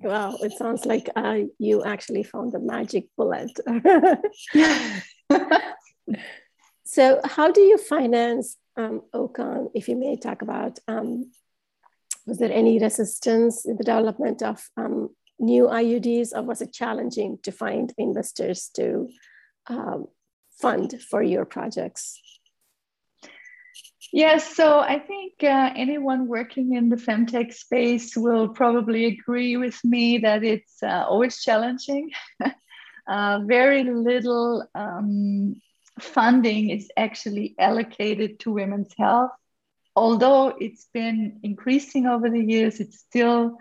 Wow, 0.00 0.36
it 0.40 0.52
sounds 0.52 0.86
like 0.86 1.08
uh, 1.16 1.38
you 1.58 1.84
actually 1.84 2.22
found 2.22 2.52
the 2.52 2.60
magic 2.60 3.08
bullet. 3.16 3.50
so, 6.84 7.20
how 7.24 7.50
do 7.50 7.60
you 7.60 7.78
finance 7.78 8.56
um, 8.76 9.02
Ocon, 9.12 9.70
if 9.74 9.88
you 9.88 9.96
may 9.96 10.16
talk 10.16 10.42
about? 10.42 10.78
Um, 10.86 11.32
was 12.26 12.38
there 12.38 12.52
any 12.52 12.78
resistance 12.78 13.66
in 13.66 13.76
the 13.76 13.84
development 13.84 14.42
of 14.42 14.62
um, 14.76 15.08
new 15.40 15.64
IUDs, 15.64 16.32
or 16.32 16.42
was 16.42 16.60
it 16.62 16.72
challenging 16.72 17.38
to 17.42 17.50
find 17.50 17.92
investors 17.98 18.70
to 18.74 19.08
um, 19.66 20.06
fund 20.60 21.00
for 21.10 21.22
your 21.22 21.44
projects? 21.44 22.20
Yes, 24.12 24.56
so 24.56 24.78
I 24.78 24.98
think 24.98 25.34
uh, 25.42 25.70
anyone 25.76 26.28
working 26.28 26.74
in 26.74 26.88
the 26.88 26.96
femtech 26.96 27.52
space 27.52 28.16
will 28.16 28.48
probably 28.48 29.04
agree 29.06 29.56
with 29.56 29.78
me 29.84 30.18
that 30.18 30.42
it's 30.42 30.82
uh, 30.82 31.04
always 31.06 31.42
challenging. 31.42 32.10
uh, 33.08 33.40
very 33.44 33.84
little 33.84 34.66
um, 34.74 35.60
funding 36.00 36.70
is 36.70 36.90
actually 36.96 37.54
allocated 37.58 38.40
to 38.40 38.52
women's 38.52 38.94
health. 38.98 39.30
Although 39.94 40.54
it's 40.58 40.86
been 40.94 41.40
increasing 41.42 42.06
over 42.06 42.30
the 42.30 42.42
years, 42.42 42.80
it's 42.80 42.98
still 43.00 43.58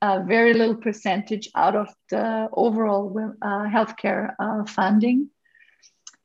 a 0.00 0.22
very 0.24 0.54
little 0.54 0.76
percentage 0.76 1.50
out 1.54 1.76
of 1.76 1.88
the 2.08 2.48
overall 2.52 3.34
uh, 3.42 3.64
healthcare 3.64 4.34
uh, 4.38 4.64
funding. 4.64 5.28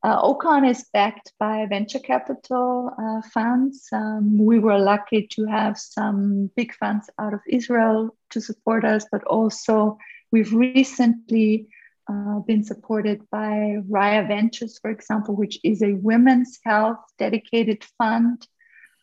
Uh, 0.06 0.22
Ocon 0.22 0.70
is 0.70 0.86
backed 0.94 1.34
by 1.39 1.65
venture 1.65 1.98
capital 1.98 2.91
uh, 2.96 3.28
funds. 3.34 3.88
Um, 3.91 4.38
we 4.38 4.60
were 4.60 4.78
lucky 4.78 5.26
to 5.32 5.46
have 5.46 5.80
some 5.80 6.52
big 6.56 6.76
funds 6.76 7.10
out 7.18 7.34
of 7.34 7.39
Israel 7.50 8.15
to 8.30 8.39
support 8.39 8.86
us, 8.86 9.08
but 9.12 9.24
also 9.24 9.98
we've 10.32 10.54
recently 10.54 11.70
uh, 12.08 12.38
been 12.41 12.63
supported 12.63 13.28
by 13.32 13.78
Rhia 13.89 14.28
Ventures, 14.28 14.78
for 14.78 14.91
example, 14.91 15.36
which 15.36 15.58
is 15.63 15.82
a 15.82 15.94
women's 15.94 16.60
health 16.63 17.00
dedicated 17.18 17.84
fund 17.98 18.46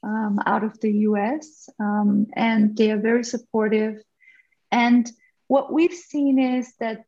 um, 0.04 0.38
out 0.46 0.62
of 0.62 0.78
the 0.78 0.92
US. 1.08 1.68
Um, 1.80 2.28
and 2.36 2.76
they 2.76 2.92
are 2.92 3.00
very 3.00 3.24
supportive. 3.24 4.00
And 4.70 5.10
what 5.48 5.72
we've 5.72 5.92
seen 6.12 6.38
is 6.38 6.72
that 6.78 7.06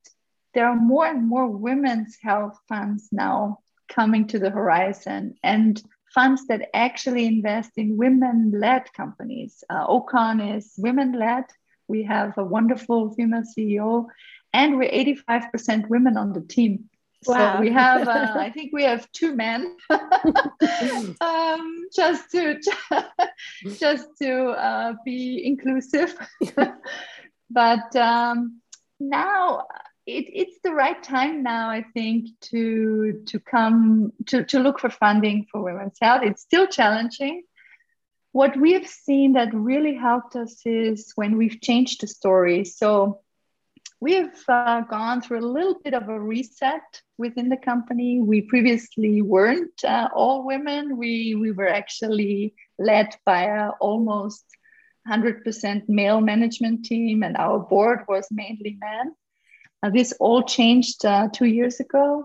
there 0.52 0.66
are 0.66 0.74
more 0.74 1.06
and 1.06 1.28
more 1.28 1.46
women's 1.46 2.16
health 2.20 2.58
funds 2.68 3.08
now 3.12 3.60
coming 3.94 4.26
to 4.28 4.38
the 4.38 4.50
horizon 4.50 5.34
and 5.42 5.82
funds 6.14 6.46
that 6.46 6.68
actually 6.74 7.26
invest 7.26 7.72
in 7.76 7.96
women 7.96 8.52
led 8.54 8.92
companies. 8.92 9.64
Uh, 9.68 9.86
OCON 9.86 10.56
is 10.56 10.72
women 10.78 11.12
led. 11.12 11.44
We 11.88 12.04
have 12.04 12.38
a 12.38 12.44
wonderful 12.44 13.12
female 13.14 13.42
CEO, 13.42 14.06
and 14.52 14.76
we're 14.76 14.90
85% 14.90 15.88
women 15.88 16.16
on 16.16 16.32
the 16.32 16.40
team. 16.40 16.88
Wow. 17.26 17.54
So 17.54 17.60
we 17.60 17.70
have, 17.72 18.06
uh, 18.06 18.32
I 18.38 18.50
think 18.50 18.72
we 18.72 18.84
have 18.84 19.10
two 19.12 19.34
men, 19.34 19.76
um, 21.20 21.86
just 21.94 22.30
to 22.32 22.60
just 23.78 24.08
to 24.22 24.50
uh, 24.50 24.94
be 25.04 25.44
inclusive. 25.44 26.14
but 27.50 27.96
um, 27.96 28.60
now 29.00 29.66
it, 30.06 30.26
it's 30.32 30.58
the 30.62 30.72
right 30.72 31.02
time 31.02 31.42
now, 31.42 31.70
I 31.70 31.84
think, 31.94 32.28
to 32.52 33.22
to 33.26 33.40
come 33.40 34.12
to, 34.26 34.44
to 34.44 34.58
look 34.58 34.78
for 34.78 34.90
funding 34.90 35.46
for 35.50 35.62
women's 35.62 35.98
health. 36.00 36.22
It's 36.24 36.42
still 36.42 36.66
challenging. 36.66 37.44
What 38.32 38.56
we 38.56 38.72
have 38.72 38.86
seen 38.86 39.34
that 39.34 39.54
really 39.54 39.94
helped 39.94 40.36
us 40.36 40.60
is 40.66 41.12
when 41.14 41.38
we've 41.38 41.60
changed 41.60 42.00
the 42.00 42.08
story. 42.08 42.64
So 42.64 43.20
we've 44.00 44.44
uh, 44.48 44.82
gone 44.82 45.22
through 45.22 45.38
a 45.38 45.52
little 45.56 45.78
bit 45.82 45.94
of 45.94 46.08
a 46.08 46.20
reset 46.20 47.00
within 47.16 47.48
the 47.48 47.56
company. 47.56 48.20
We 48.20 48.42
previously 48.42 49.22
weren't 49.22 49.84
uh, 49.84 50.08
all 50.14 50.44
women. 50.44 50.98
We 50.98 51.34
we 51.34 51.52
were 51.52 51.68
actually 51.68 52.54
led 52.78 53.14
by 53.24 53.44
a 53.44 53.70
almost 53.80 54.44
100% 55.08 55.82
male 55.88 56.20
management 56.20 56.84
team, 56.84 57.22
and 57.22 57.36
our 57.36 57.58
board 57.58 58.00
was 58.08 58.26
mainly 58.30 58.76
men. 58.80 59.14
Uh, 59.84 59.90
this 59.90 60.14
all 60.18 60.42
changed 60.42 61.04
uh, 61.04 61.28
two 61.30 61.44
years 61.44 61.78
ago, 61.78 62.24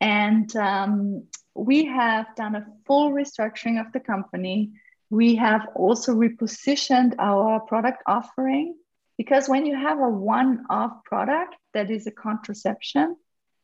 and 0.00 0.56
um, 0.56 1.24
we 1.54 1.84
have 1.84 2.34
done 2.34 2.54
a 2.54 2.66
full 2.86 3.10
restructuring 3.10 3.78
of 3.78 3.92
the 3.92 4.00
company. 4.00 4.72
We 5.10 5.34
have 5.34 5.68
also 5.74 6.14
repositioned 6.14 7.14
our 7.18 7.60
product 7.60 8.02
offering 8.06 8.74
because 9.18 9.50
when 9.50 9.66
you 9.66 9.76
have 9.76 9.98
a 9.98 10.08
one 10.08 10.64
off 10.70 11.04
product 11.04 11.54
that 11.74 11.90
is 11.90 12.06
a 12.06 12.10
contraception, 12.10 13.16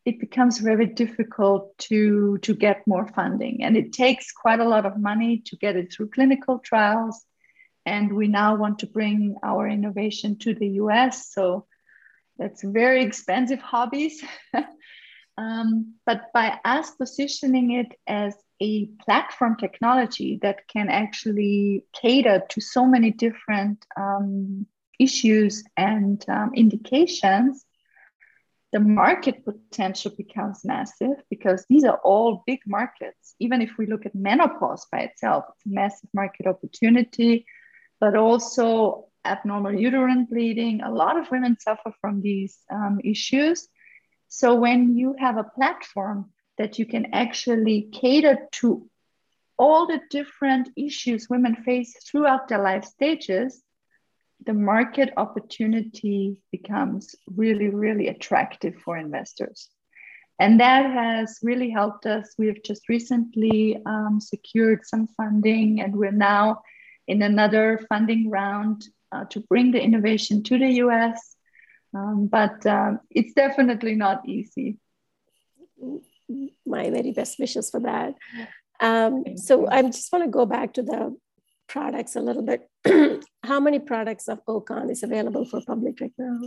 it 0.04 0.20
becomes 0.20 0.58
very 0.58 0.84
difficult 0.84 1.78
to, 1.78 2.36
to 2.42 2.54
get 2.54 2.86
more 2.86 3.06
funding. 3.06 3.64
And 3.64 3.74
it 3.74 3.94
takes 3.94 4.32
quite 4.32 4.60
a 4.60 4.68
lot 4.68 4.84
of 4.84 4.98
money 4.98 5.38
to 5.46 5.56
get 5.56 5.76
it 5.76 5.90
through 5.90 6.10
clinical 6.10 6.58
trials. 6.58 7.24
And 7.86 8.14
we 8.14 8.28
now 8.28 8.56
want 8.56 8.80
to 8.80 8.86
bring 8.86 9.36
our 9.42 9.66
innovation 9.66 10.36
to 10.40 10.54
the 10.54 10.68
US. 10.82 11.32
So 11.32 11.66
that's 12.40 12.62
very 12.64 13.04
expensive 13.04 13.60
hobbies. 13.60 14.24
um, 15.38 15.94
but 16.06 16.32
by 16.32 16.58
us 16.64 16.90
positioning 16.92 17.72
it 17.72 17.94
as 18.06 18.34
a 18.62 18.86
platform 19.04 19.56
technology 19.56 20.38
that 20.42 20.66
can 20.66 20.88
actually 20.88 21.84
cater 21.92 22.42
to 22.48 22.60
so 22.60 22.86
many 22.86 23.10
different 23.10 23.84
um, 23.96 24.66
issues 24.98 25.62
and 25.76 26.24
um, 26.28 26.52
indications, 26.54 27.64
the 28.72 28.80
market 28.80 29.44
potential 29.44 30.12
becomes 30.16 30.64
massive 30.64 31.22
because 31.28 31.66
these 31.68 31.84
are 31.84 31.98
all 32.04 32.42
big 32.46 32.60
markets. 32.66 33.34
Even 33.38 33.60
if 33.60 33.72
we 33.76 33.86
look 33.86 34.06
at 34.06 34.14
menopause 34.14 34.86
by 34.90 35.00
itself, 35.00 35.44
it's 35.56 35.66
a 35.66 35.68
massive 35.68 36.08
market 36.14 36.46
opportunity, 36.46 37.44
but 38.00 38.16
also 38.16 39.09
abnormal 39.24 39.74
uterine 39.74 40.26
bleeding. 40.26 40.80
A 40.82 40.90
lot 40.90 41.18
of 41.18 41.30
women 41.30 41.58
suffer 41.58 41.92
from 42.00 42.20
these 42.20 42.58
um, 42.70 43.00
issues. 43.04 43.68
So 44.28 44.54
when 44.54 44.96
you 44.96 45.14
have 45.18 45.36
a 45.36 45.44
platform 45.44 46.30
that 46.58 46.78
you 46.78 46.86
can 46.86 47.14
actually 47.14 47.88
cater 47.92 48.38
to 48.52 48.88
all 49.58 49.86
the 49.86 50.00
different 50.10 50.70
issues 50.76 51.28
women 51.28 51.56
face 51.56 51.94
throughout 52.04 52.48
their 52.48 52.62
life 52.62 52.84
stages, 52.84 53.62
the 54.46 54.54
market 54.54 55.12
opportunity 55.16 56.36
becomes 56.50 57.14
really, 57.26 57.68
really 57.68 58.08
attractive 58.08 58.74
for 58.76 58.96
investors. 58.96 59.68
And 60.38 60.60
that 60.60 60.90
has 60.90 61.38
really 61.42 61.68
helped 61.68 62.06
us. 62.06 62.34
We 62.38 62.46
have 62.46 62.62
just 62.64 62.88
recently 62.88 63.82
um, 63.84 64.18
secured 64.20 64.86
some 64.86 65.06
funding, 65.08 65.82
and 65.82 65.94
we're 65.94 66.12
now 66.12 66.62
in 67.06 67.20
another 67.20 67.84
funding 67.90 68.30
round 68.30 68.88
uh, 69.12 69.24
to 69.26 69.40
bring 69.40 69.72
the 69.72 69.82
innovation 69.82 70.42
to 70.44 70.58
the 70.58 70.70
US. 70.84 71.36
Um, 71.94 72.26
but 72.26 72.64
um, 72.66 73.00
it's 73.10 73.34
definitely 73.34 73.94
not 73.94 74.28
easy. 74.28 74.78
My 76.66 76.90
very 76.90 77.12
best 77.12 77.38
wishes 77.38 77.70
for 77.70 77.80
that. 77.80 78.14
Um, 78.80 79.24
so 79.36 79.68
I 79.68 79.82
just 79.82 80.12
want 80.12 80.24
to 80.24 80.30
go 80.30 80.46
back 80.46 80.74
to 80.74 80.82
the 80.82 81.16
products 81.68 82.16
a 82.16 82.20
little 82.20 82.42
bit. 82.42 82.68
How 83.44 83.60
many 83.60 83.78
products 83.78 84.28
of 84.28 84.40
OCON 84.46 84.90
is 84.90 85.02
available 85.02 85.44
for 85.44 85.60
public 85.66 86.00
right 86.00 86.12
now? 86.18 86.38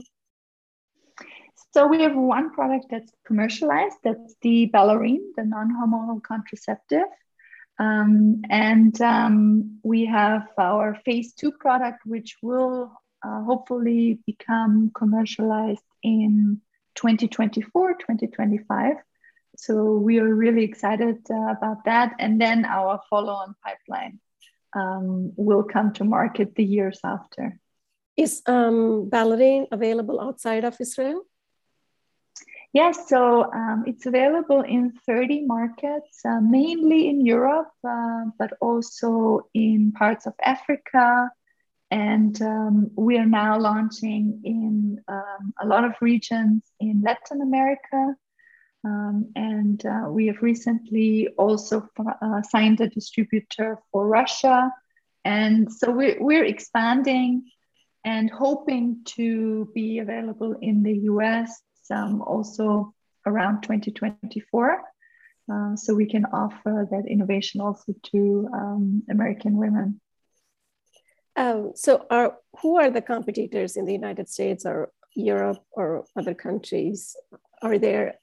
So 1.73 1.88
we 1.88 2.02
have 2.04 2.15
one 2.15 2.52
product 2.52 2.86
that's 2.89 3.12
commercialized. 3.26 3.97
That's 4.04 4.36
the 4.41 4.67
Ballerine, 4.67 5.34
the 5.36 5.43
non-hormonal 5.43 6.21
contraceptive. 6.21 7.06
Um, 7.84 8.41
and 8.50 9.00
um, 9.02 9.80
we 9.84 10.06
have 10.06 10.48
our 10.58 10.96
phase 11.06 11.34
two 11.34 11.52
product, 11.52 12.00
which 12.06 12.38
will 12.41 12.91
uh, 13.26 13.43
hopefully 13.43 14.19
become 14.26 14.91
commercialized 14.96 15.84
in 16.02 16.62
2024, 16.96 17.93
2025. 17.93 18.96
So 19.58 19.96
we 19.96 20.19
are 20.19 20.34
really 20.34 20.63
excited 20.63 21.17
uh, 21.30 21.52
about 21.58 21.84
that. 21.86 22.13
And 22.19 22.39
then 22.39 22.65
our 22.65 23.02
follow 23.10 23.34
on 23.34 23.56
pipeline 23.63 24.19
um, 24.74 25.34
will 25.36 25.63
come 25.63 25.93
to 25.93 26.04
market 26.04 26.56
the 26.56 26.63
years 26.63 27.00
after. 27.04 27.60
Is 28.15 28.41
um, 28.46 29.10
available 29.72 30.22
outside 30.22 30.63
of 30.63 30.78
Israel? 30.80 31.24
Yes, 32.73 33.07
so 33.07 33.51
um, 33.53 33.83
it's 33.86 34.07
available 34.07 34.62
in 34.62 34.93
30 35.05 35.45
markets, 35.45 36.21
uh, 36.25 36.41
mainly 36.41 37.07
in 37.07 37.23
Europe, 37.23 37.71
uh, 37.88 38.25
but 38.39 38.53
also 38.59 39.47
in 39.53 39.91
parts 39.91 40.25
of 40.25 40.33
Africa. 40.43 41.29
And 41.91 42.41
um, 42.41 42.89
we 42.95 43.19
are 43.19 43.27
now 43.27 43.59
launching 43.59 44.41
in 44.43 44.99
um, 45.07 45.53
a 45.62 45.67
lot 45.67 45.83
of 45.83 45.93
regions 46.01 46.63
in 46.79 47.03
Latin 47.05 47.43
America, 47.43 48.15
um, 48.83 49.31
and 49.36 49.86
uh, 49.86 50.09
we 50.09 50.25
have 50.27 50.41
recently 50.41 51.27
also 51.38 51.88
uh, 51.99 52.41
signed 52.41 52.81
a 52.81 52.89
distributor 52.89 53.77
for 53.91 54.07
Russia. 54.07 54.71
And 55.23 55.71
so 55.71 55.91
we're, 55.91 56.17
we're 56.19 56.43
expanding 56.43 57.43
and 58.03 58.31
hoping 58.31 59.03
to 59.17 59.69
be 59.75 59.99
available 59.99 60.55
in 60.59 60.81
the 60.81 60.97
US 61.12 61.62
um, 61.91 62.22
also 62.22 62.93
around 63.26 63.62
2024. 63.62 64.82
Uh, 65.52 65.76
so 65.76 65.93
we 65.93 66.06
can 66.06 66.26
offer 66.26 66.88
that 66.89 67.04
innovation 67.08 67.60
also 67.60 67.93
to 68.12 68.48
um, 68.54 69.04
American 69.10 69.58
women. 69.58 70.00
Um, 71.36 71.72
so 71.76 72.06
are 72.10 72.38
who 72.62 72.80
are 72.80 72.89
the 72.89 73.01
competitors 73.01 73.76
in 73.76 73.86
the 73.86 73.91
United 73.91 74.30
States 74.30 74.66
or 74.66 74.91
Europe 75.16 75.64
or 75.72 76.05
other 76.16 76.34
countries? 76.34 77.16
Are 77.62 77.78
there 77.78 78.16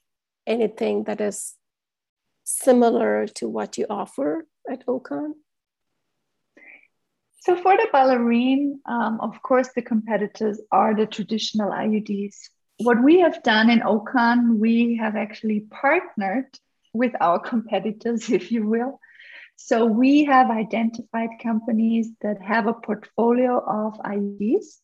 anything 0.47 1.03
that 1.03 1.21
is 1.21 1.55
similar 2.43 3.27
to 3.27 3.47
what 3.47 3.77
you 3.77 3.85
offer 3.89 4.45
at 4.69 4.85
OCON? 4.87 5.33
So 7.41 7.55
for 7.55 7.75
the 7.75 7.87
ballerine, 7.91 8.79
um, 8.85 9.19
of 9.19 9.41
course, 9.41 9.69
the 9.75 9.81
competitors 9.81 10.61
are 10.71 10.95
the 10.95 11.07
traditional 11.07 11.71
IUDs. 11.71 12.35
What 12.77 13.03
we 13.03 13.19
have 13.19 13.43
done 13.43 13.69
in 13.69 13.81
OCON, 13.81 14.57
we 14.57 14.97
have 14.97 15.15
actually 15.15 15.61
partnered 15.61 16.47
with 16.93 17.13
our 17.19 17.39
competitors, 17.39 18.29
if 18.29 18.51
you 18.51 18.67
will. 18.67 18.99
So 19.55 19.85
we 19.85 20.23
have 20.25 20.49
identified 20.49 21.29
companies 21.41 22.09
that 22.21 22.41
have 22.41 22.67
a 22.67 22.73
portfolio 22.73 23.59
of 23.59 23.93
IUDs 23.99 24.79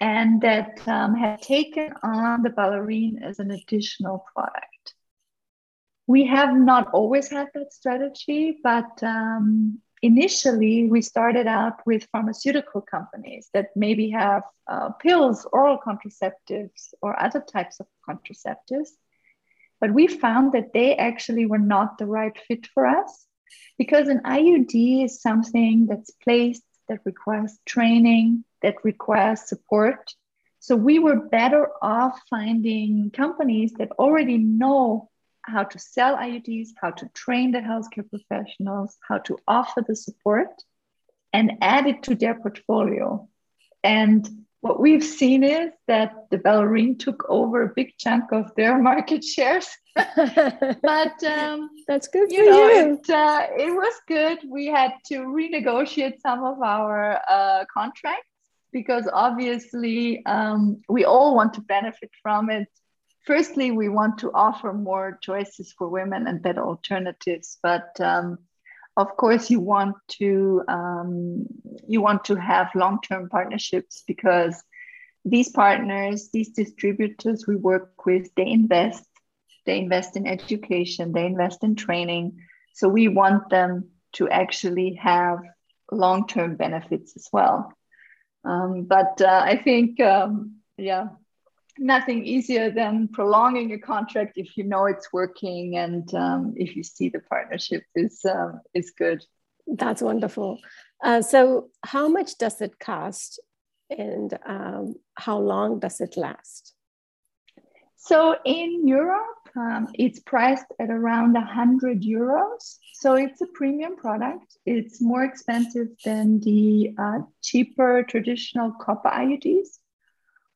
and 0.00 0.40
that 0.42 0.80
um, 0.88 1.14
have 1.14 1.40
taken 1.40 1.92
on 2.02 2.42
the 2.42 2.50
ballerine 2.50 3.22
as 3.22 3.38
an 3.38 3.50
additional 3.50 4.24
product. 4.32 4.94
We 6.06 6.26
have 6.26 6.56
not 6.56 6.88
always 6.92 7.28
had 7.28 7.48
that 7.52 7.72
strategy, 7.72 8.58
but 8.62 9.02
um, 9.02 9.80
initially 10.02 10.86
we 10.86 11.02
started 11.02 11.46
out 11.46 11.84
with 11.86 12.08
pharmaceutical 12.12 12.80
companies 12.80 13.48
that 13.54 13.68
maybe 13.74 14.10
have 14.10 14.42
uh, 14.66 14.90
pills, 14.90 15.46
oral 15.52 15.78
contraceptives, 15.78 16.94
or 17.02 17.20
other 17.20 17.40
types 17.40 17.80
of 17.80 17.86
contraceptives. 18.08 18.90
but 19.80 19.94
we 19.94 20.06
found 20.08 20.52
that 20.52 20.72
they 20.72 20.96
actually 20.96 21.46
were 21.46 21.64
not 21.74 21.98
the 21.98 22.06
right 22.06 22.36
fit 22.46 22.66
for 22.74 22.84
us 22.86 23.26
because 23.78 24.08
an 24.08 24.20
IUD 24.24 25.04
is 25.04 25.22
something 25.22 25.86
that's 25.86 26.10
placed 26.10 26.64
that 26.88 27.00
requires 27.04 27.58
training, 27.64 28.44
that 28.62 28.76
requires 28.82 29.48
support. 29.48 30.14
So 30.58 30.74
we 30.74 30.98
were 30.98 31.28
better 31.28 31.68
off 31.80 32.20
finding 32.28 33.10
companies 33.12 33.72
that 33.78 33.92
already 33.92 34.38
know 34.38 35.10
how 35.48 35.64
to 35.64 35.78
sell 35.78 36.16
IUDs, 36.16 36.68
how 36.80 36.90
to 36.90 37.08
train 37.14 37.52
the 37.52 37.58
healthcare 37.60 38.08
professionals, 38.08 38.96
how 39.08 39.18
to 39.18 39.38
offer 39.46 39.82
the 39.86 39.96
support, 39.96 40.50
and 41.32 41.52
add 41.60 41.86
it 41.86 42.02
to 42.04 42.14
their 42.14 42.34
portfolio. 42.34 43.28
And 43.82 44.28
what 44.60 44.80
we've 44.80 45.04
seen 45.04 45.44
is 45.44 45.70
that 45.86 46.26
the 46.30 46.38
Ballerine 46.38 46.98
took 46.98 47.24
over 47.28 47.62
a 47.62 47.72
big 47.74 47.96
chunk 47.96 48.32
of 48.32 48.54
their 48.56 48.78
market 48.90 49.24
shares. 49.24 49.68
but 49.94 51.24
um, 51.24 51.70
that's 51.86 52.08
good 52.08 52.30
you 52.30 52.44
know, 52.44 52.68
you. 52.68 52.92
It, 52.94 53.10
uh, 53.10 53.46
it 53.56 53.72
was 53.72 53.94
good. 54.06 54.38
We 54.48 54.66
had 54.66 54.92
to 55.06 55.20
renegotiate 55.20 56.20
some 56.20 56.44
of 56.44 56.62
our 56.62 57.20
uh, 57.28 57.64
contracts 57.72 58.28
because 58.72 59.08
obviously 59.12 60.24
um, 60.26 60.82
we 60.88 61.04
all 61.04 61.34
want 61.34 61.54
to 61.54 61.60
benefit 61.62 62.10
from 62.22 62.50
it. 62.50 62.68
Firstly, 63.24 63.70
we 63.70 63.88
want 63.88 64.18
to 64.18 64.32
offer 64.32 64.72
more 64.72 65.18
choices 65.20 65.72
for 65.72 65.88
women 65.88 66.26
and 66.26 66.42
better 66.42 66.62
alternatives, 66.64 67.58
but 67.62 68.00
um, 68.00 68.38
of 68.96 69.16
course 69.16 69.50
you 69.50 69.60
want 69.60 69.96
to 70.08 70.62
um, 70.68 71.46
you 71.86 72.00
want 72.00 72.24
to 72.24 72.34
have 72.34 72.68
long-term 72.74 73.28
partnerships 73.28 74.02
because 74.06 74.62
these 75.24 75.50
partners 75.50 76.30
these 76.32 76.50
distributors 76.50 77.46
we 77.46 77.56
work 77.56 78.04
with 78.06 78.34
they 78.34 78.46
invest 78.46 79.04
they 79.66 79.78
invest 79.78 80.16
in 80.16 80.26
education 80.26 81.12
they 81.12 81.26
invest 81.26 81.62
in 81.62 81.74
training. 81.76 82.38
So 82.74 82.88
we 82.88 83.08
want 83.08 83.50
them 83.50 83.90
to 84.14 84.28
actually 84.28 84.94
have 84.94 85.38
long-term 85.92 86.56
benefits 86.56 87.14
as 87.16 87.28
well. 87.32 87.72
Um, 88.44 88.84
but 88.84 89.20
uh, 89.20 89.42
i 89.44 89.56
think 89.56 90.00
um, 90.00 90.56
yeah 90.76 91.08
nothing 91.78 92.24
easier 92.24 92.70
than 92.70 93.08
prolonging 93.08 93.72
a 93.72 93.78
contract 93.78 94.32
if 94.36 94.56
you 94.56 94.64
know 94.64 94.86
it's 94.86 95.12
working 95.12 95.76
and 95.76 96.12
um, 96.14 96.54
if 96.56 96.76
you 96.76 96.82
see 96.82 97.08
the 97.08 97.20
partnership 97.20 97.84
is 97.94 98.20
um, 98.24 98.60
is 98.74 98.90
good. 98.90 99.24
That's 99.66 100.02
wonderful. 100.02 100.58
Uh, 101.02 101.22
so, 101.22 101.70
how 101.84 102.08
much 102.08 102.38
does 102.38 102.60
it 102.60 102.78
cost, 102.78 103.40
and 103.90 104.36
um, 104.46 104.94
how 105.14 105.38
long 105.38 105.78
does 105.78 106.00
it 106.00 106.16
last? 106.16 106.74
So, 107.96 108.36
in 108.44 108.86
Europe, 108.88 109.48
um, 109.54 109.88
it's 109.94 110.20
priced 110.20 110.64
at 110.80 110.90
around 110.90 111.34
100 111.34 112.02
euros. 112.02 112.78
So, 112.94 113.14
it's 113.14 113.40
a 113.42 113.46
premium 113.46 113.96
product. 113.96 114.56
It's 114.64 115.00
more 115.00 115.22
expensive 115.22 115.88
than 116.04 116.40
the 116.40 116.94
uh, 116.98 117.18
cheaper 117.42 118.02
traditional 118.02 118.72
copper 118.80 119.10
IUDs 119.10 119.78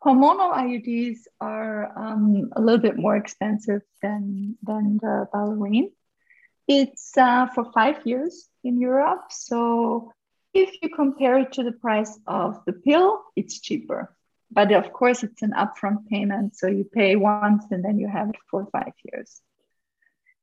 hormonal 0.05 0.53
IUDs 0.53 1.21
are 1.41 1.97
um, 1.97 2.51
a 2.57 2.61
little 2.61 2.81
bit 2.81 2.97
more 2.97 3.17
expensive 3.17 3.83
than, 4.03 4.57
than 4.63 4.99
the 5.01 5.29
Ballerine. 5.33 5.91
It's 6.67 7.17
uh, 7.17 7.47
for 7.55 7.71
five 7.73 8.05
years 8.05 8.49
in 8.65 8.81
Europe. 8.81 9.31
So 9.31 10.13
if 10.55 10.83
you 10.83 10.89
compare 10.89 11.39
it 11.39 11.53
to 11.53 11.63
the 11.63 11.73
price 11.73 12.19
of 12.27 12.61
the 12.67 12.73
pill, 12.73 13.23
it's 13.37 13.61
cheaper. 13.61 14.15
But 14.51 14.73
of 14.73 14.93
course, 14.93 15.23
it's 15.23 15.43
an 15.43 15.53
upfront 15.53 16.07
payment. 16.09 16.57
So 16.57 16.67
you 16.67 16.85
pay 16.85 17.17
once 17.17 17.65
and 17.71 17.85
then 17.85 17.99
you 17.99 18.09
have 18.09 18.29
it 18.31 18.37
for 18.51 18.69
five 18.71 18.93
years. 19.05 19.41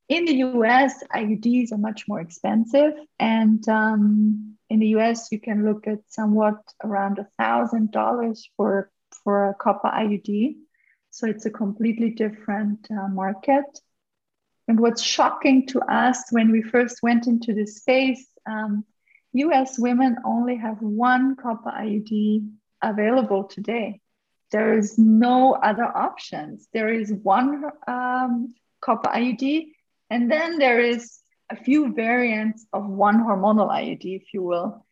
In 0.07 0.25
the 0.25 0.33
US, 0.37 1.03
IUDs 1.13 1.71
are 1.71 1.77
much 1.77 2.07
more 2.07 2.19
expensive. 2.19 2.93
And 3.19 3.67
um, 3.69 4.57
in 4.69 4.79
the 4.79 4.87
US, 4.97 5.31
you 5.31 5.39
can 5.39 5.63
look 5.63 5.85
at 5.85 5.99
somewhat 6.07 6.57
around 6.83 7.19
$1,000 7.39 8.41
for 8.57 8.89
for 9.29 9.49
a 9.49 9.53
copper 9.53 9.89
IUD. 9.89 10.55
So 11.11 11.27
it's 11.27 11.45
a 11.45 11.51
completely 11.51 12.09
different 12.09 12.87
uh, 12.89 13.07
market. 13.09 13.69
And 14.67 14.79
what's 14.79 15.03
shocking 15.03 15.67
to 15.67 15.81
us 15.81 16.17
when 16.31 16.51
we 16.51 16.63
first 16.63 17.03
went 17.03 17.27
into 17.27 17.53
this 17.53 17.75
space, 17.75 18.25
um, 18.47 18.85
US 19.33 19.77
women 19.77 20.17
only 20.25 20.55
have 20.55 20.81
one 20.81 21.35
copper 21.35 21.69
IUD 21.69 22.49
available 22.81 23.43
today. 23.43 24.01
There 24.51 24.75
is 24.79 24.97
no 24.97 25.53
other 25.53 25.85
options. 25.85 26.67
There 26.73 26.91
is 26.91 27.13
one 27.13 27.65
um, 27.87 28.55
copper 28.81 29.09
IUD, 29.09 29.67
and 30.09 30.31
then 30.31 30.57
there 30.57 30.79
is 30.79 31.19
a 31.51 31.55
few 31.55 31.93
variants 31.93 32.65
of 32.73 32.87
one 32.87 33.19
hormonal 33.19 33.69
IUD, 33.69 34.05
if 34.21 34.33
you 34.33 34.41
will. 34.41 34.87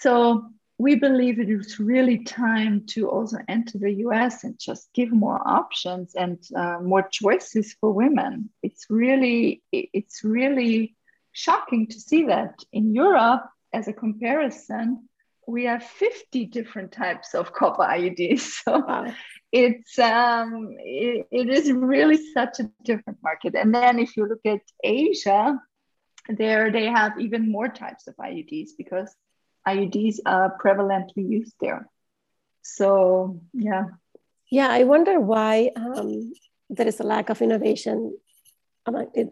So 0.00 0.50
we 0.82 0.96
believe 0.96 1.38
it 1.38 1.48
is 1.48 1.78
really 1.78 2.18
time 2.24 2.84
to 2.88 3.08
also 3.08 3.38
enter 3.46 3.78
the 3.78 3.92
US 4.06 4.42
and 4.42 4.58
just 4.58 4.92
give 4.92 5.12
more 5.12 5.40
options 5.46 6.16
and 6.16 6.38
uh, 6.56 6.78
more 6.82 7.06
choices 7.08 7.76
for 7.80 7.92
women. 7.92 8.50
It's 8.64 8.86
really, 8.90 9.62
it's 9.70 10.24
really 10.24 10.96
shocking 11.30 11.86
to 11.86 12.00
see 12.00 12.24
that 12.24 12.54
in 12.72 12.96
Europe, 12.96 13.44
as 13.72 13.86
a 13.86 13.92
comparison, 13.92 15.08
we 15.46 15.66
have 15.66 15.84
50 15.84 16.46
different 16.46 16.90
types 16.90 17.32
of 17.34 17.52
copper 17.58 17.84
IUDs. 17.84 18.40
So 18.40 18.78
wow. 18.80 19.14
it's 19.52 19.96
um, 20.00 20.74
it, 20.80 21.28
it 21.30 21.48
is 21.48 21.70
really 21.70 22.18
such 22.34 22.58
a 22.58 22.68
different 22.82 23.20
market. 23.22 23.54
And 23.54 23.72
then 23.72 24.00
if 24.00 24.16
you 24.16 24.26
look 24.26 24.44
at 24.44 24.62
Asia, 24.82 25.60
there 26.28 26.72
they 26.72 26.86
have 26.86 27.20
even 27.20 27.52
more 27.52 27.68
types 27.68 28.08
of 28.08 28.16
IUDs 28.16 28.70
because 28.76 29.14
IUDs 29.66 30.18
are 30.26 30.56
prevalently 30.62 31.28
used 31.28 31.54
there. 31.60 31.88
So, 32.62 33.40
yeah. 33.52 33.84
Yeah, 34.50 34.68
I 34.68 34.84
wonder 34.84 35.20
why 35.20 35.70
um, 35.76 36.32
there 36.68 36.86
is 36.86 37.00
a 37.00 37.04
lack 37.04 37.30
of 37.30 37.40
innovation 37.42 38.16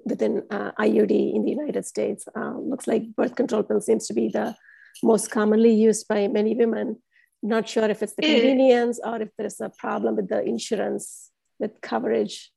within 0.05 0.45
uh, 0.51 0.72
IUD 0.78 1.35
in 1.35 1.45
the 1.45 1.51
United 1.51 1.85
States. 1.87 2.26
Uh, 2.37 2.57
looks 2.59 2.87
like 2.87 3.14
birth 3.16 3.35
control 3.35 3.62
pill 3.62 3.81
seems 3.81 4.07
to 4.07 4.14
be 4.14 4.28
the 4.28 4.55
most 5.03 5.31
commonly 5.31 5.72
used 5.74 6.07
by 6.09 6.28
many 6.28 6.55
women. 6.55 6.97
Not 7.43 7.68
sure 7.68 7.89
if 7.89 8.03
it's 8.03 8.14
the 8.14 8.22
convenience 8.22 9.01
or 9.03 9.22
if 9.22 9.31
there's 9.37 9.61
a 9.61 9.70
problem 9.78 10.16
with 10.16 10.28
the 10.28 10.43
insurance 10.43 11.31
with 11.59 11.81
coverage 11.81 12.51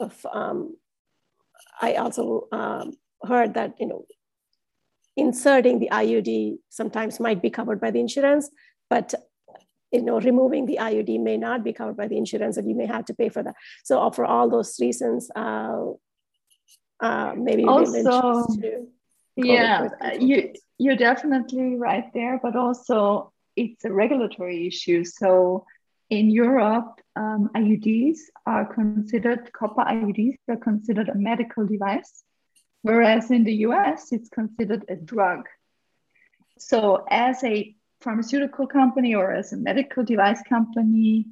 of. 0.00 0.14
Um, 0.30 0.76
I 1.80 1.94
also 1.94 2.48
um, 2.52 2.92
heard 3.22 3.54
that 3.54 3.74
you 3.80 3.86
know 3.86 4.04
inserting 5.16 5.78
the 5.78 5.88
IUD 5.90 6.58
sometimes 6.68 7.18
might 7.20 7.40
be 7.40 7.50
covered 7.50 7.80
by 7.80 7.90
the 7.90 8.00
insurance, 8.00 8.50
but 8.90 9.14
you 9.92 10.02
know, 10.02 10.20
removing 10.20 10.66
the 10.66 10.78
IUD 10.80 11.20
may 11.22 11.36
not 11.36 11.64
be 11.64 11.72
covered 11.72 11.96
by 11.96 12.08
the 12.08 12.18
insurance, 12.18 12.56
and 12.56 12.68
you 12.68 12.74
may 12.74 12.86
have 12.86 13.04
to 13.06 13.14
pay 13.14 13.28
for 13.28 13.42
that. 13.42 13.54
So, 13.84 14.00
uh, 14.00 14.10
for 14.10 14.24
all 14.24 14.50
those 14.50 14.78
reasons, 14.80 15.30
uh, 15.34 15.84
uh, 17.00 17.34
maybe 17.36 17.64
also, 17.64 18.46
yeah, 19.36 19.88
you 20.18 20.52
you're 20.78 20.96
definitely 20.96 21.76
right 21.76 22.12
there, 22.12 22.38
but 22.42 22.56
also 22.56 23.32
it's 23.54 23.84
a 23.84 23.92
regulatory 23.92 24.66
issue. 24.66 25.04
So, 25.04 25.64
in 26.10 26.30
Europe, 26.30 27.00
um, 27.14 27.50
IUDs 27.54 28.18
are 28.44 28.66
considered 28.66 29.52
copper 29.52 29.82
IUDs 29.82 30.36
are 30.48 30.56
considered 30.56 31.08
a 31.08 31.14
medical 31.14 31.66
device 31.66 32.24
whereas 32.86 33.32
in 33.32 33.42
the 33.42 33.56
US, 33.68 34.12
it's 34.12 34.28
considered 34.28 34.84
a 34.88 34.94
drug. 34.94 35.48
So, 36.58 37.04
as 37.10 37.42
a 37.42 37.74
pharmaceutical 38.00 38.68
company 38.68 39.14
or 39.16 39.32
as 39.32 39.52
a 39.52 39.56
medical 39.56 40.04
device 40.04 40.40
company, 40.48 41.26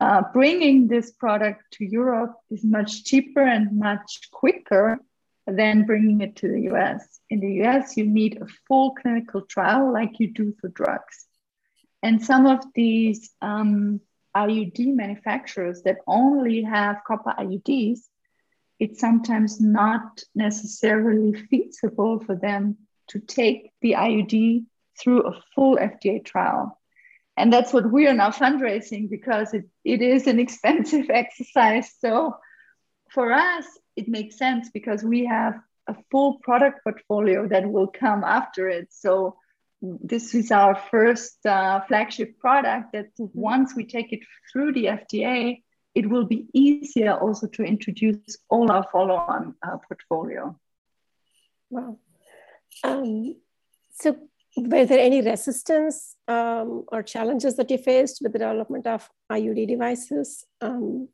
uh, 0.00 0.22
bringing 0.32 0.88
this 0.88 1.12
product 1.12 1.62
to 1.74 1.84
Europe 1.84 2.34
is 2.50 2.64
much 2.64 3.04
cheaper 3.04 3.42
and 3.42 3.78
much 3.78 4.30
quicker 4.32 4.98
than 5.46 5.86
bringing 5.86 6.20
it 6.22 6.34
to 6.36 6.48
the 6.48 6.62
US. 6.72 7.20
In 7.30 7.38
the 7.38 7.52
US, 7.62 7.96
you 7.96 8.04
need 8.06 8.42
a 8.42 8.46
full 8.66 8.96
clinical 9.00 9.42
trial 9.42 9.92
like 9.92 10.18
you 10.18 10.32
do 10.32 10.54
for 10.60 10.68
drugs. 10.68 11.26
And 12.02 12.20
some 12.20 12.46
of 12.46 12.60
these 12.74 13.30
um, 13.40 14.00
IUD 14.36 14.94
manufacturers 14.96 15.82
that 15.82 15.98
only 16.08 16.62
have 16.62 17.04
copper 17.06 17.32
IUDs 17.38 18.00
it's 18.78 19.00
sometimes 19.00 19.60
not 19.60 20.22
necessarily 20.34 21.32
feasible 21.32 22.20
for 22.20 22.34
them 22.34 22.76
to 23.08 23.18
take 23.20 23.72
the 23.80 23.92
IUD 23.92 24.64
through 24.98 25.22
a 25.22 25.40
full 25.54 25.76
FDA 25.76 26.24
trial. 26.24 26.80
And 27.36 27.52
that's 27.52 27.72
what 27.72 27.90
we 27.90 28.06
are 28.06 28.14
now 28.14 28.30
fundraising 28.30 29.10
because 29.10 29.54
it, 29.54 29.64
it 29.84 30.02
is 30.02 30.26
an 30.26 30.38
expensive 30.46 31.10
exercise. 31.10 31.92
So 31.98 32.36
for 33.10 33.32
us, 33.32 33.66
it 33.96 34.08
makes 34.08 34.38
sense 34.38 34.70
because 34.70 35.02
we 35.02 35.26
have 35.26 35.54
a 35.86 35.96
full 36.10 36.38
product 36.38 36.82
portfolio 36.82 37.46
that 37.48 37.70
will 37.70 37.88
come 37.88 38.24
after 38.24 38.68
it. 38.68 38.88
So 38.90 39.36
this 39.82 40.34
is 40.34 40.50
our 40.50 40.74
first 40.74 41.44
uh, 41.44 41.80
flagship 41.86 42.38
product 42.38 42.92
that 42.92 43.14
mm-hmm. 43.16 43.38
once 43.38 43.74
we 43.76 43.84
take 43.84 44.12
it 44.12 44.20
through 44.50 44.72
the 44.72 44.86
FDA, 44.86 45.62
it 45.94 46.08
will 46.08 46.24
be 46.24 46.46
easier 46.52 47.12
also 47.14 47.46
to 47.46 47.62
introduce 47.62 48.36
all 48.48 48.70
our 48.70 48.86
follow-on 48.90 49.54
uh, 49.62 49.76
portfolio. 49.86 50.58
Wow. 51.70 51.98
Um, 52.82 53.36
so 53.92 54.16
were 54.56 54.84
there 54.84 54.98
any 54.98 55.20
resistance 55.22 56.16
um, 56.28 56.84
or 56.88 57.02
challenges 57.02 57.56
that 57.56 57.70
you 57.70 57.78
faced 57.78 58.20
with 58.22 58.32
the 58.32 58.38
development 58.38 58.86
of 58.86 59.08
IUD 59.30 59.68
devices? 59.68 60.44
Um, 60.60 61.08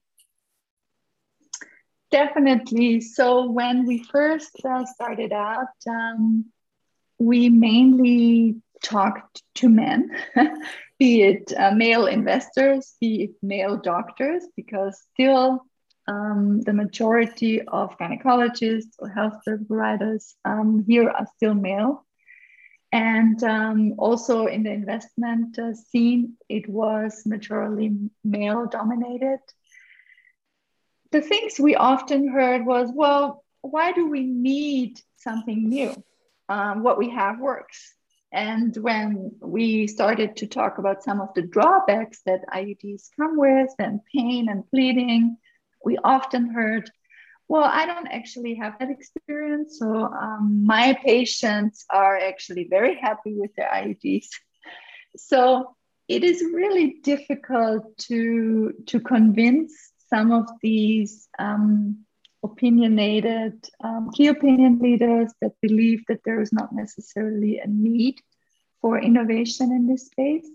Definitely. 2.11 3.01
So 3.01 3.49
when 3.51 3.87
we 3.87 4.03
first 4.03 4.57
uh, 4.65 4.85
started 4.85 5.33
out, 5.33 5.69
um, 5.89 6.47
we 7.19 7.49
mainly 7.49 8.57
talked 8.83 9.43
to 9.57 9.69
men, 9.69 10.11
be 11.01 11.23
it 11.23 11.53
uh, 11.57 11.73
male 11.73 12.07
investors, 12.07 12.95
be 13.01 13.25
it 13.25 13.31
male 13.43 13.79
doctors, 13.79 14.45
because 14.55 15.01
still 15.15 15.65
um, 16.07 16.61
the 16.61 16.75
majority 16.75 17.63
of 17.63 17.97
gynecologists 17.99 18.95
or 18.99 19.09
healthcare 19.09 19.67
providers 19.67 20.37
um, 20.45 20.85
here 20.87 21.09
are 21.09 21.27
still 21.37 21.55
male. 21.55 22.05
And 22.93 23.43
um, 23.43 23.95
also 23.97 24.47
in 24.47 24.65
the 24.65 24.73
investment 24.73 25.59
uh, 25.59 25.73
scene, 25.73 26.35
it 26.49 26.69
was 26.69 27.23
majorly 27.27 28.11
male 28.23 28.67
dominated. 28.67 29.39
The 31.13 31.23
things 31.23 31.59
we 31.59 31.77
often 31.77 32.29
heard 32.29 32.67
was, 32.67 32.91
well, 32.95 33.43
why 33.63 33.93
do 33.93 34.07
we 34.11 34.25
need 34.25 35.01
something 35.17 35.69
new? 35.69 35.95
Um, 36.49 36.83
what 36.83 36.99
we 36.99 37.11
have 37.11 37.41
works. 37.41 37.95
And 38.33 38.77
when 38.77 39.33
we 39.41 39.87
started 39.87 40.37
to 40.37 40.47
talk 40.47 40.79
about 40.79 41.03
some 41.03 41.21
of 41.21 41.35
the 41.35 41.43
drawbacks 41.43 42.21
that 42.27 42.47
IUDs 42.49 43.09
come 43.17 43.37
with 43.37 43.71
and 43.79 44.01
pain 44.15 44.49
and 44.49 44.63
bleeding, 44.71 45.37
we 45.85 45.99
often 46.05 46.51
heard, 46.51 46.91
well, 47.49 47.65
I 47.65 47.87
don't 47.87 48.07
actually 48.07 48.55
have 48.55 48.79
that 48.79 48.91
experience. 48.91 49.79
So 49.81 50.05
um, 50.05 50.65
my 50.65 50.97
patients 51.05 51.85
are 51.91 52.17
actually 52.17 52.69
very 52.71 52.95
happy 52.95 53.35
with 53.35 53.51
their 53.57 53.69
IUDs. 53.69 54.29
So 55.17 55.75
it 56.07 56.23
is 56.23 56.41
really 56.43 56.99
difficult 57.03 57.97
to, 57.99 58.75
to 58.87 59.01
convince 59.01 59.73
some 60.09 60.31
of 60.31 60.49
these 60.63 61.29
um, 61.39 62.05
opinionated 62.43 63.69
um, 63.83 64.11
key 64.13 64.29
opinion 64.29 64.79
leaders 64.79 65.33
that 65.41 65.61
believe 65.61 66.05
that 66.09 66.23
there 66.25 66.41
is 66.41 66.53
not 66.53 66.73
necessarily 66.73 67.59
a 67.59 67.67
need 67.67 68.21
for 68.81 68.99
innovation 68.99 69.73
in 69.73 69.87
this 69.87 70.07
space. 70.07 70.47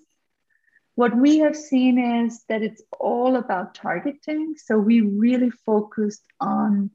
What 0.96 1.16
we 1.16 1.40
have 1.40 1.56
seen 1.56 1.98
is 2.26 2.44
that 2.48 2.62
it's 2.62 2.82
all 3.00 3.36
about 3.36 3.76
targeting. 3.76 4.56
So 4.58 4.78
we 4.78 5.02
really 5.02 5.52
focused 5.52 6.24
on 6.40 6.92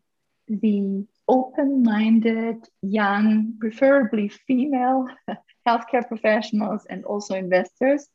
the 0.49 1.07
open 1.29 1.83
minded, 1.83 2.67
young, 2.83 3.55
preferably 3.61 4.29
female 4.29 5.07
healthcare 5.69 6.07
professionals 6.07 6.87
and 6.89 7.05
also 7.05 7.35
investors. 7.35 8.09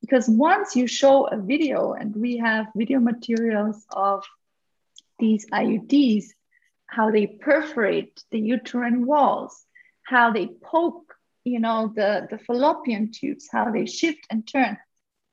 Because 0.00 0.28
once 0.28 0.74
you 0.74 0.86
show 0.86 1.26
a 1.26 1.40
video, 1.40 1.92
and 1.92 2.14
we 2.14 2.38
have 2.38 2.66
video 2.74 3.00
materials 3.00 3.84
of 3.90 4.24
these 5.18 5.46
IUDs, 5.50 6.26
how 6.86 7.10
they 7.10 7.26
perforate 7.26 8.22
the 8.30 8.38
uterine 8.38 9.06
walls, 9.06 9.64
how 10.04 10.32
they 10.32 10.48
poke, 10.62 11.14
you 11.44 11.60
know, 11.60 11.92
the, 11.94 12.26
the 12.30 12.38
fallopian 12.38 13.10
tubes, 13.12 13.48
how 13.50 13.70
they 13.70 13.86
shift 13.86 14.26
and 14.30 14.46
turn. 14.46 14.76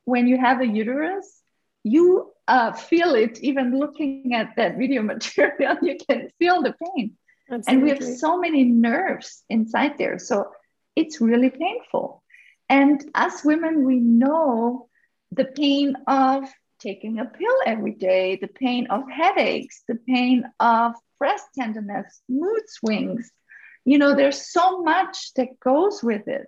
When 0.05 0.27
you 0.27 0.37
have 0.37 0.61
a 0.61 0.67
uterus, 0.67 1.41
you 1.83 2.31
uh, 2.47 2.71
feel 2.73 3.15
it 3.15 3.39
even 3.41 3.79
looking 3.79 4.33
at 4.33 4.55
that 4.57 4.77
video 4.77 5.01
material. 5.13 5.77
You 5.81 5.97
can 6.09 6.29
feel 6.39 6.61
the 6.61 6.73
pain. 6.73 7.13
Absolutely. 7.51 7.73
And 7.73 7.83
we 7.83 7.89
have 7.89 8.17
so 8.17 8.39
many 8.39 8.63
nerves 8.63 9.43
inside 9.49 9.97
there. 9.97 10.17
So 10.17 10.51
it's 10.95 11.21
really 11.21 11.49
painful. 11.49 12.23
And 12.69 13.03
as 13.13 13.43
women, 13.43 13.85
we 13.85 13.99
know 13.99 14.87
the 15.31 15.45
pain 15.45 15.95
of 16.07 16.49
taking 16.83 17.19
a 17.19 17.25
pill 17.25 17.55
every 17.65 17.93
day, 17.93 18.37
the 18.41 18.47
pain 18.47 18.87
of 18.89 19.09
headaches, 19.09 19.83
the 19.87 19.95
pain 19.95 20.43
of 20.59 20.93
breast 21.17 21.45
tenderness, 21.57 22.21
mood 22.27 22.63
swings. 22.67 23.31
You 23.85 23.97
know, 23.97 24.13
there's 24.15 24.51
so 24.51 24.81
much 24.81 25.33
that 25.35 25.59
goes 25.59 26.03
with 26.03 26.27
it. 26.27 26.47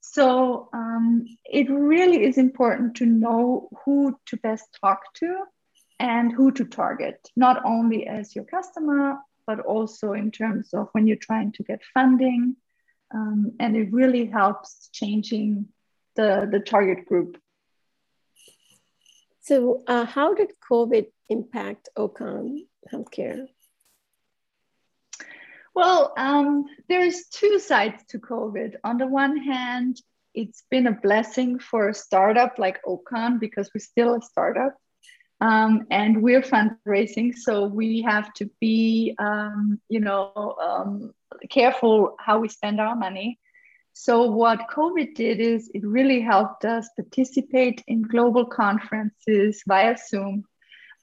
So 0.00 0.68
um, 0.72 1.26
it 1.44 1.70
really 1.70 2.24
is 2.24 2.38
important 2.38 2.96
to 2.96 3.06
know 3.06 3.68
who 3.84 4.18
to 4.26 4.36
best 4.36 4.64
talk 4.80 5.00
to 5.14 5.44
and 5.98 6.32
who 6.32 6.52
to 6.52 6.64
target, 6.64 7.18
not 7.36 7.64
only 7.64 8.06
as 8.06 8.34
your 8.34 8.44
customer, 8.44 9.18
but 9.46 9.60
also 9.60 10.12
in 10.12 10.30
terms 10.30 10.74
of 10.74 10.88
when 10.92 11.06
you're 11.06 11.16
trying 11.16 11.52
to 11.52 11.62
get 11.62 11.80
funding. 11.94 12.56
Um, 13.14 13.52
and 13.60 13.76
it 13.76 13.92
really 13.92 14.26
helps 14.26 14.88
changing 14.92 15.68
the, 16.16 16.48
the 16.50 16.60
target 16.60 17.06
group 17.06 17.38
so, 19.46 19.82
uh, 19.86 20.04
how 20.04 20.34
did 20.34 20.52
COVID 20.70 21.06
impact 21.28 21.88
OCON 21.96 22.66
healthcare? 22.92 23.46
Well, 25.74 26.12
um, 26.16 26.64
there's 26.88 27.26
two 27.26 27.58
sides 27.58 28.02
to 28.08 28.18
COVID. 28.18 28.76
On 28.82 28.98
the 28.98 29.06
one 29.06 29.36
hand, 29.36 30.00
it's 30.34 30.64
been 30.70 30.86
a 30.86 30.92
blessing 30.92 31.58
for 31.58 31.88
a 31.88 31.94
startup 31.94 32.58
like 32.58 32.82
OCON 32.84 33.38
because 33.38 33.70
we're 33.74 33.80
still 33.80 34.16
a 34.16 34.22
startup 34.22 34.74
um, 35.40 35.86
and 35.90 36.22
we're 36.22 36.42
fundraising, 36.42 37.34
so 37.34 37.66
we 37.66 38.02
have 38.02 38.32
to 38.34 38.50
be, 38.60 39.14
um, 39.18 39.80
you 39.88 40.00
know, 40.00 40.56
um, 40.60 41.12
careful 41.50 42.16
how 42.18 42.38
we 42.40 42.48
spend 42.48 42.80
our 42.80 42.96
money. 42.96 43.38
So, 43.98 44.30
what 44.30 44.68
COVID 44.68 45.14
did 45.14 45.40
is 45.40 45.70
it 45.72 45.82
really 45.82 46.20
helped 46.20 46.66
us 46.66 46.86
participate 46.96 47.82
in 47.86 48.02
global 48.02 48.44
conferences 48.44 49.62
via 49.66 49.96
Zoom, 49.96 50.44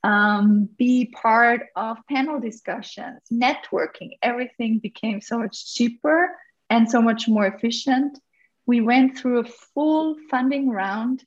um, 0.04 0.70
be 0.78 1.06
part 1.06 1.64
of 1.76 1.98
panel 2.08 2.40
discussions, 2.40 3.20
networking. 3.34 4.12
Everything 4.22 4.78
became 4.78 5.22
so 5.22 5.40
much 5.40 5.74
cheaper 5.74 6.38
and 6.70 6.88
so 6.88 7.02
much 7.02 7.28
more 7.28 7.48
efficient. 7.48 8.20
We 8.68 8.80
went 8.82 9.18
through 9.18 9.40
a 9.40 9.52
full 9.74 10.16
funding 10.30 10.70
round 10.70 11.26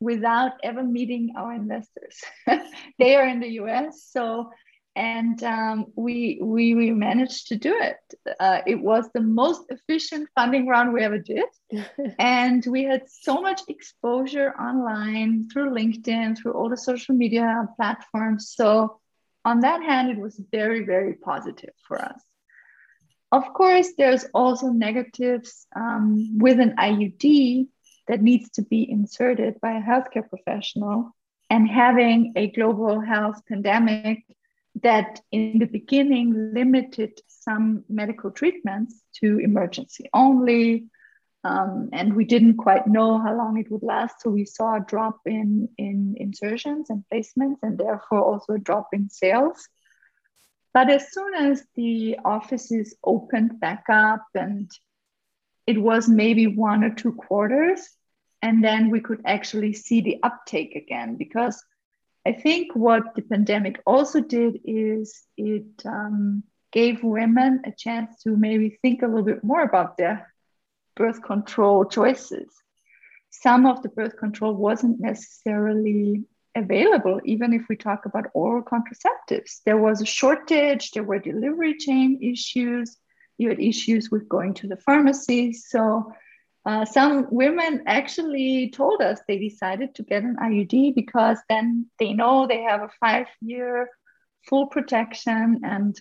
without 0.00 0.54
ever 0.64 0.82
meeting 0.82 1.34
our 1.36 1.54
investors. 1.54 2.20
they 2.98 3.14
are 3.14 3.26
in 3.28 3.38
the 3.38 3.60
US, 3.60 4.02
so 4.02 4.50
and 4.96 5.42
um, 5.42 5.86
we, 5.96 6.38
we 6.40 6.74
we 6.74 6.90
managed 6.92 7.48
to 7.48 7.56
do 7.56 7.74
it. 7.74 7.96
Uh, 8.38 8.60
it 8.66 8.80
was 8.80 9.08
the 9.12 9.20
most 9.20 9.62
efficient 9.68 10.28
funding 10.34 10.68
round 10.68 10.92
we 10.92 11.02
ever 11.02 11.18
did, 11.18 11.46
and 12.18 12.64
we 12.66 12.84
had 12.84 13.02
so 13.08 13.40
much 13.40 13.62
exposure 13.68 14.50
online 14.52 15.48
through 15.50 15.70
LinkedIn, 15.70 16.38
through 16.38 16.52
all 16.52 16.68
the 16.68 16.76
social 16.76 17.14
media 17.14 17.68
platforms. 17.76 18.52
So 18.54 19.00
on 19.44 19.60
that 19.60 19.82
hand, 19.82 20.10
it 20.10 20.18
was 20.18 20.40
very 20.52 20.84
very 20.84 21.14
positive 21.14 21.74
for 21.88 22.00
us. 22.00 22.22
Of 23.32 23.52
course, 23.52 23.94
there's 23.98 24.26
also 24.32 24.68
negatives 24.68 25.66
um, 25.74 26.38
with 26.38 26.60
an 26.60 26.76
IUD 26.78 27.66
that 28.06 28.22
needs 28.22 28.50
to 28.50 28.62
be 28.62 28.88
inserted 28.88 29.60
by 29.60 29.72
a 29.72 29.82
healthcare 29.82 30.28
professional, 30.28 31.16
and 31.50 31.68
having 31.68 32.34
a 32.36 32.50
global 32.52 33.00
health 33.00 33.42
pandemic 33.48 34.24
that 34.84 35.20
in 35.32 35.58
the 35.58 35.66
beginning 35.66 36.52
limited 36.54 37.20
some 37.26 37.84
medical 37.88 38.30
treatments 38.30 39.02
to 39.20 39.38
emergency 39.38 40.08
only. 40.12 40.86
Um, 41.42 41.90
and 41.92 42.14
we 42.14 42.24
didn't 42.24 42.56
quite 42.56 42.86
know 42.86 43.18
how 43.18 43.36
long 43.36 43.58
it 43.58 43.70
would 43.70 43.82
last. 43.82 44.22
So 44.22 44.30
we 44.30 44.44
saw 44.44 44.76
a 44.76 44.84
drop 44.86 45.20
in, 45.26 45.68
in 45.76 46.14
insertions 46.18 46.88
and 46.88 47.04
placements, 47.12 47.58
and 47.62 47.76
therefore 47.76 48.22
also 48.22 48.54
a 48.54 48.58
drop 48.58 48.88
in 48.92 49.10
sales. 49.10 49.68
But 50.72 50.90
as 50.90 51.12
soon 51.12 51.34
as 51.34 51.62
the 51.74 52.18
offices 52.24 52.96
opened 53.04 53.60
back 53.60 53.84
up, 53.90 54.24
and 54.34 54.70
it 55.66 55.80
was 55.80 56.08
maybe 56.08 56.46
one 56.46 56.82
or 56.82 56.94
two 56.94 57.12
quarters, 57.12 57.80
and 58.40 58.64
then 58.64 58.90
we 58.90 59.00
could 59.00 59.22
actually 59.24 59.72
see 59.72 60.00
the 60.00 60.20
uptake 60.22 60.74
again 60.76 61.16
because 61.16 61.62
I 62.26 62.32
think 62.32 62.74
what 62.74 63.14
the 63.14 63.22
pandemic 63.22 63.80
also 63.86 64.20
did 64.20 64.60
is 64.64 65.22
it 65.36 65.66
um, 65.84 66.42
gave 66.72 67.04
women 67.04 67.62
a 67.64 67.72
chance 67.72 68.22
to 68.22 68.36
maybe 68.36 68.78
think 68.82 69.02
a 69.02 69.06
little 69.06 69.24
bit 69.24 69.44
more 69.44 69.62
about 69.62 69.98
their 69.98 70.32
birth 70.96 71.22
control 71.22 71.84
choices. 71.84 72.48
Some 73.30 73.66
of 73.66 73.82
the 73.82 73.88
birth 73.88 74.16
control 74.16 74.54
wasn't 74.54 75.00
necessarily 75.00 76.24
available, 76.54 77.20
even 77.24 77.52
if 77.52 77.62
we 77.68 77.76
talk 77.76 78.06
about 78.06 78.26
oral 78.32 78.62
contraceptives. 78.62 79.60
There 79.64 79.76
was 79.76 80.00
a 80.00 80.06
shortage, 80.06 80.92
there 80.92 81.02
were 81.02 81.18
delivery 81.18 81.76
chain 81.76 82.20
issues, 82.22 82.96
you 83.38 83.48
had 83.48 83.60
issues 83.60 84.10
with 84.10 84.28
going 84.28 84.54
to 84.54 84.68
the 84.68 84.76
pharmacy. 84.76 85.52
So 85.52 86.12
uh, 86.66 86.84
some 86.84 87.26
women 87.30 87.82
actually 87.86 88.70
told 88.70 89.02
us 89.02 89.20
they 89.26 89.38
decided 89.38 89.94
to 89.94 90.02
get 90.02 90.22
an 90.22 90.36
IUD 90.42 90.94
because 90.94 91.38
then 91.48 91.86
they 91.98 92.12
know 92.12 92.46
they 92.46 92.62
have 92.62 92.82
a 92.82 92.90
five 93.00 93.26
year 93.40 93.90
full 94.48 94.66
protection 94.66 95.60
and 95.62 96.00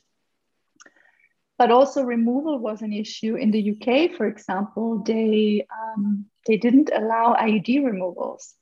but 1.58 1.70
also 1.70 2.04
removal 2.04 2.60
was 2.60 2.82
an 2.82 2.94
issue 2.94 3.36
in 3.36 3.52
the 3.52 3.72
UK 3.72 4.16
for 4.18 4.26
example. 4.26 5.04
They 5.06 5.68
um, 5.72 6.26
they 6.48 6.58
didn't 6.58 6.92
allow 6.94 7.36
IUD 7.36 7.86
removals. 7.86 8.54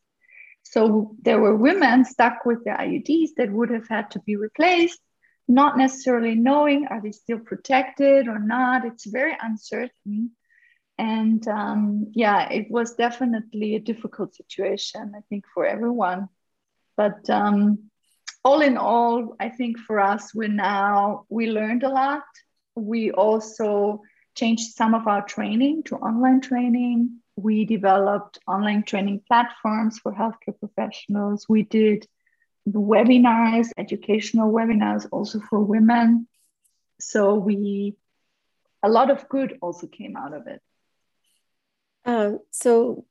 So 0.63 1.15
there 1.21 1.39
were 1.39 1.55
women 1.55 2.05
stuck 2.05 2.45
with 2.45 2.63
their 2.63 2.77
IUDs 2.77 3.31
that 3.37 3.51
would 3.51 3.69
have 3.71 3.87
had 3.87 4.11
to 4.11 4.19
be 4.19 4.35
replaced 4.35 4.99
not 5.47 5.77
necessarily 5.77 6.35
knowing 6.35 6.87
are 6.87 7.01
they 7.01 7.11
still 7.11 7.39
protected 7.39 8.27
or 8.27 8.39
not. 8.39 8.85
It's 8.85 9.05
very 9.05 9.35
uncertain 9.41 10.31
and 11.01 11.47
um, 11.47 12.05
yeah 12.13 12.47
it 12.49 12.69
was 12.69 12.93
definitely 12.93 13.75
a 13.75 13.79
difficult 13.79 14.35
situation 14.35 15.13
i 15.17 15.21
think 15.29 15.45
for 15.53 15.65
everyone. 15.65 16.29
But 16.95 17.27
um, 17.29 17.89
all 18.43 18.61
in 18.61 18.77
all 18.77 19.35
i 19.39 19.49
think 19.49 19.79
for 19.79 19.99
us 19.99 20.35
we 20.35 20.47
now 20.47 21.25
we 21.29 21.49
learned 21.49 21.83
a 21.83 21.89
lot. 21.89 22.23
We 22.75 23.11
also 23.11 24.01
changed 24.35 24.75
some 24.79 24.93
of 24.93 25.07
our 25.07 25.23
training 25.35 25.83
to 25.87 25.95
online 25.95 26.41
training. 26.41 27.19
We 27.35 27.65
developed 27.65 28.37
online 28.47 28.83
training 28.83 29.21
platforms 29.27 29.97
for 29.99 30.13
healthcare 30.13 30.57
professionals. 30.59 31.47
We 31.49 31.63
did 31.63 32.07
webinars 32.69 33.69
educational 33.75 34.53
webinars 34.53 35.07
also 35.11 35.39
for 35.49 35.59
women. 35.59 36.27
So 36.99 37.21
we 37.47 37.95
a 38.83 38.89
lot 38.89 39.09
of 39.09 39.27
good 39.29 39.57
also 39.61 39.87
came 39.87 40.15
out 40.15 40.33
of 40.33 40.45
it 40.45 40.61
um, 42.05 42.39
so 42.51 43.05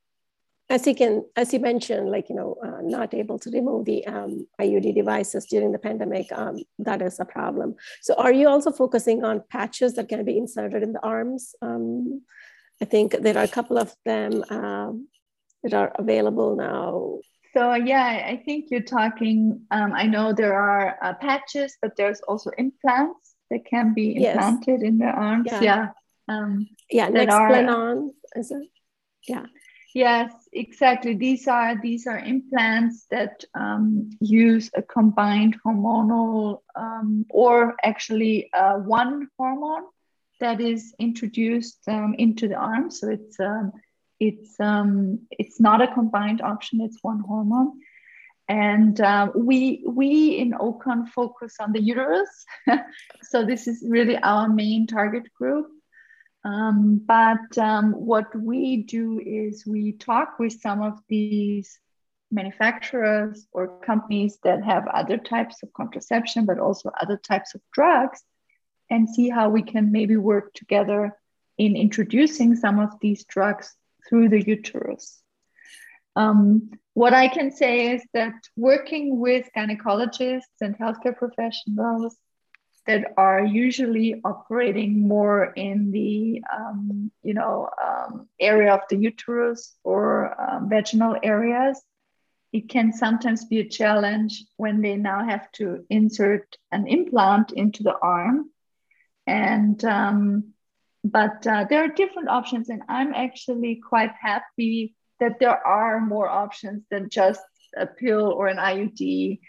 as 0.71 0.87
you 0.87 0.95
can, 0.95 1.25
as 1.35 1.53
you 1.53 1.59
mentioned, 1.59 2.09
like, 2.09 2.29
you 2.29 2.35
know, 2.35 2.55
uh, 2.63 2.81
not 2.81 3.13
able 3.13 3.37
to 3.39 3.49
remove 3.51 3.85
the 3.85 4.07
um, 4.07 4.47
IUD 4.59 4.95
devices 4.95 5.45
during 5.45 5.73
the 5.73 5.77
pandemic, 5.77 6.31
um, 6.31 6.57
that 6.79 7.01
is 7.01 7.19
a 7.19 7.25
problem. 7.25 7.75
So 8.01 8.13
are 8.15 8.31
you 8.31 8.47
also 8.47 8.71
focusing 8.71 9.25
on 9.25 9.43
patches 9.49 9.95
that 9.95 10.07
can 10.07 10.23
be 10.23 10.37
inserted 10.37 10.81
in 10.81 10.93
the 10.93 11.03
arms? 11.03 11.53
Um, 11.61 12.21
I 12.81 12.85
think 12.85 13.11
there 13.11 13.37
are 13.37 13.43
a 13.43 13.49
couple 13.49 13.77
of 13.77 13.93
them 14.05 14.43
um, 14.49 15.07
that 15.63 15.73
are 15.73 15.91
available 15.95 16.55
now. 16.55 17.19
So 17.53 17.73
yeah, 17.73 18.23
I 18.25 18.41
think 18.45 18.67
you're 18.71 18.81
talking, 18.81 19.61
um, 19.71 19.91
I 19.93 20.05
know 20.05 20.31
there 20.31 20.57
are 20.57 20.97
uh, 21.01 21.13
patches, 21.15 21.77
but 21.81 21.97
there's 21.97 22.21
also 22.21 22.49
implants 22.57 23.35
that 23.49 23.65
can 23.65 23.93
be 23.93 24.15
implanted 24.15 24.79
yes. 24.79 24.87
in 24.87 24.97
the 24.99 25.07
arms. 25.07 25.49
Yeah. 25.51 25.61
Yeah. 25.61 25.87
Yeah, 26.89 27.09
Nexplanon, 27.09 28.11
is 28.37 28.51
it? 28.51 28.69
Yeah. 29.27 29.45
Yes 29.93 30.31
exactly. 30.53 31.15
These 31.15 31.47
are 31.47 31.79
these 31.81 32.07
are 32.07 32.17
implants 32.17 33.05
that 33.11 33.43
um, 33.53 34.11
use 34.19 34.69
a 34.75 34.81
combined 34.81 35.57
hormonal 35.65 36.61
um, 36.75 37.25
or 37.29 37.75
actually 37.83 38.49
uh, 38.53 38.75
one 38.75 39.27
hormone 39.37 39.83
that 40.39 40.59
is 40.59 40.93
introduced 40.99 41.79
um, 41.87 42.15
into 42.17 42.47
the 42.47 42.55
arm. 42.55 42.91
So 42.91 43.09
it's 43.09 43.39
um, 43.39 43.71
it's 44.19 44.59
um, 44.59 45.19
it's 45.31 45.59
not 45.59 45.81
a 45.81 45.93
combined 45.93 46.41
option 46.41 46.81
it's 46.81 46.97
one 47.01 47.19
hormone. 47.19 47.79
And 48.49 48.99
uh, 48.99 49.31
we 49.33 49.83
we 49.87 50.37
in 50.37 50.51
OCON 50.51 51.07
focus 51.07 51.55
on 51.59 51.71
the 51.71 51.81
uterus. 51.81 52.45
So 53.23 53.45
this 53.45 53.67
is 53.67 53.85
really 53.87 54.17
our 54.17 54.49
main 54.49 54.87
target 54.87 55.31
group 55.33 55.67
um, 56.43 57.01
but 57.05 57.57
um, 57.57 57.93
what 57.93 58.35
we 58.35 58.77
do 58.77 59.19
is 59.23 59.65
we 59.65 59.91
talk 59.93 60.39
with 60.39 60.53
some 60.53 60.81
of 60.81 60.99
these 61.07 61.79
manufacturers 62.31 63.45
or 63.51 63.79
companies 63.81 64.39
that 64.43 64.63
have 64.63 64.87
other 64.87 65.17
types 65.17 65.61
of 65.63 65.73
contraception, 65.73 66.45
but 66.45 66.59
also 66.59 66.91
other 67.01 67.17
types 67.17 67.53
of 67.53 67.61
drugs, 67.73 68.21
and 68.89 69.09
see 69.09 69.29
how 69.29 69.49
we 69.49 69.61
can 69.61 69.91
maybe 69.91 70.17
work 70.17 70.53
together 70.53 71.15
in 71.57 71.75
introducing 71.75 72.55
some 72.55 72.79
of 72.79 72.89
these 73.01 73.23
drugs 73.25 73.75
through 74.07 74.29
the 74.29 74.41
uterus. 74.41 75.21
Um, 76.15 76.71
what 76.93 77.13
I 77.13 77.27
can 77.27 77.51
say 77.51 77.93
is 77.93 78.03
that 78.13 78.33
working 78.57 79.19
with 79.19 79.49
gynecologists 79.55 80.59
and 80.59 80.77
healthcare 80.77 81.15
professionals 81.15 82.17
that 82.87 83.13
are 83.17 83.43
usually 83.43 84.21
operating 84.23 85.07
more 85.07 85.45
in 85.53 85.91
the 85.91 86.41
um, 86.51 87.11
you 87.23 87.33
know 87.33 87.69
um, 87.81 88.27
area 88.39 88.73
of 88.73 88.81
the 88.89 88.97
uterus 88.97 89.75
or 89.83 90.35
um, 90.41 90.69
vaginal 90.69 91.17
areas. 91.21 91.81
It 92.51 92.67
can 92.67 92.91
sometimes 92.91 93.45
be 93.45 93.59
a 93.59 93.69
challenge 93.69 94.43
when 94.57 94.81
they 94.81 94.97
now 94.97 95.23
have 95.23 95.49
to 95.53 95.85
insert 95.89 96.57
an 96.71 96.85
implant 96.87 97.53
into 97.53 97.83
the 97.83 97.97
arm. 97.97 98.49
And 99.25 99.81
um, 99.85 100.53
but 101.03 101.45
uh, 101.47 101.65
there 101.69 101.83
are 101.83 101.87
different 101.87 102.29
options 102.29 102.69
and 102.69 102.83
i'm 102.87 103.13
actually 103.13 103.81
quite 103.87 104.11
happy 104.19 104.95
that 105.19 105.39
there 105.39 105.65
are 105.65 105.99
more 105.99 106.29
options 106.29 106.83
than 106.89 107.09
just 107.09 107.41
a 107.77 107.85
pill 107.85 108.27
or 108.27 108.47
an 108.47 108.57
iud 108.57 109.39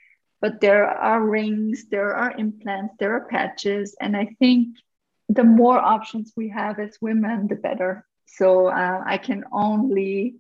but 0.43 0.61
there 0.61 0.86
are 0.86 1.24
rings, 1.24 1.86
there 1.88 2.14
are 2.14 2.36
implants, 2.36 2.95
there 2.99 3.14
are 3.14 3.26
patches. 3.26 3.95
And 4.01 4.16
I 4.16 4.26
think 4.40 4.76
the 5.28 5.45
more 5.45 5.78
options 5.78 6.32
we 6.36 6.49
have 6.49 6.80
as 6.80 6.99
women, 7.01 7.47
the 7.47 7.55
better. 7.55 8.05
So 8.26 8.66
uh, 8.66 9.03
I 9.07 9.18
can 9.18 9.45
only, 9.53 10.34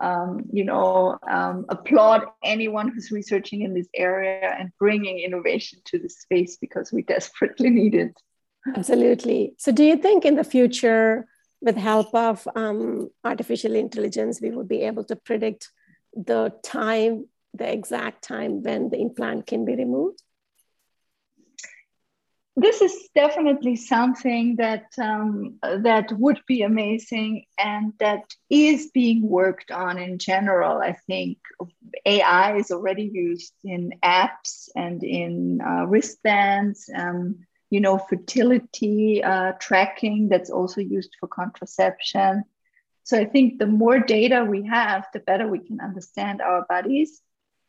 um, 0.00 0.44
you 0.52 0.64
know, 0.64 1.18
um, 1.28 1.64
applaud 1.70 2.26
anyone 2.44 2.90
who's 2.90 3.10
researching 3.10 3.62
in 3.62 3.72
this 3.72 3.88
area 3.94 4.54
and 4.58 4.70
bringing 4.78 5.20
innovation 5.20 5.78
to 5.86 5.98
this 5.98 6.18
space 6.20 6.58
because 6.58 6.92
we 6.92 7.00
desperately 7.02 7.70
need 7.70 7.94
it. 7.94 8.14
Absolutely. 8.76 9.54
So, 9.58 9.70
do 9.70 9.84
you 9.84 9.96
think 9.96 10.24
in 10.24 10.34
the 10.34 10.42
future, 10.42 11.28
with 11.60 11.76
help 11.76 12.12
of 12.14 12.46
um, 12.56 13.10
artificial 13.24 13.76
intelligence, 13.76 14.40
we 14.40 14.50
will 14.50 14.64
be 14.64 14.82
able 14.82 15.04
to 15.04 15.14
predict 15.14 15.70
the 16.14 16.52
time 16.64 17.26
the 17.56 17.70
exact 17.70 18.22
time 18.22 18.62
when 18.62 18.90
the 18.90 18.98
implant 18.98 19.46
can 19.46 19.64
be 19.64 19.74
removed? 19.74 20.22
This 22.58 22.80
is 22.80 23.10
definitely 23.14 23.76
something 23.76 24.56
that 24.56 24.86
um, 24.98 25.58
that 25.62 26.10
would 26.12 26.40
be 26.46 26.62
amazing 26.62 27.44
and 27.58 27.92
that 27.98 28.22
is 28.48 28.90
being 28.94 29.28
worked 29.28 29.70
on 29.70 29.98
in 29.98 30.18
general. 30.18 30.78
I 30.78 30.96
think 31.06 31.36
AI 32.06 32.56
is 32.56 32.70
already 32.70 33.10
used 33.12 33.52
in 33.62 33.92
apps 34.02 34.70
and 34.74 35.04
in 35.04 35.60
uh, 35.60 35.84
wristbands. 35.86 36.88
Um, 36.96 37.46
you 37.68 37.80
know, 37.80 37.98
fertility 37.98 39.22
uh, 39.22 39.52
tracking 39.60 40.28
that's 40.28 40.50
also 40.50 40.80
used 40.80 41.14
for 41.18 41.28
contraception. 41.28 42.44
So 43.02 43.18
I 43.18 43.24
think 43.24 43.58
the 43.58 43.66
more 43.66 43.98
data 43.98 44.44
we 44.48 44.64
have, 44.64 45.06
the 45.12 45.20
better 45.20 45.46
we 45.46 45.58
can 45.58 45.80
understand 45.80 46.40
our 46.40 46.64
bodies 46.68 47.20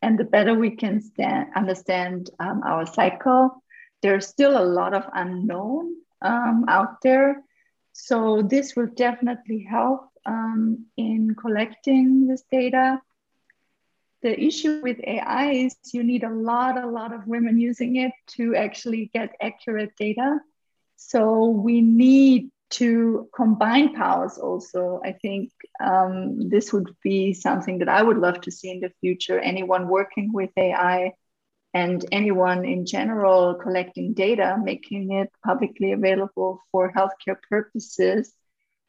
and 0.01 0.17
the 0.17 0.23
better 0.23 0.53
we 0.53 0.71
can 0.71 1.01
stand, 1.01 1.49
understand 1.55 2.29
um, 2.39 2.61
our 2.63 2.85
cycle. 2.85 3.63
There's 4.01 4.27
still 4.27 4.57
a 4.57 4.63
lot 4.63 4.93
of 4.93 5.05
unknown 5.13 5.95
um, 6.21 6.65
out 6.67 7.01
there. 7.01 7.43
So 7.93 8.43
this 8.43 8.75
will 8.75 8.87
definitely 8.87 9.63
help 9.69 10.09
um, 10.25 10.85
in 10.97 11.35
collecting 11.35 12.27
this 12.27 12.43
data. 12.51 13.01
The 14.21 14.39
issue 14.39 14.81
with 14.83 14.99
AI 15.03 15.51
is 15.51 15.75
you 15.93 16.03
need 16.03 16.23
a 16.23 16.29
lot, 16.29 16.77
a 16.77 16.87
lot 16.87 17.13
of 17.13 17.27
women 17.27 17.59
using 17.59 17.95
it 17.95 18.11
to 18.35 18.55
actually 18.55 19.09
get 19.13 19.35
accurate 19.41 19.95
data. 19.97 20.39
So 20.95 21.45
we 21.47 21.81
need 21.81 22.51
to 22.69 23.29
combine 23.35 23.93
powers 23.93 24.37
also 24.37 24.99
i 25.05 25.11
think 25.11 25.51
um, 25.79 26.49
this 26.49 26.73
would 26.73 26.89
be 27.01 27.33
something 27.33 27.79
that 27.79 27.89
i 27.89 28.01
would 28.01 28.17
love 28.17 28.41
to 28.41 28.51
see 28.51 28.69
in 28.71 28.79
the 28.79 28.91
future. 29.01 29.39
Anyone 29.39 29.87
working 29.87 30.33
with 30.33 30.51
ai 30.57 31.13
and 31.73 32.05
anyone 32.11 32.65
in 32.65 32.85
general 32.85 33.55
collecting 33.55 34.13
data 34.13 34.57
making 34.63 35.11
it 35.11 35.31
publicly 35.45 35.91
available 35.91 36.61
for 36.71 36.91
healthcare 36.91 37.37
purposes 37.49 38.33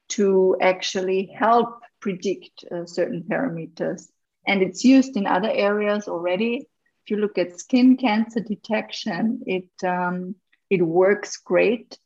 to 0.09 0.57
actually 0.61 1.27
help 1.39 1.81
predict 2.01 2.65
uh, 2.71 2.87
certain 2.87 3.25
parameters. 3.29 4.09
And 4.47 4.63
it's 4.63 4.85
used 4.85 5.17
in 5.17 5.27
other 5.27 5.51
areas 5.51 6.09
already. 6.09 6.67
If 7.05 7.11
you 7.11 7.17
look 7.19 7.37
at 7.37 7.59
skin 7.61 7.97
cancer 7.97 8.41
detection 8.41 9.43
it 9.47 9.71
um, 9.85 10.35
it 10.71 10.83
works 10.83 11.39
great 11.39 11.99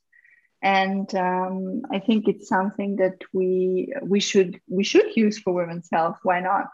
and 0.63 1.13
um, 1.15 1.83
I 1.91 1.99
think 1.99 2.29
it's 2.29 2.49
something 2.49 2.97
that 2.97 3.19
we 3.33 3.93
we 4.03 4.21
should 4.21 4.61
we 4.69 4.85
should 4.85 5.17
use 5.17 5.39
for 5.39 5.53
women's 5.53 5.89
health. 5.93 6.19
Why 6.23 6.41
not? 6.41 6.69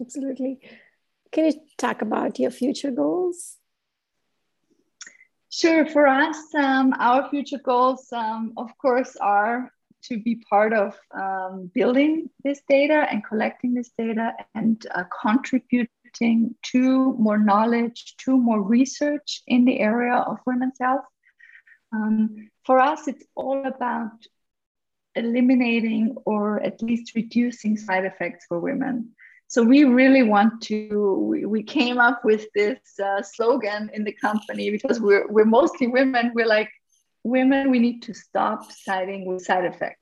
Absolutely. 0.00 0.58
Can 1.30 1.46
you 1.46 1.54
talk 1.78 2.02
about 2.02 2.38
your 2.38 2.50
future 2.50 2.90
goals? 2.90 3.56
Sure. 5.48 5.86
For 5.86 6.06
us, 6.06 6.54
um, 6.54 6.94
our 6.98 7.28
future 7.30 7.60
goals, 7.62 8.08
um, 8.12 8.52
of 8.56 8.70
course, 8.78 9.16
are 9.16 9.70
to 10.04 10.18
be 10.18 10.42
part 10.50 10.72
of 10.72 10.98
um, 11.14 11.70
building 11.74 12.28
this 12.42 12.60
data 12.68 13.06
and 13.10 13.24
collecting 13.24 13.74
this 13.74 13.90
data 13.96 14.32
and 14.54 14.84
uh, 14.94 15.04
contributing 15.22 16.54
to 16.62 17.12
more 17.14 17.38
knowledge, 17.38 18.16
to 18.18 18.36
more 18.36 18.60
research 18.60 19.42
in 19.46 19.64
the 19.64 19.78
area 19.78 20.14
of 20.14 20.38
women's 20.46 20.78
health. 20.80 21.04
Um, 21.92 22.50
for 22.64 22.78
us, 22.78 23.08
it's 23.08 23.24
all 23.34 23.66
about 23.66 24.26
eliminating 25.14 26.16
or 26.24 26.60
at 26.60 26.82
least 26.82 27.14
reducing 27.14 27.76
side 27.76 28.04
effects 28.04 28.46
for 28.46 28.58
women. 28.58 29.10
So 29.48 29.62
we 29.62 29.84
really 29.84 30.22
want 30.22 30.62
to. 30.62 31.26
We, 31.30 31.44
we 31.44 31.62
came 31.62 31.98
up 31.98 32.24
with 32.24 32.46
this 32.54 32.78
uh, 32.98 33.22
slogan 33.22 33.90
in 33.92 34.02
the 34.02 34.12
company 34.12 34.70
because 34.70 34.98
we're 34.98 35.30
we're 35.30 35.44
mostly 35.44 35.88
women. 35.88 36.32
We're 36.34 36.46
like 36.46 36.70
women. 37.22 37.70
We 37.70 37.78
need 37.78 38.00
to 38.04 38.14
stop 38.14 38.72
siding 38.72 39.26
with 39.26 39.42
side 39.42 39.66
effects 39.66 40.00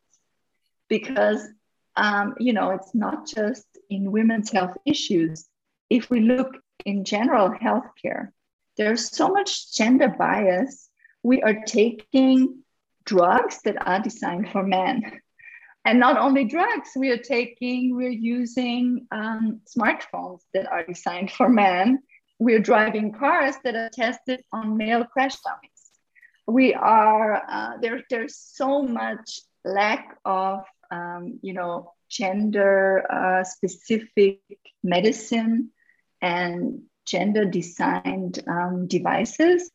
because 0.88 1.48
um, 1.96 2.36
you 2.38 2.52
know 2.52 2.70
it's 2.70 2.94
not 2.94 3.26
just 3.26 3.66
in 3.88 4.12
women's 4.12 4.52
health 4.52 4.76
issues. 4.86 5.48
If 5.88 6.10
we 6.10 6.20
look 6.20 6.56
in 6.86 7.04
general 7.04 7.50
healthcare, 7.50 8.28
there's 8.76 9.10
so 9.10 9.30
much 9.30 9.74
gender 9.74 10.14
bias. 10.16 10.89
We 11.22 11.42
are 11.42 11.62
taking 11.66 12.62
drugs 13.04 13.60
that 13.64 13.86
are 13.86 14.00
designed 14.00 14.50
for 14.50 14.62
men. 14.62 15.20
And 15.84 15.98
not 15.98 16.18
only 16.18 16.44
drugs 16.44 16.90
we 16.94 17.10
are 17.10 17.16
taking 17.18 17.96
we're 17.96 18.10
using 18.10 19.06
um, 19.10 19.60
smartphones 19.66 20.40
that 20.52 20.70
are 20.70 20.84
designed 20.84 21.30
for 21.30 21.48
men. 21.48 22.02
We're 22.38 22.60
driving 22.60 23.12
cars 23.12 23.56
that 23.64 23.74
are 23.74 23.90
tested 23.90 24.42
on 24.52 24.76
male 24.76 25.04
crash 25.04 25.36
dummies. 25.40 25.70
We 26.46 26.74
are 26.74 27.34
uh, 27.48 27.76
there 27.80 28.02
there's 28.10 28.36
so 28.36 28.82
much 28.82 29.40
lack 29.64 30.16
of 30.24 30.64
um, 30.90 31.38
you 31.42 31.54
know 31.54 31.92
gender 32.10 33.04
uh, 33.10 33.44
specific 33.44 34.40
medicine 34.82 35.70
and 36.20 36.82
gender 37.06 37.44
designed 37.44 38.42
um, 38.46 38.86
devices 38.86 39.70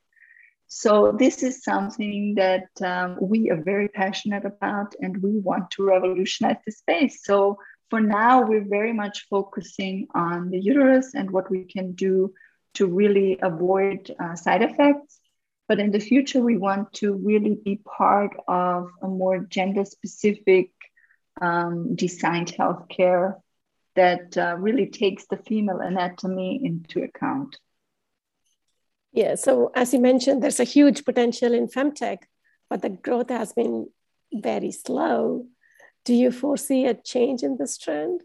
so 0.78 1.16
this 1.18 1.42
is 1.42 1.64
something 1.64 2.36
that 2.36 2.68
um, 2.82 3.18
we 3.22 3.50
are 3.50 3.64
very 3.64 3.88
passionate 3.88 4.44
about 4.44 4.94
and 5.00 5.24
we 5.24 5.40
want 5.40 5.72
to 5.72 5.86
revolutionize 5.86 6.58
the 6.66 6.72
space. 6.74 7.24
So 7.24 7.58
for 7.90 8.02
now, 8.02 8.42
we're 8.42 8.68
very 8.68 8.92
much 8.92 9.26
focusing 9.30 10.08
on 10.14 10.50
the 10.50 10.60
uterus 10.60 11.16
and 11.16 11.32
what 11.32 11.50
we 11.50 11.64
can 11.64 11.94
do 11.94 12.34
to 12.74 12.88
really 12.88 13.40
avoid 13.42 14.14
uh, 14.20 14.36
side 14.36 14.64
effects. 14.64 15.22
But 15.70 15.80
in 15.80 15.92
the 15.92 16.00
future, 16.02 16.42
we 16.42 16.58
want 16.58 16.92
to 16.96 17.14
really 17.14 17.56
be 17.56 17.78
part 17.78 18.36
of 18.46 18.90
a 19.02 19.08
more 19.08 19.40
gender 19.40 19.86
specific 19.86 20.72
um, 21.42 21.96
designed 21.96 22.52
healthcare 22.52 23.36
that 23.96 24.38
uh, 24.38 24.58
really 24.60 24.88
takes 24.88 25.26
the 25.28 25.38
female 25.38 25.80
anatomy 25.80 26.60
into 26.66 27.02
account. 27.02 27.56
Yeah, 29.16 29.36
so 29.36 29.72
as 29.74 29.94
you 29.94 30.00
mentioned, 30.02 30.44
there's 30.44 30.60
a 30.60 30.66
huge 30.66 31.06
potential 31.06 31.54
in 31.54 31.68
femtech, 31.68 32.24
but 32.70 32.82
the 32.82 32.90
growth 32.90 33.30
has 33.30 33.54
been 33.54 33.88
very 34.34 34.72
slow. 34.72 35.46
Do 36.04 36.14
you 36.14 36.32
foresee 36.32 36.86
a 36.86 36.94
change 36.94 37.42
in 37.42 37.56
this 37.56 37.78
trend? 37.78 38.24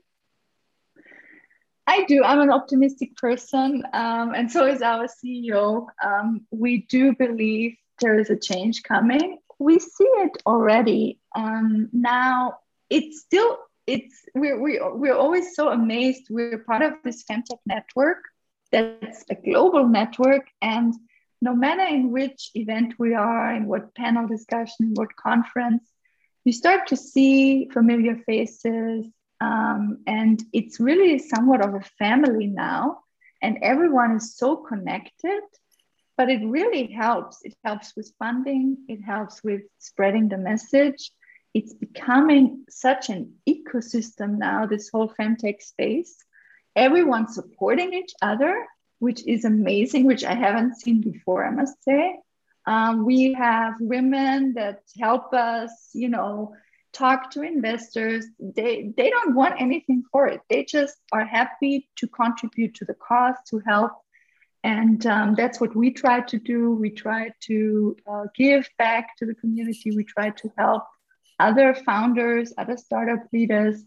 I 1.87 2.03
do. 2.05 2.25
I'm 2.25 2.41
an 2.41 2.51
optimistic 2.51 3.17
person, 3.17 3.85
um, 3.93 4.35
and 4.35 4.51
so 4.51 4.67
is 4.67 4.83
our 4.83 5.07
CEO. 5.07 5.87
Um, 6.05 6.41
we 6.51 6.87
do 6.89 7.15
believe 7.15 7.77
there 8.01 8.19
is 8.19 8.29
a 8.29 8.37
change 8.37 8.83
coming. 8.83 9.39
We 9.61 9.79
see 9.79 10.11
it 10.25 10.43
already. 10.45 11.21
Um, 11.37 11.89
now, 11.93 12.59
it's 12.91 13.21
still 13.21 13.59
it's 13.87 14.25
we're, 14.35 14.61
we're 14.61 14.95
we're 14.95 15.17
always 15.17 15.55
so 15.55 15.69
amazed. 15.69 16.25
We're 16.31 16.59
part 16.59 16.83
of 16.83 16.95
this 17.05 17.23
femtech 17.23 17.61
network, 17.65 18.19
that's 18.73 19.25
a 19.31 19.35
global 19.35 19.87
network 19.89 20.47
and 20.63 20.95
no 21.43 21.55
matter 21.55 21.87
in 21.95 22.11
which 22.11 22.51
event 22.55 22.95
we 22.99 23.15
are 23.15 23.55
in 23.55 23.67
what 23.67 23.95
panel 23.95 24.27
discussion 24.27 24.93
what 24.95 25.15
conference 25.17 25.83
you 26.45 26.53
start 26.53 26.87
to 26.87 26.97
see 26.97 27.69
familiar 27.73 28.17
faces 28.17 29.07
um, 29.41 29.99
and 30.07 30.43
it's 30.53 30.81
really 30.81 31.19
somewhat 31.19 31.65
of 31.65 31.75
a 31.75 31.81
family 31.99 32.47
now 32.47 32.99
and 33.43 33.59
everyone 33.63 34.17
is 34.17 34.37
so 34.37 34.57
connected 34.57 35.43
but 36.21 36.29
it 36.29 36.45
really 36.45 36.87
helps. 36.93 37.39
It 37.45 37.55
helps 37.65 37.97
with 37.97 38.13
funding 38.19 38.77
it 38.89 39.01
helps 39.01 39.43
with 39.43 39.63
spreading 39.79 40.29
the 40.29 40.37
message. 40.37 41.13
It's 41.55 41.73
becoming 41.73 42.67
such 42.69 43.09
an 43.09 43.37
ecosystem 43.49 44.37
now 44.37 44.67
this 44.67 44.91
whole 44.93 45.09
femtech 45.19 45.63
space 45.63 46.15
everyone 46.77 47.29
supporting 47.29 47.93
each 47.93 48.13
other, 48.23 48.67
which 48.99 49.27
is 49.27 49.45
amazing, 49.45 50.07
which 50.07 50.25
I 50.25 50.35
haven't 50.35 50.81
seen 50.81 51.01
before, 51.01 51.47
I 51.47 51.51
must 51.51 51.83
say. 51.85 52.19
Um, 52.67 53.05
we 53.05 53.33
have 53.33 53.75
women 53.81 54.55
that 54.55 54.83
help 54.99 55.33
us, 55.33 55.91
you 55.95 56.09
know, 56.09 56.55
talk 56.93 57.31
to 57.33 57.43
investors. 57.43 58.27
They 58.39 58.93
they 58.97 59.11
don't 59.11 59.35
want 59.35 59.61
anything 59.61 60.05
for 60.13 60.27
it. 60.27 60.41
They 60.49 60.65
just 60.65 60.97
are 61.13 61.25
happy 61.25 61.89
to 61.97 62.07
contribute 62.09 62.75
to 62.75 62.85
the 62.85 62.95
cause, 62.95 63.37
to 63.49 63.61
help, 63.67 63.93
and 64.63 65.05
um, 65.07 65.35
that's 65.35 65.61
what 65.61 65.75
we 65.75 65.91
try 65.91 66.21
to 66.21 66.39
do. 66.39 66.73
We 66.73 66.91
try 66.91 67.31
to 67.43 67.97
uh, 68.11 68.25
give 68.37 68.69
back 68.79 69.17
to 69.19 69.27
the 69.27 69.35
community. 69.35 69.93
We 69.97 70.05
try 70.05 70.31
to 70.31 70.53
help 70.59 70.85
other 71.39 71.75
founders, 71.75 72.53
other 72.59 72.77
startup 72.77 73.21
leaders 73.33 73.83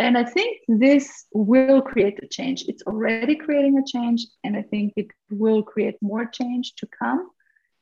and 0.00 0.16
I 0.16 0.24
think 0.24 0.60
this 0.66 1.26
will 1.32 1.82
create 1.82 2.18
a 2.22 2.26
change. 2.26 2.64
It's 2.66 2.82
already 2.84 3.36
creating 3.36 3.78
a 3.78 3.84
change, 3.84 4.26
and 4.42 4.56
I 4.56 4.62
think 4.62 4.94
it 4.96 5.08
will 5.30 5.62
create 5.62 5.96
more 6.00 6.24
change 6.24 6.74
to 6.76 6.86
come. 6.86 7.30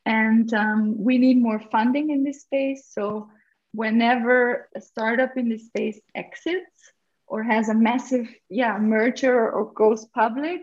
And 0.04 0.52
um, 0.52 1.02
we 1.02 1.18
need 1.18 1.40
more 1.40 1.60
funding 1.70 2.10
in 2.10 2.24
this 2.24 2.42
space. 2.42 2.88
So, 2.90 3.30
whenever 3.72 4.68
a 4.74 4.80
startup 4.80 5.36
in 5.36 5.48
this 5.48 5.66
space 5.66 6.00
exits 6.14 6.92
or 7.26 7.42
has 7.42 7.68
a 7.68 7.74
massive 7.74 8.28
yeah, 8.48 8.78
merger 8.78 9.50
or 9.50 9.72
goes 9.72 10.06
public, 10.06 10.62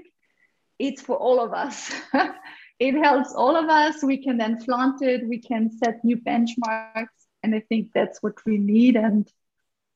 it's 0.77 1.01
for 1.01 1.15
all 1.15 1.39
of 1.39 1.53
us. 1.53 1.93
it 2.79 2.95
helps 2.95 3.33
all 3.33 3.55
of 3.55 3.69
us. 3.69 4.03
We 4.03 4.17
can 4.17 4.37
then 4.37 4.59
flaunt 4.59 5.01
it, 5.01 5.27
we 5.27 5.39
can 5.39 5.71
set 5.77 6.03
new 6.03 6.17
benchmarks. 6.17 7.07
And 7.43 7.55
I 7.55 7.61
think 7.69 7.91
that's 7.93 8.21
what 8.23 8.43
we 8.45 8.57
need. 8.57 8.95
And 8.95 9.29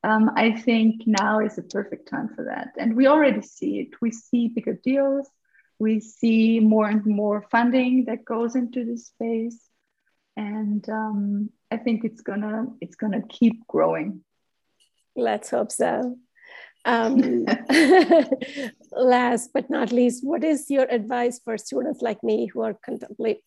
um, 0.02 0.30
I 0.34 0.52
think 0.52 1.02
now 1.06 1.40
is 1.40 1.58
a 1.58 1.62
perfect 1.62 2.08
time 2.08 2.30
for 2.34 2.44
that. 2.44 2.72
And 2.78 2.96
we 2.96 3.06
already 3.06 3.42
see 3.42 3.80
it. 3.80 4.00
We 4.00 4.12
see 4.12 4.48
bigger 4.48 4.78
deals. 4.82 5.28
We 5.78 6.00
see 6.00 6.60
more 6.60 6.86
and 6.86 7.04
more 7.04 7.46
funding 7.50 8.06
that 8.06 8.24
goes 8.24 8.54
into 8.54 8.84
this 8.84 9.06
space. 9.06 9.60
And 10.36 10.88
um, 10.88 11.50
I 11.70 11.76
think 11.76 12.04
it's 12.04 12.22
gonna 12.22 12.66
it's 12.80 12.96
gonna 12.96 13.22
keep 13.28 13.66
growing. 13.66 14.24
Let's 15.16 15.50
hope 15.50 15.72
so. 15.72 16.16
Um, 16.86 17.44
last 18.92 19.50
but 19.52 19.68
not 19.68 19.92
least, 19.92 20.24
what 20.24 20.44
is 20.44 20.70
your 20.70 20.86
advice 20.90 21.40
for 21.44 21.58
students 21.58 22.00
like 22.00 22.22
me 22.22 22.46
who 22.46 22.62
are 22.62 22.74
contemplating, 22.74 23.42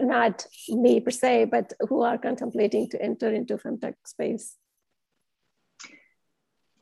not 0.00 0.46
me 0.68 1.00
per 1.00 1.10
se, 1.10 1.46
but 1.46 1.74
who 1.88 2.02
are 2.02 2.16
contemplating 2.16 2.88
to 2.90 3.02
enter 3.02 3.30
into 3.32 3.58
femtech 3.58 3.94
space? 4.06 4.56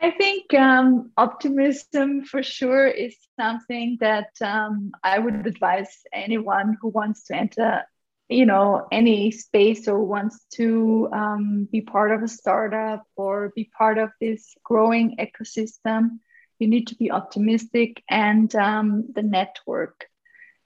I 0.03 0.11
think 0.11 0.53
um, 0.55 1.12
optimism 1.16 2.24
for 2.24 2.42
sure 2.42 2.88
is 2.88 3.14
something 3.38 3.98
that 4.00 4.30
um, 4.40 4.90
I 5.05 5.20
would 5.20 5.46
advise 5.46 5.96
anyone 6.12 6.76
who 6.80 6.88
wants 6.88 7.22
to 7.26 7.36
enter, 7.36 7.84
you 8.28 8.44
know, 8.44 8.88
any 8.90 9.30
space 9.30 9.86
or 9.86 10.03
wants 10.03 10.44
to 10.55 11.09
um, 11.12 11.68
be 11.70 11.82
part 11.82 12.11
of 12.11 12.24
a 12.24 12.28
startup 12.28 13.05
or 13.14 13.53
be 13.55 13.70
part 13.78 13.98
of 13.98 14.11
this 14.20 14.57
growing 14.64 15.18
ecosystem. 15.18 16.18
You 16.59 16.66
need 16.66 16.88
to 16.88 16.96
be 16.96 17.12
optimistic 17.12 18.03
and 18.11 18.53
um, 18.57 19.05
the 19.14 19.22
network. 19.22 20.07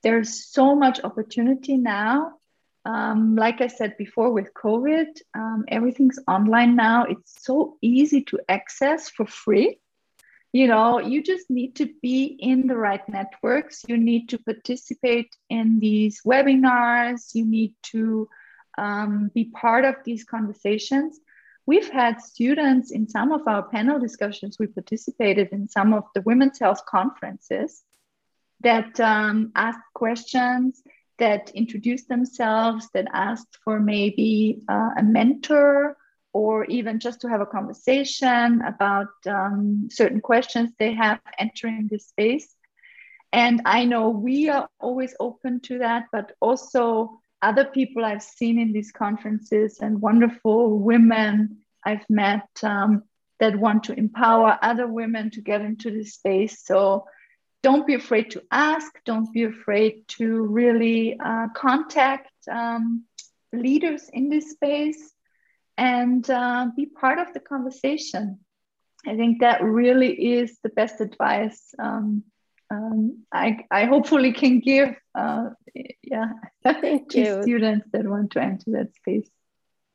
There's 0.02 0.46
so 0.50 0.74
much 0.74 1.04
opportunity 1.04 1.76
now 1.76 2.38
um, 2.86 3.34
like 3.34 3.60
I 3.60 3.66
said 3.66 3.96
before, 3.96 4.32
with 4.32 4.54
COVID, 4.54 5.08
um, 5.34 5.64
everything's 5.66 6.20
online 6.28 6.76
now. 6.76 7.04
It's 7.04 7.44
so 7.44 7.78
easy 7.82 8.22
to 8.24 8.38
access 8.48 9.10
for 9.10 9.26
free. 9.26 9.80
You 10.52 10.68
know, 10.68 11.00
you 11.00 11.20
just 11.20 11.50
need 11.50 11.74
to 11.76 11.90
be 12.00 12.24
in 12.38 12.68
the 12.68 12.76
right 12.76 13.06
networks. 13.08 13.84
You 13.88 13.96
need 13.96 14.28
to 14.28 14.38
participate 14.38 15.34
in 15.50 15.80
these 15.80 16.20
webinars. 16.24 17.34
You 17.34 17.44
need 17.44 17.74
to 17.90 18.28
um, 18.78 19.32
be 19.34 19.46
part 19.46 19.84
of 19.84 19.96
these 20.04 20.22
conversations. 20.22 21.18
We've 21.66 21.90
had 21.90 22.22
students 22.22 22.92
in 22.92 23.08
some 23.08 23.32
of 23.32 23.48
our 23.48 23.64
panel 23.64 23.98
discussions, 23.98 24.58
we 24.60 24.68
participated 24.68 25.48
in 25.50 25.68
some 25.68 25.92
of 25.92 26.04
the 26.14 26.20
women's 26.20 26.60
health 26.60 26.86
conferences 26.86 27.82
that 28.60 29.00
um, 29.00 29.50
asked 29.56 29.92
questions 29.92 30.80
that 31.18 31.50
introduced 31.50 32.08
themselves, 32.08 32.88
that 32.94 33.06
asked 33.12 33.58
for 33.64 33.80
maybe 33.80 34.60
uh, 34.68 34.90
a 34.98 35.02
mentor 35.02 35.96
or 36.32 36.66
even 36.66 37.00
just 37.00 37.22
to 37.22 37.28
have 37.28 37.40
a 37.40 37.46
conversation 37.46 38.60
about 38.60 39.08
um, 39.26 39.88
certain 39.90 40.20
questions 40.20 40.70
they 40.78 40.92
have 40.92 41.18
entering 41.38 41.88
this 41.90 42.08
space. 42.08 42.54
And 43.32 43.62
I 43.64 43.84
know 43.84 44.10
we 44.10 44.50
are 44.50 44.68
always 44.78 45.14
open 45.18 45.60
to 45.60 45.78
that, 45.78 46.04
but 46.12 46.32
also 46.40 47.20
other 47.42 47.64
people 47.64 48.04
I've 48.04 48.22
seen 48.22 48.58
in 48.58 48.72
these 48.72 48.92
conferences 48.92 49.78
and 49.80 50.00
wonderful 50.00 50.78
women 50.78 51.58
I've 51.84 52.08
met 52.10 52.48
um, 52.62 53.02
that 53.40 53.56
want 53.56 53.84
to 53.84 53.98
empower 53.98 54.58
other 54.60 54.86
women 54.86 55.30
to 55.30 55.40
get 55.40 55.60
into 55.60 55.90
this 55.90 56.14
space. 56.14 56.64
So 56.64 57.06
don't 57.66 57.84
be 57.84 57.94
afraid 57.94 58.30
to 58.30 58.40
ask, 58.52 58.92
don't 59.04 59.32
be 59.32 59.42
afraid 59.42 60.06
to 60.06 60.46
really 60.60 61.18
uh, 61.18 61.48
contact 61.56 62.30
um, 62.48 63.04
leaders 63.52 64.02
in 64.12 64.28
this 64.28 64.52
space 64.52 65.02
and 65.76 66.30
uh, 66.30 66.68
be 66.76 66.86
part 66.86 67.18
of 67.18 67.34
the 67.34 67.40
conversation. 67.40 68.38
I 69.04 69.16
think 69.16 69.40
that 69.40 69.64
really 69.64 70.12
is 70.34 70.58
the 70.62 70.68
best 70.80 71.00
advice 71.00 71.60
um, 71.80 72.22
um, 72.70 73.24
I, 73.32 73.64
I 73.70 73.84
hopefully 73.84 74.32
can 74.32 74.60
give 74.60 74.94
uh, 75.14 75.50
yeah, 76.02 76.32
Thank 76.64 77.10
to 77.12 77.18
you. 77.18 77.42
students 77.42 77.86
that 77.92 78.06
want 78.06 78.32
to 78.32 78.42
enter 78.42 78.70
that 78.72 78.94
space. 78.96 79.28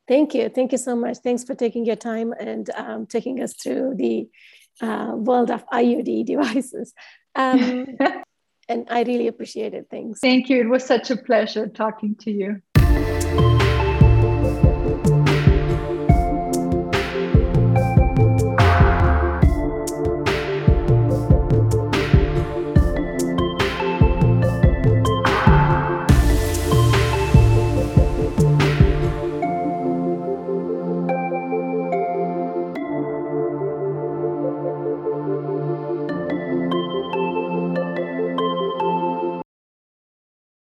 Thank 0.08 0.34
you. 0.34 0.48
Thank 0.48 0.72
you 0.72 0.78
so 0.78 0.96
much. 0.96 1.18
Thanks 1.18 1.44
for 1.44 1.54
taking 1.54 1.84
your 1.84 1.96
time 1.96 2.32
and 2.38 2.68
um, 2.76 3.06
taking 3.06 3.42
us 3.42 3.54
through 3.54 3.94
the 3.96 4.28
uh, 4.80 5.12
world 5.14 5.50
of 5.50 5.66
IUD 5.68 6.26
devices. 6.26 6.92
Um, 7.34 7.86
and 8.68 8.86
I 8.90 9.02
really 9.02 9.28
appreciated 9.28 9.78
it. 9.78 9.86
Thanks. 9.90 10.20
Thank 10.20 10.48
you. 10.48 10.60
It 10.60 10.68
was 10.68 10.84
such 10.84 11.10
a 11.10 11.16
pleasure 11.16 11.68
talking 11.68 12.16
to 12.16 12.30
you. 12.30 12.62